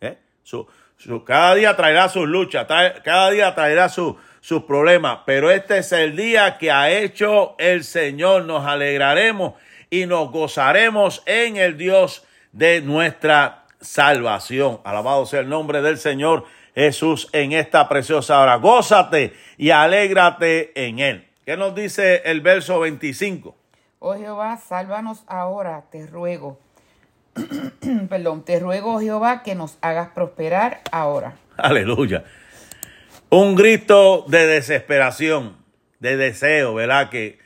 ¿Eh? 0.00 0.18
Su, 0.42 0.68
cada 1.24 1.54
día 1.54 1.76
traerá 1.76 2.08
sus 2.08 2.28
luchas, 2.28 2.66
cada 2.66 3.30
día 3.30 3.54
traerá 3.54 3.88
sus 3.88 4.16
problemas. 4.66 5.20
Pero 5.26 5.50
este 5.50 5.78
es 5.78 5.92
el 5.92 6.16
día 6.16 6.58
que 6.58 6.70
ha 6.70 6.90
hecho 6.90 7.54
el 7.58 7.84
Señor. 7.84 8.44
Nos 8.44 8.66
alegraremos 8.66 9.54
y 9.90 10.06
nos 10.06 10.30
gozaremos 10.30 11.22
en 11.26 11.56
el 11.56 11.76
Dios 11.76 12.24
de 12.52 12.80
nuestra 12.80 13.64
salvación. 13.80 14.80
Alabado 14.84 15.26
sea 15.26 15.40
el 15.40 15.48
nombre 15.48 15.82
del 15.82 15.98
Señor 15.98 16.44
Jesús 16.74 17.28
en 17.32 17.52
esta 17.52 17.88
preciosa 17.88 18.40
hora. 18.40 18.56
Gózate 18.56 19.34
y 19.58 19.70
alégrate 19.70 20.72
en 20.86 20.98
él. 20.98 21.28
¿Qué 21.44 21.56
nos 21.56 21.74
dice 21.74 22.22
el 22.24 22.40
verso 22.40 22.80
25? 22.80 23.54
Oh 23.98 24.14
Jehová, 24.14 24.56
sálvanos 24.56 25.24
ahora, 25.26 25.84
te 25.90 26.06
ruego. 26.06 26.58
Perdón, 28.08 28.44
te 28.44 28.58
ruego, 28.60 29.00
Jehová, 29.00 29.42
que 29.42 29.54
nos 29.54 29.78
hagas 29.80 30.10
prosperar 30.10 30.80
ahora. 30.90 31.34
Aleluya. 31.56 32.24
Un 33.30 33.54
grito 33.54 34.24
de 34.28 34.46
desesperación, 34.46 35.56
de 36.00 36.16
deseo, 36.16 36.74
¿verdad? 36.74 37.08
Que 37.08 37.38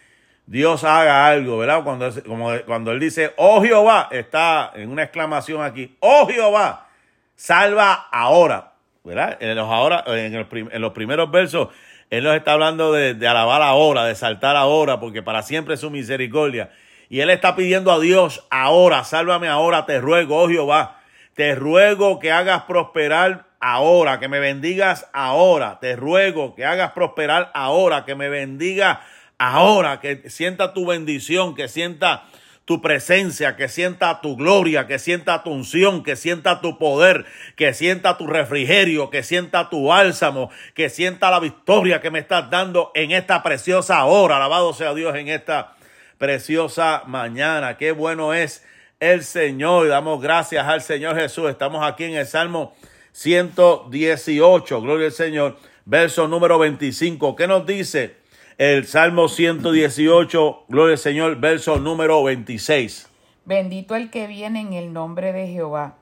Dios 0.47 0.85
haga 0.85 1.27
algo, 1.29 1.59
¿verdad? 1.59 1.83
Cuando, 1.85 2.11
como, 2.25 2.51
cuando 2.67 2.93
Él 2.93 3.01
dice, 3.01 3.33
oh 3.37 3.63
Jehová, 3.63 4.09
está 4.11 4.73
en 4.75 4.91
una 4.91 5.05
exclamación 5.05 5.63
aquí, 5.63 5.97
oh 6.01 6.27
Jehová, 6.29 6.89
salva 7.35 8.09
ahora, 8.11 8.73
¿verdad? 9.05 9.37
En 9.41 9.55
los, 9.55 9.71
ahora, 9.71 10.05
en, 10.07 10.81
los 10.81 10.93
primeros 10.93 11.31
versos, 11.31 11.69
Él 12.11 12.25
nos 12.25 12.37
está 12.37 12.53
hablando 12.53 12.93
de, 12.93 13.15
de, 13.15 13.29
alabar 13.29 13.63
ahora, 13.63 14.05
de 14.05 14.15
saltar 14.15 14.57
ahora, 14.57 14.99
porque 14.99 15.23
para 15.23 15.43
siempre 15.43 15.75
es 15.75 15.81
su 15.81 15.91
misericordia. 15.91 16.71
Y 17.09 17.21
Él 17.21 17.31
está 17.31 17.57
pidiendo 17.57 17.93
a 17.93 18.01
Dios 18.01 18.45
ahora, 18.51 19.05
sálvame 19.05 19.49
ahora, 19.49 19.87
te 19.87 20.01
ruego, 20.01 20.43
oh 20.43 20.49
Jehová, 20.49 21.01
te 21.35 21.55
ruego 21.55 22.19
que 22.19 22.33
hagas 22.33 22.63
prosperar 22.63 23.47
ahora, 23.61 24.19
que 24.19 24.29
me 24.29 24.41
bendigas 24.41 25.09
ahora, 25.13 25.79
te 25.81 25.97
ruego 25.97 26.55
que 26.55 26.65
hagas 26.65 26.93
prosperar 26.93 27.51
ahora, 27.55 28.05
que 28.05 28.15
me 28.15 28.29
bendiga 28.29 29.03
ahora, 29.39 30.01
que 30.01 30.29
sienta 30.31 30.73
tu 30.73 30.87
bendición, 30.87 31.55
que 31.55 31.69
sienta 31.69 32.25
tu 32.65 32.83
presencia, 32.83 33.55
que 33.55 33.69
sienta 33.69 34.21
tu 34.21 34.37
gloria, 34.37 34.89
que 34.89 34.99
sienta 34.99 35.45
tu 35.45 35.51
unción, 35.51 36.03
que 36.03 36.17
sienta 36.17 36.61
tu 36.61 36.79
poder, 36.79 37.25
que 37.55 37.73
sienta 37.73 38.19
tu 38.19 38.27
refrigerio, 38.27 39.09
que 39.09 39.23
sienta 39.23 39.71
tu 39.71 39.87
bálsamo, 39.87 40.51
que 40.75 40.91
sienta 40.91 41.31
la 41.31 41.39
victoria 41.39 42.01
que 42.01 42.11
me 42.11 42.19
estás 42.19 42.51
dando 42.51 42.91
en 42.95 43.13
esta 43.13 43.45
preciosa 43.45 44.05
hora. 44.05 44.37
Alabado 44.37 44.75
sea 44.75 44.95
Dios 44.95 45.15
en 45.15 45.29
esta 45.29 45.76
preciosa 46.19 47.03
mañana. 47.07 47.77
Qué 47.77 47.93
bueno 47.93 48.35
es 48.35 48.65
el 49.01 49.25
Señor. 49.25 49.89
Damos 49.89 50.21
gracias 50.21 50.67
al 50.67 50.83
Señor 50.83 51.17
Jesús. 51.17 51.51
Estamos 51.51 51.87
aquí 51.87 52.05
en 52.05 52.15
el 52.15 52.27
Salmo 52.27 52.75
118. 53.13 54.81
Gloria 54.81 55.07
al 55.07 55.13
Señor. 55.13 55.57
Verso 55.85 56.29
número 56.29 56.59
25. 56.59 57.37
¿Qué 57.37 57.47
nos 57.47 57.67
dice? 57.67 58.27
el 58.59 58.87
Salmo 58.87 59.29
118, 59.29 60.65
gloria 60.69 60.93
al 60.93 60.99
Señor, 60.99 61.37
verso 61.37 61.79
número 61.79 62.23
26. 62.25 63.07
Bendito 63.45 63.95
el 63.95 64.11
que 64.11 64.27
viene 64.27 64.63
en 64.63 64.73
el 64.73 64.95
nombre 64.95 65.35
de 65.35 65.47
Jehová. 65.49 65.97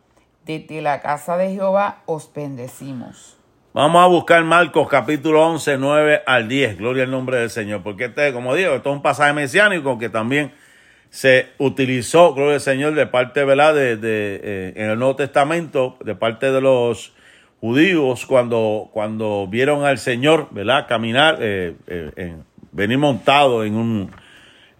Desde 0.47 0.81
la 0.81 1.01
casa 1.01 1.37
de 1.37 1.51
Jehová 1.51 2.03
os 2.07 2.33
bendecimos. 2.33 3.34
Vamos 3.75 4.05
a 4.05 4.07
buscar 4.07 4.45
Marcos 4.45 4.87
capítulo 4.89 5.45
11, 5.49 5.79
9 5.79 6.23
al 6.27 6.47
10. 6.47 6.79
Gloria 6.79 7.03
al 7.03 7.11
nombre 7.11 7.39
del 7.39 7.51
Señor. 7.51 7.83
Porque 7.83 8.05
este, 8.05 8.33
como 8.33 8.55
digo, 8.55 8.73
esto 8.77 8.91
es 8.91 8.95
un 8.95 9.03
pasaje 9.03 9.33
mesiánico 9.33 9.99
que 9.99 10.09
también 10.09 10.53
se 11.11 11.49
utilizó, 11.59 12.35
gloria 12.35 12.55
al 12.55 12.61
Señor, 12.61 12.95
de 12.95 13.09
parte, 13.09 13.45
¿verdad? 13.45 13.75
De, 13.75 13.99
eh, 14.01 14.75
en 14.77 14.91
el 14.91 14.97
Nuevo 14.97 15.17
Testamento, 15.17 15.99
de 16.05 16.15
parte 16.15 16.53
de 16.53 16.61
los 16.61 17.15
judíos, 17.61 18.27
cuando, 18.27 18.91
cuando 18.93 19.49
vieron 19.49 19.85
al 19.85 19.99
Señor, 19.99 20.47
¿verdad? 20.53 20.87
Caminar, 20.87 21.39
eh, 21.41 21.75
eh, 21.89 22.37
venir 22.71 22.99
montado 22.99 23.65
en 23.65 23.75
un, 23.75 24.11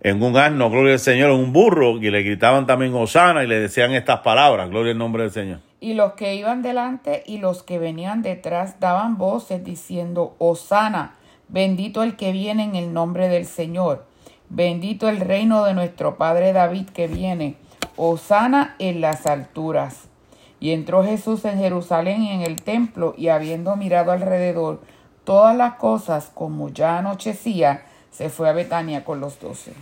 en 0.05 0.23
un 0.23 0.37
asno, 0.37 0.71
gloria 0.71 0.93
al 0.93 1.01
Señor, 1.01 1.31
en 1.31 1.41
un 1.41 1.53
burro, 1.53 1.97
y 1.97 2.09
le 2.09 2.23
gritaban 2.23 2.67
también 2.67 2.95
Osana 2.95 3.43
y 3.43 3.49
le 3.49 3.59
decían 3.59 3.91
estas 3.91 4.21
palabras, 4.21 4.71
gloria 4.71 4.93
al 4.93 4.99
nombre 4.99 5.25
del 5.25 5.33
Señor. 5.33 5.59
Y 5.81 5.95
los 5.95 6.13
que 6.13 6.37
iban 6.37 6.63
delante 6.63 7.25
y 7.27 7.39
los 7.39 7.65
que 7.65 7.81
venían 7.81 8.23
detrás 8.23 8.79
daban 8.79 9.19
voces 9.19 9.65
diciendo, 9.65 10.37
Osana, 10.39 11.17
bendito 11.49 12.05
el 12.05 12.15
que 12.15 12.31
viene 12.31 12.63
en 12.63 12.77
el 12.77 12.93
nombre 12.93 13.29
del 13.29 13.47
Señor 13.47 14.07
Bendito 14.51 15.09
el 15.09 15.21
reino 15.21 15.65
de 15.65 15.75
nuestro 15.75 16.17
Padre 16.17 16.53
David 16.53 16.91
que 16.91 17.09
viene. 17.09 17.57
Osana 17.97 18.77
en 18.79 19.01
las 19.01 19.27
alturas. 19.27 20.05
Y 20.61 20.71
entró 20.71 21.03
Jesús 21.03 21.45
en 21.45 21.59
Jerusalén 21.59 22.23
y 22.23 22.31
en 22.31 22.43
el 22.43 22.63
templo, 22.63 23.15
y 23.17 23.29
habiendo 23.29 23.75
mirado 23.77 24.13
alrededor 24.13 24.81
todas 25.25 25.57
las 25.57 25.75
cosas, 25.75 26.31
como 26.33 26.69
ya 26.69 26.99
anochecía, 26.99 27.85
se 28.11 28.29
fue 28.29 28.49
a 28.49 28.53
Betania 28.53 29.05
con 29.05 29.21
los 29.21 29.41
doce. 29.41 29.73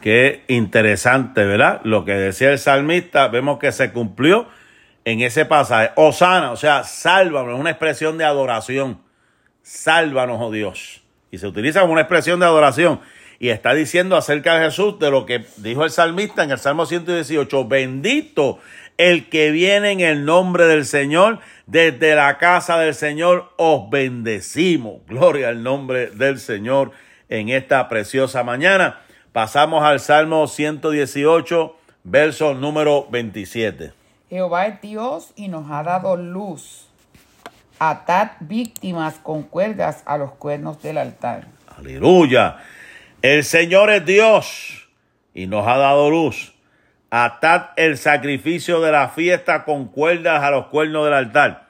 Qué 0.00 0.44
interesante, 0.48 1.44
¿verdad? 1.44 1.80
Lo 1.84 2.04
que 2.04 2.12
decía 2.12 2.50
el 2.50 2.58
salmista, 2.58 3.28
vemos 3.28 3.58
que 3.58 3.72
se 3.72 3.92
cumplió 3.92 4.46
en 5.04 5.20
ese 5.20 5.44
pasaje. 5.44 5.90
Osana, 5.96 6.52
o 6.52 6.56
sea, 6.56 6.84
sálvanos, 6.84 7.54
es 7.54 7.60
una 7.60 7.70
expresión 7.70 8.18
de 8.18 8.24
adoración. 8.24 9.00
Sálvanos, 9.62 10.38
oh 10.40 10.50
Dios. 10.52 11.02
Y 11.30 11.38
se 11.38 11.46
utiliza 11.46 11.80
como 11.80 11.92
una 11.92 12.02
expresión 12.02 12.38
de 12.40 12.46
adoración 12.46 13.00
y 13.40 13.50
está 13.50 13.74
diciendo 13.74 14.16
acerca 14.16 14.58
de 14.58 14.66
Jesús 14.66 14.98
de 14.98 15.10
lo 15.10 15.24
que 15.24 15.44
dijo 15.58 15.84
el 15.84 15.90
salmista 15.90 16.42
en 16.42 16.50
el 16.50 16.58
Salmo 16.58 16.86
118, 16.86 17.68
bendito 17.68 18.58
el 18.96 19.28
que 19.28 19.52
viene 19.52 19.92
en 19.92 20.00
el 20.00 20.24
nombre 20.24 20.66
del 20.66 20.84
Señor, 20.84 21.38
desde 21.66 22.16
la 22.16 22.36
casa 22.38 22.78
del 22.78 22.94
Señor 22.94 23.52
os 23.56 23.88
bendecimos. 23.90 25.02
Gloria 25.06 25.50
al 25.50 25.62
nombre 25.62 26.08
del 26.10 26.40
Señor 26.40 26.90
en 27.28 27.48
esta 27.48 27.88
preciosa 27.88 28.42
mañana. 28.42 29.00
Pasamos 29.38 29.84
al 29.84 30.00
Salmo 30.00 30.48
118, 30.48 31.76
verso 32.02 32.54
número 32.54 33.06
27. 33.08 33.92
Jehová 34.28 34.66
es 34.66 34.80
Dios 34.80 35.32
y 35.36 35.46
nos 35.46 35.70
ha 35.70 35.84
dado 35.84 36.16
luz. 36.16 36.88
Atad 37.78 38.30
víctimas 38.40 39.20
con 39.22 39.44
cuerdas 39.44 40.02
a 40.06 40.18
los 40.18 40.32
cuernos 40.32 40.82
del 40.82 40.98
altar. 40.98 41.46
Aleluya. 41.76 42.56
El 43.22 43.44
Señor 43.44 43.90
es 43.90 44.04
Dios 44.04 44.88
y 45.34 45.46
nos 45.46 45.68
ha 45.68 45.76
dado 45.76 46.10
luz. 46.10 46.52
Atad 47.08 47.66
el 47.76 47.96
sacrificio 47.96 48.80
de 48.80 48.90
la 48.90 49.08
fiesta 49.10 49.64
con 49.64 49.86
cuerdas 49.86 50.42
a 50.42 50.50
los 50.50 50.66
cuernos 50.66 51.04
del 51.04 51.14
altar. 51.14 51.68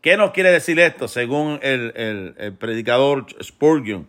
¿Qué 0.00 0.16
nos 0.16 0.30
quiere 0.30 0.50
decir 0.50 0.80
esto? 0.80 1.08
Según 1.08 1.60
el, 1.60 1.92
el 2.38 2.54
predicador 2.54 3.26
Spurgeon, 3.42 4.08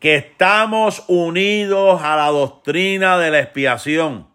que 0.00 0.16
estamos 0.16 1.04
unidos 1.06 2.02
a 2.02 2.16
la 2.16 2.26
doctrina 2.26 3.18
de 3.18 3.30
la 3.30 3.38
expiación. 3.38 4.26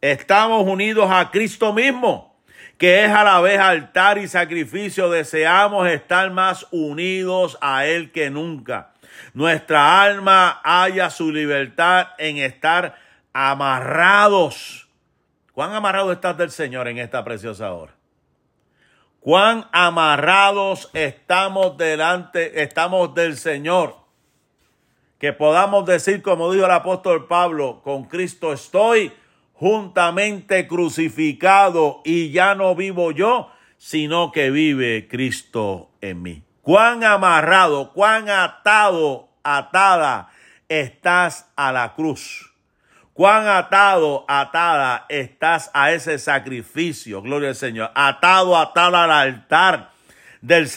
Estamos 0.00 0.66
unidos 0.66 1.10
a 1.10 1.30
Cristo 1.30 1.74
mismo, 1.74 2.36
que 2.78 3.04
es 3.04 3.10
a 3.10 3.24
la 3.24 3.40
vez 3.40 3.58
altar 3.58 4.16
y 4.16 4.28
sacrificio. 4.28 5.10
Deseamos 5.10 5.88
estar 5.88 6.30
más 6.30 6.66
unidos 6.70 7.58
a 7.60 7.84
Él 7.84 8.12
que 8.12 8.30
nunca 8.30 8.94
nuestra 9.32 10.02
alma 10.02 10.60
haya 10.64 11.10
su 11.10 11.30
libertad 11.30 12.08
en 12.18 12.38
estar 12.38 12.96
amarrados. 13.32 14.88
¿Cuán 15.52 15.72
amarrado 15.72 16.12
estás 16.12 16.36
del 16.36 16.50
Señor 16.50 16.88
en 16.88 16.98
esta 16.98 17.24
preciosa 17.24 17.72
hora? 17.72 17.94
Cuán 19.20 19.66
amarrados 19.72 20.90
estamos 20.92 21.76
delante, 21.78 22.62
estamos 22.62 23.14
del 23.14 23.36
Señor. 23.36 24.03
Que 25.18 25.32
podamos 25.32 25.86
decir, 25.86 26.22
como 26.22 26.52
dijo 26.52 26.66
el 26.66 26.70
apóstol 26.70 27.26
Pablo, 27.26 27.80
con 27.82 28.04
Cristo 28.04 28.52
estoy 28.52 29.12
juntamente 29.52 30.66
crucificado 30.66 32.02
y 32.04 32.30
ya 32.30 32.54
no 32.54 32.74
vivo 32.74 33.10
yo, 33.12 33.50
sino 33.78 34.32
que 34.32 34.50
vive 34.50 35.08
Cristo 35.08 35.90
en 36.00 36.22
mí 36.22 36.42
cuán 36.64 37.04
amarrado, 37.04 37.92
cuán 37.92 38.28
atado, 38.28 39.28
atada 39.44 40.30
estás 40.68 41.52
a 41.54 41.70
la 41.70 41.94
cruz. 41.94 42.50
Cuán 43.12 43.46
atado, 43.46 44.24
atada 44.26 45.06
estás 45.08 45.70
a 45.72 45.92
ese 45.92 46.18
sacrificio, 46.18 47.22
gloria 47.22 47.50
al 47.50 47.54
Señor. 47.54 47.92
Atado, 47.94 48.56
atada 48.56 49.04
al 49.04 49.12
altar 49.12 49.90
del, 50.44 50.68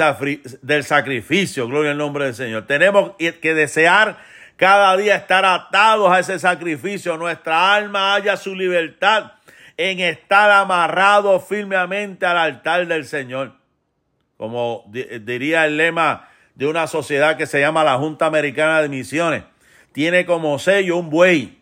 del 0.61 0.83
sacrificio, 0.83 1.67
gloria 1.67 1.91
al 1.91 1.97
nombre 1.97 2.25
del 2.25 2.35
Señor. 2.35 2.65
Tenemos 2.65 3.11
que 3.17 3.53
desear 3.53 4.17
cada 4.55 4.95
día 4.97 5.15
estar 5.15 5.45
atados 5.45 6.11
a 6.11 6.19
ese 6.19 6.39
sacrificio. 6.39 7.17
Nuestra 7.17 7.75
alma 7.75 8.15
haya 8.15 8.37
su 8.37 8.55
libertad 8.55 9.33
en 9.77 9.99
estar 9.99 10.49
amarrado 10.51 11.39
firmemente 11.39 12.25
al 12.25 12.37
altar 12.37 12.87
del 12.87 13.05
Señor 13.05 13.57
como 14.37 14.85
diría 14.87 15.65
el 15.65 15.77
lema 15.77 16.29
de 16.55 16.67
una 16.67 16.87
sociedad 16.87 17.37
que 17.37 17.47
se 17.47 17.59
llama 17.59 17.83
la 17.83 17.97
Junta 17.97 18.27
Americana 18.27 18.81
de 18.81 18.89
Misiones. 18.89 19.43
Tiene 19.91 20.25
como 20.25 20.57
sello 20.59 20.97
un 20.97 21.09
buey 21.09 21.57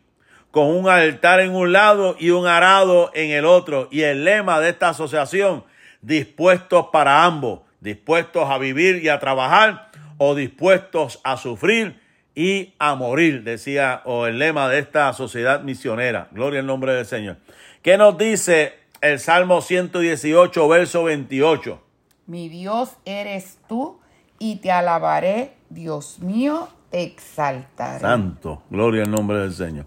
con 0.52 0.68
un 0.68 0.88
altar 0.88 1.40
en 1.40 1.56
un 1.56 1.72
lado 1.72 2.16
y 2.20 2.30
un 2.30 2.48
arado 2.48 3.12
en 3.14 3.32
el 3.32 3.46
otro. 3.46 3.88
Y 3.92 4.02
el 4.02 4.26
lema 4.26 4.60
de 4.60 4.70
esta 4.70 4.90
asociación, 4.90 5.64
dispuestos 6.02 6.88
para 6.92 7.24
ambos, 7.24 7.62
dispuestos 7.86 8.50
a 8.50 8.58
vivir 8.58 9.02
y 9.02 9.08
a 9.08 9.20
trabajar 9.20 9.92
o 10.18 10.36
dispuestos 10.36 11.22
a 11.24 11.38
sufrir 11.38 12.02
y 12.36 12.74
a 12.80 12.96
morir, 12.96 13.44
decía, 13.44 14.02
o 14.04 14.26
el 14.26 14.40
lema 14.40 14.68
de 14.68 14.80
esta 14.80 15.14
sociedad 15.14 15.62
misionera. 15.62 16.28
Gloria 16.32 16.60
al 16.60 16.66
nombre 16.66 16.94
del 16.94 17.06
Señor. 17.06 17.38
¿Qué 17.82 17.98
nos 17.98 18.18
dice 18.18 18.74
el 19.00 19.20
Salmo 19.20 19.62
118, 19.62 20.68
verso 20.68 21.06
28? 21.06 21.82
Mi 22.26 22.50
Dios 22.50 22.98
eres 23.06 23.60
tú 23.70 24.02
y 24.40 24.58
te 24.58 24.72
alabaré, 24.72 25.54
Dios 25.70 26.20
mío, 26.20 26.68
te 26.90 27.04
exaltaré. 27.04 28.00
Santo, 28.00 28.64
gloria 28.70 29.04
al 29.04 29.12
nombre 29.12 29.40
del 29.40 29.54
Señor. 29.54 29.86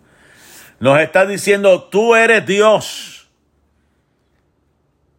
Nos 0.80 1.00
está 1.00 1.26
diciendo, 1.26 1.84
tú 1.84 2.14
eres 2.14 2.46
Dios 2.46 3.28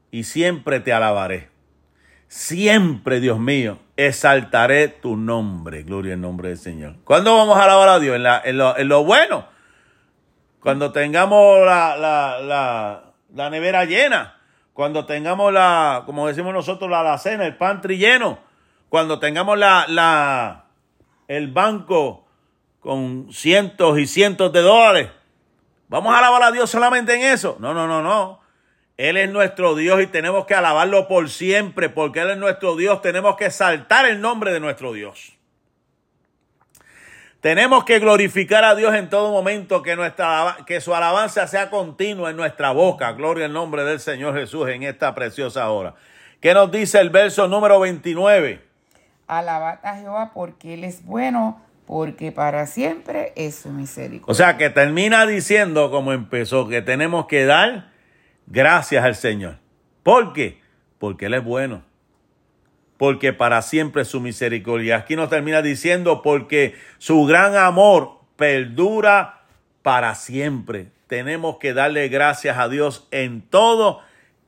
y 0.09 0.23
siempre 0.23 0.79
te 0.79 0.93
alabaré. 0.93 1.48
Siempre, 2.29 3.19
Dios 3.19 3.39
mío, 3.39 3.79
exaltaré 3.97 4.87
tu 4.87 5.17
nombre. 5.17 5.83
Gloria 5.83 6.13
al 6.13 6.21
nombre 6.21 6.47
del 6.47 6.57
Señor. 6.57 6.95
¿Cuándo 7.03 7.35
vamos 7.35 7.57
a 7.57 7.65
alabar 7.65 7.89
a 7.89 7.99
Dios? 7.99 8.15
En, 8.45 8.57
lo, 8.87 9.03
bueno. 9.03 9.45
Cuando 10.61 10.93
tengamos 10.93 11.65
la, 11.65 13.11
la 13.33 13.49
nevera 13.49 13.83
llena 13.83 14.39
cuando 14.79 15.05
tengamos 15.05 15.51
la, 15.51 16.03
como 16.05 16.25
decimos 16.25 16.53
nosotros, 16.53 16.89
la 16.89 17.17
cena, 17.17 17.45
el 17.45 17.57
pantry 17.57 17.97
lleno, 17.97 18.39
cuando 18.87 19.19
tengamos 19.19 19.57
la, 19.57 19.83
la, 19.89 20.67
el 21.27 21.51
banco 21.51 22.25
con 22.79 23.27
cientos 23.29 23.99
y 23.99 24.07
cientos 24.07 24.53
de 24.53 24.61
dólares, 24.61 25.09
¿vamos 25.89 26.15
a 26.15 26.19
alabar 26.19 26.43
a 26.43 26.51
Dios 26.53 26.69
solamente 26.69 27.13
en 27.13 27.23
eso? 27.23 27.57
No, 27.59 27.73
no, 27.73 27.89
no, 27.89 28.01
no. 28.01 28.39
Él 28.99 29.15
es 29.15 29.31
nuestro 29.31 29.75
Dios 29.75 30.01
y 30.01 30.07
tenemos 30.07 30.45
que 30.45 30.53
alabarlo 30.53 31.07
por 31.07 31.29
siempre, 31.29 31.87
porque 31.87 32.19
Él 32.19 32.31
es 32.31 32.37
nuestro 32.37 32.75
Dios. 32.75 33.01
Tenemos 33.01 33.37
que 33.37 33.49
saltar 33.49 34.05
el 34.05 34.19
nombre 34.19 34.51
de 34.51 34.59
nuestro 34.59 34.91
Dios. 34.91 35.37
Tenemos 37.39 37.85
que 37.85 37.99
glorificar 37.99 38.65
a 38.65 38.75
Dios 38.75 38.93
en 38.93 39.09
todo 39.09 39.31
momento, 39.31 39.83
que, 39.83 39.95
nuestra, 39.95 40.57
que 40.67 40.81
su 40.81 40.93
alabanza 40.93 41.47
sea 41.47 41.69
continua 41.69 42.31
en 42.31 42.35
nuestra 42.35 42.71
boca. 42.71 43.13
Gloria 43.13 43.45
al 43.45 43.53
nombre 43.53 43.85
del 43.85 44.01
Señor 44.01 44.35
Jesús 44.35 44.67
en 44.67 44.83
esta 44.83 45.15
preciosa 45.15 45.69
hora. 45.69 45.95
¿Qué 46.41 46.53
nos 46.53 46.69
dice 46.69 46.99
el 46.99 47.09
verso 47.09 47.47
número 47.47 47.79
29? 47.79 48.61
Alabad 49.27 49.79
a 49.81 49.95
Jehová 49.95 50.31
porque 50.33 50.73
Él 50.73 50.83
es 50.83 51.05
bueno, 51.05 51.61
porque 51.87 52.33
para 52.33 52.67
siempre 52.67 53.31
es 53.37 53.59
su 53.59 53.69
misericordia. 53.69 54.29
O 54.29 54.35
sea, 54.35 54.57
que 54.57 54.69
termina 54.69 55.25
diciendo 55.25 55.89
como 55.89 56.11
empezó, 56.11 56.67
que 56.67 56.81
tenemos 56.81 57.27
que 57.27 57.45
dar 57.45 57.97
gracias 58.49 59.05
al 59.05 59.15
Señor. 59.15 59.57
¿Por 60.03 60.33
qué? 60.33 60.59
Porque 60.97 61.27
Él 61.27 61.35
es 61.35 61.43
bueno 61.43 61.89
porque 62.99 63.31
para 63.31 63.61
siempre 63.61 64.03
su 64.03 64.19
misericordia. 64.19 64.97
Aquí 64.97 65.15
nos 65.15 65.29
termina 65.29 65.61
diciendo, 65.61 66.21
porque 66.21 66.75
su 66.97 67.23
gran 67.23 67.55
amor 67.55 68.19
perdura 68.35 69.43
para 69.83 70.15
siempre. 70.15 70.87
Tenemos 71.07 71.59
que 71.59 71.73
darle 71.73 72.09
gracias 72.09 72.57
a 72.57 72.67
Dios 72.67 73.07
en 73.11 73.41
todo 73.41 74.01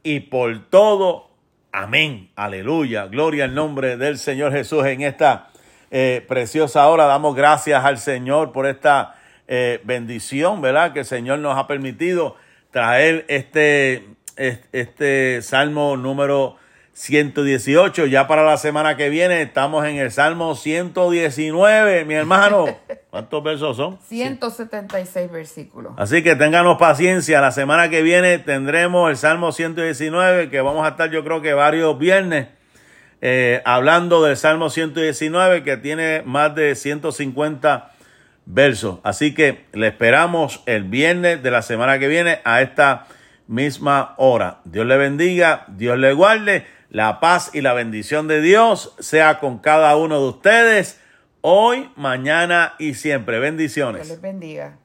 y 0.03 0.19
por 0.19 0.69
todo. 0.69 1.29
Amén. 1.71 2.29
Aleluya. 2.35 3.05
Gloria 3.05 3.45
al 3.45 3.55
nombre 3.55 3.95
del 3.95 4.17
Señor 4.17 4.51
Jesús 4.51 4.85
en 4.85 4.99
esta 4.99 5.47
eh, 5.89 6.25
preciosa 6.27 6.89
hora. 6.89 7.05
Damos 7.05 7.37
gracias 7.37 7.85
al 7.85 7.99
Señor 7.99 8.51
por 8.51 8.67
esta 8.67 9.15
eh, 9.47 9.79
bendición, 9.85 10.59
¿verdad? 10.59 10.91
Que 10.91 10.99
el 10.99 11.05
Señor 11.05 11.39
nos 11.39 11.57
ha 11.57 11.67
permitido 11.67 12.35
traer 12.71 13.25
este, 13.27 14.07
este, 14.35 15.41
Salmo 15.41 15.97
número 15.97 16.55
118. 16.93 18.07
Ya 18.07 18.27
para 18.27 18.43
la 18.43 18.57
semana 18.57 18.97
que 18.97 19.09
viene 19.09 19.41
estamos 19.41 19.85
en 19.85 19.97
el 19.97 20.11
Salmo 20.11 20.55
119, 20.55 22.05
mi 22.05 22.13
hermano. 22.15 22.65
¿Cuántos 23.09 23.43
versos 23.43 23.75
son? 23.75 23.99
176 24.07 25.31
versículos. 25.31 25.93
Así 25.97 26.23
que 26.23 26.35
ténganos 26.35 26.77
paciencia. 26.77 27.41
La 27.41 27.51
semana 27.51 27.89
que 27.89 28.01
viene 28.01 28.39
tendremos 28.39 29.09
el 29.09 29.17
Salmo 29.17 29.51
119, 29.51 30.49
que 30.49 30.61
vamos 30.61 30.85
a 30.85 30.89
estar 30.91 31.11
yo 31.11 31.23
creo 31.23 31.41
que 31.41 31.53
varios 31.53 31.99
viernes 31.99 32.47
eh, 33.23 33.61
hablando 33.65 34.23
del 34.23 34.35
Salmo 34.35 34.69
119, 34.69 35.63
que 35.63 35.77
tiene 35.77 36.23
más 36.25 36.55
de 36.55 36.73
150 36.73 37.91
versos. 38.45 38.99
Así 39.03 39.33
que 39.33 39.65
le 39.73 39.87
esperamos 39.87 40.63
el 40.65 40.83
viernes 40.83 41.43
de 41.43 41.51
la 41.51 41.61
semana 41.61 41.99
que 41.99 42.07
viene 42.07 42.39
a 42.43 42.61
esta 42.61 43.07
misma 43.47 44.15
hora. 44.17 44.61
Dios 44.65 44.85
le 44.85 44.97
bendiga, 44.97 45.65
Dios 45.67 45.97
le 45.97 46.13
guarde. 46.13 46.65
La 46.89 47.21
paz 47.21 47.51
y 47.53 47.61
la 47.61 47.73
bendición 47.73 48.27
de 48.27 48.41
Dios 48.41 48.93
sea 48.99 49.39
con 49.39 49.59
cada 49.59 49.95
uno 49.95 50.19
de 50.19 50.27
ustedes 50.27 50.99
hoy, 51.41 51.89
mañana 51.95 52.73
y 52.79 52.93
siempre. 52.95 53.39
Bendiciones. 53.39 54.09
Les 54.09 54.21
bendiga. 54.21 54.77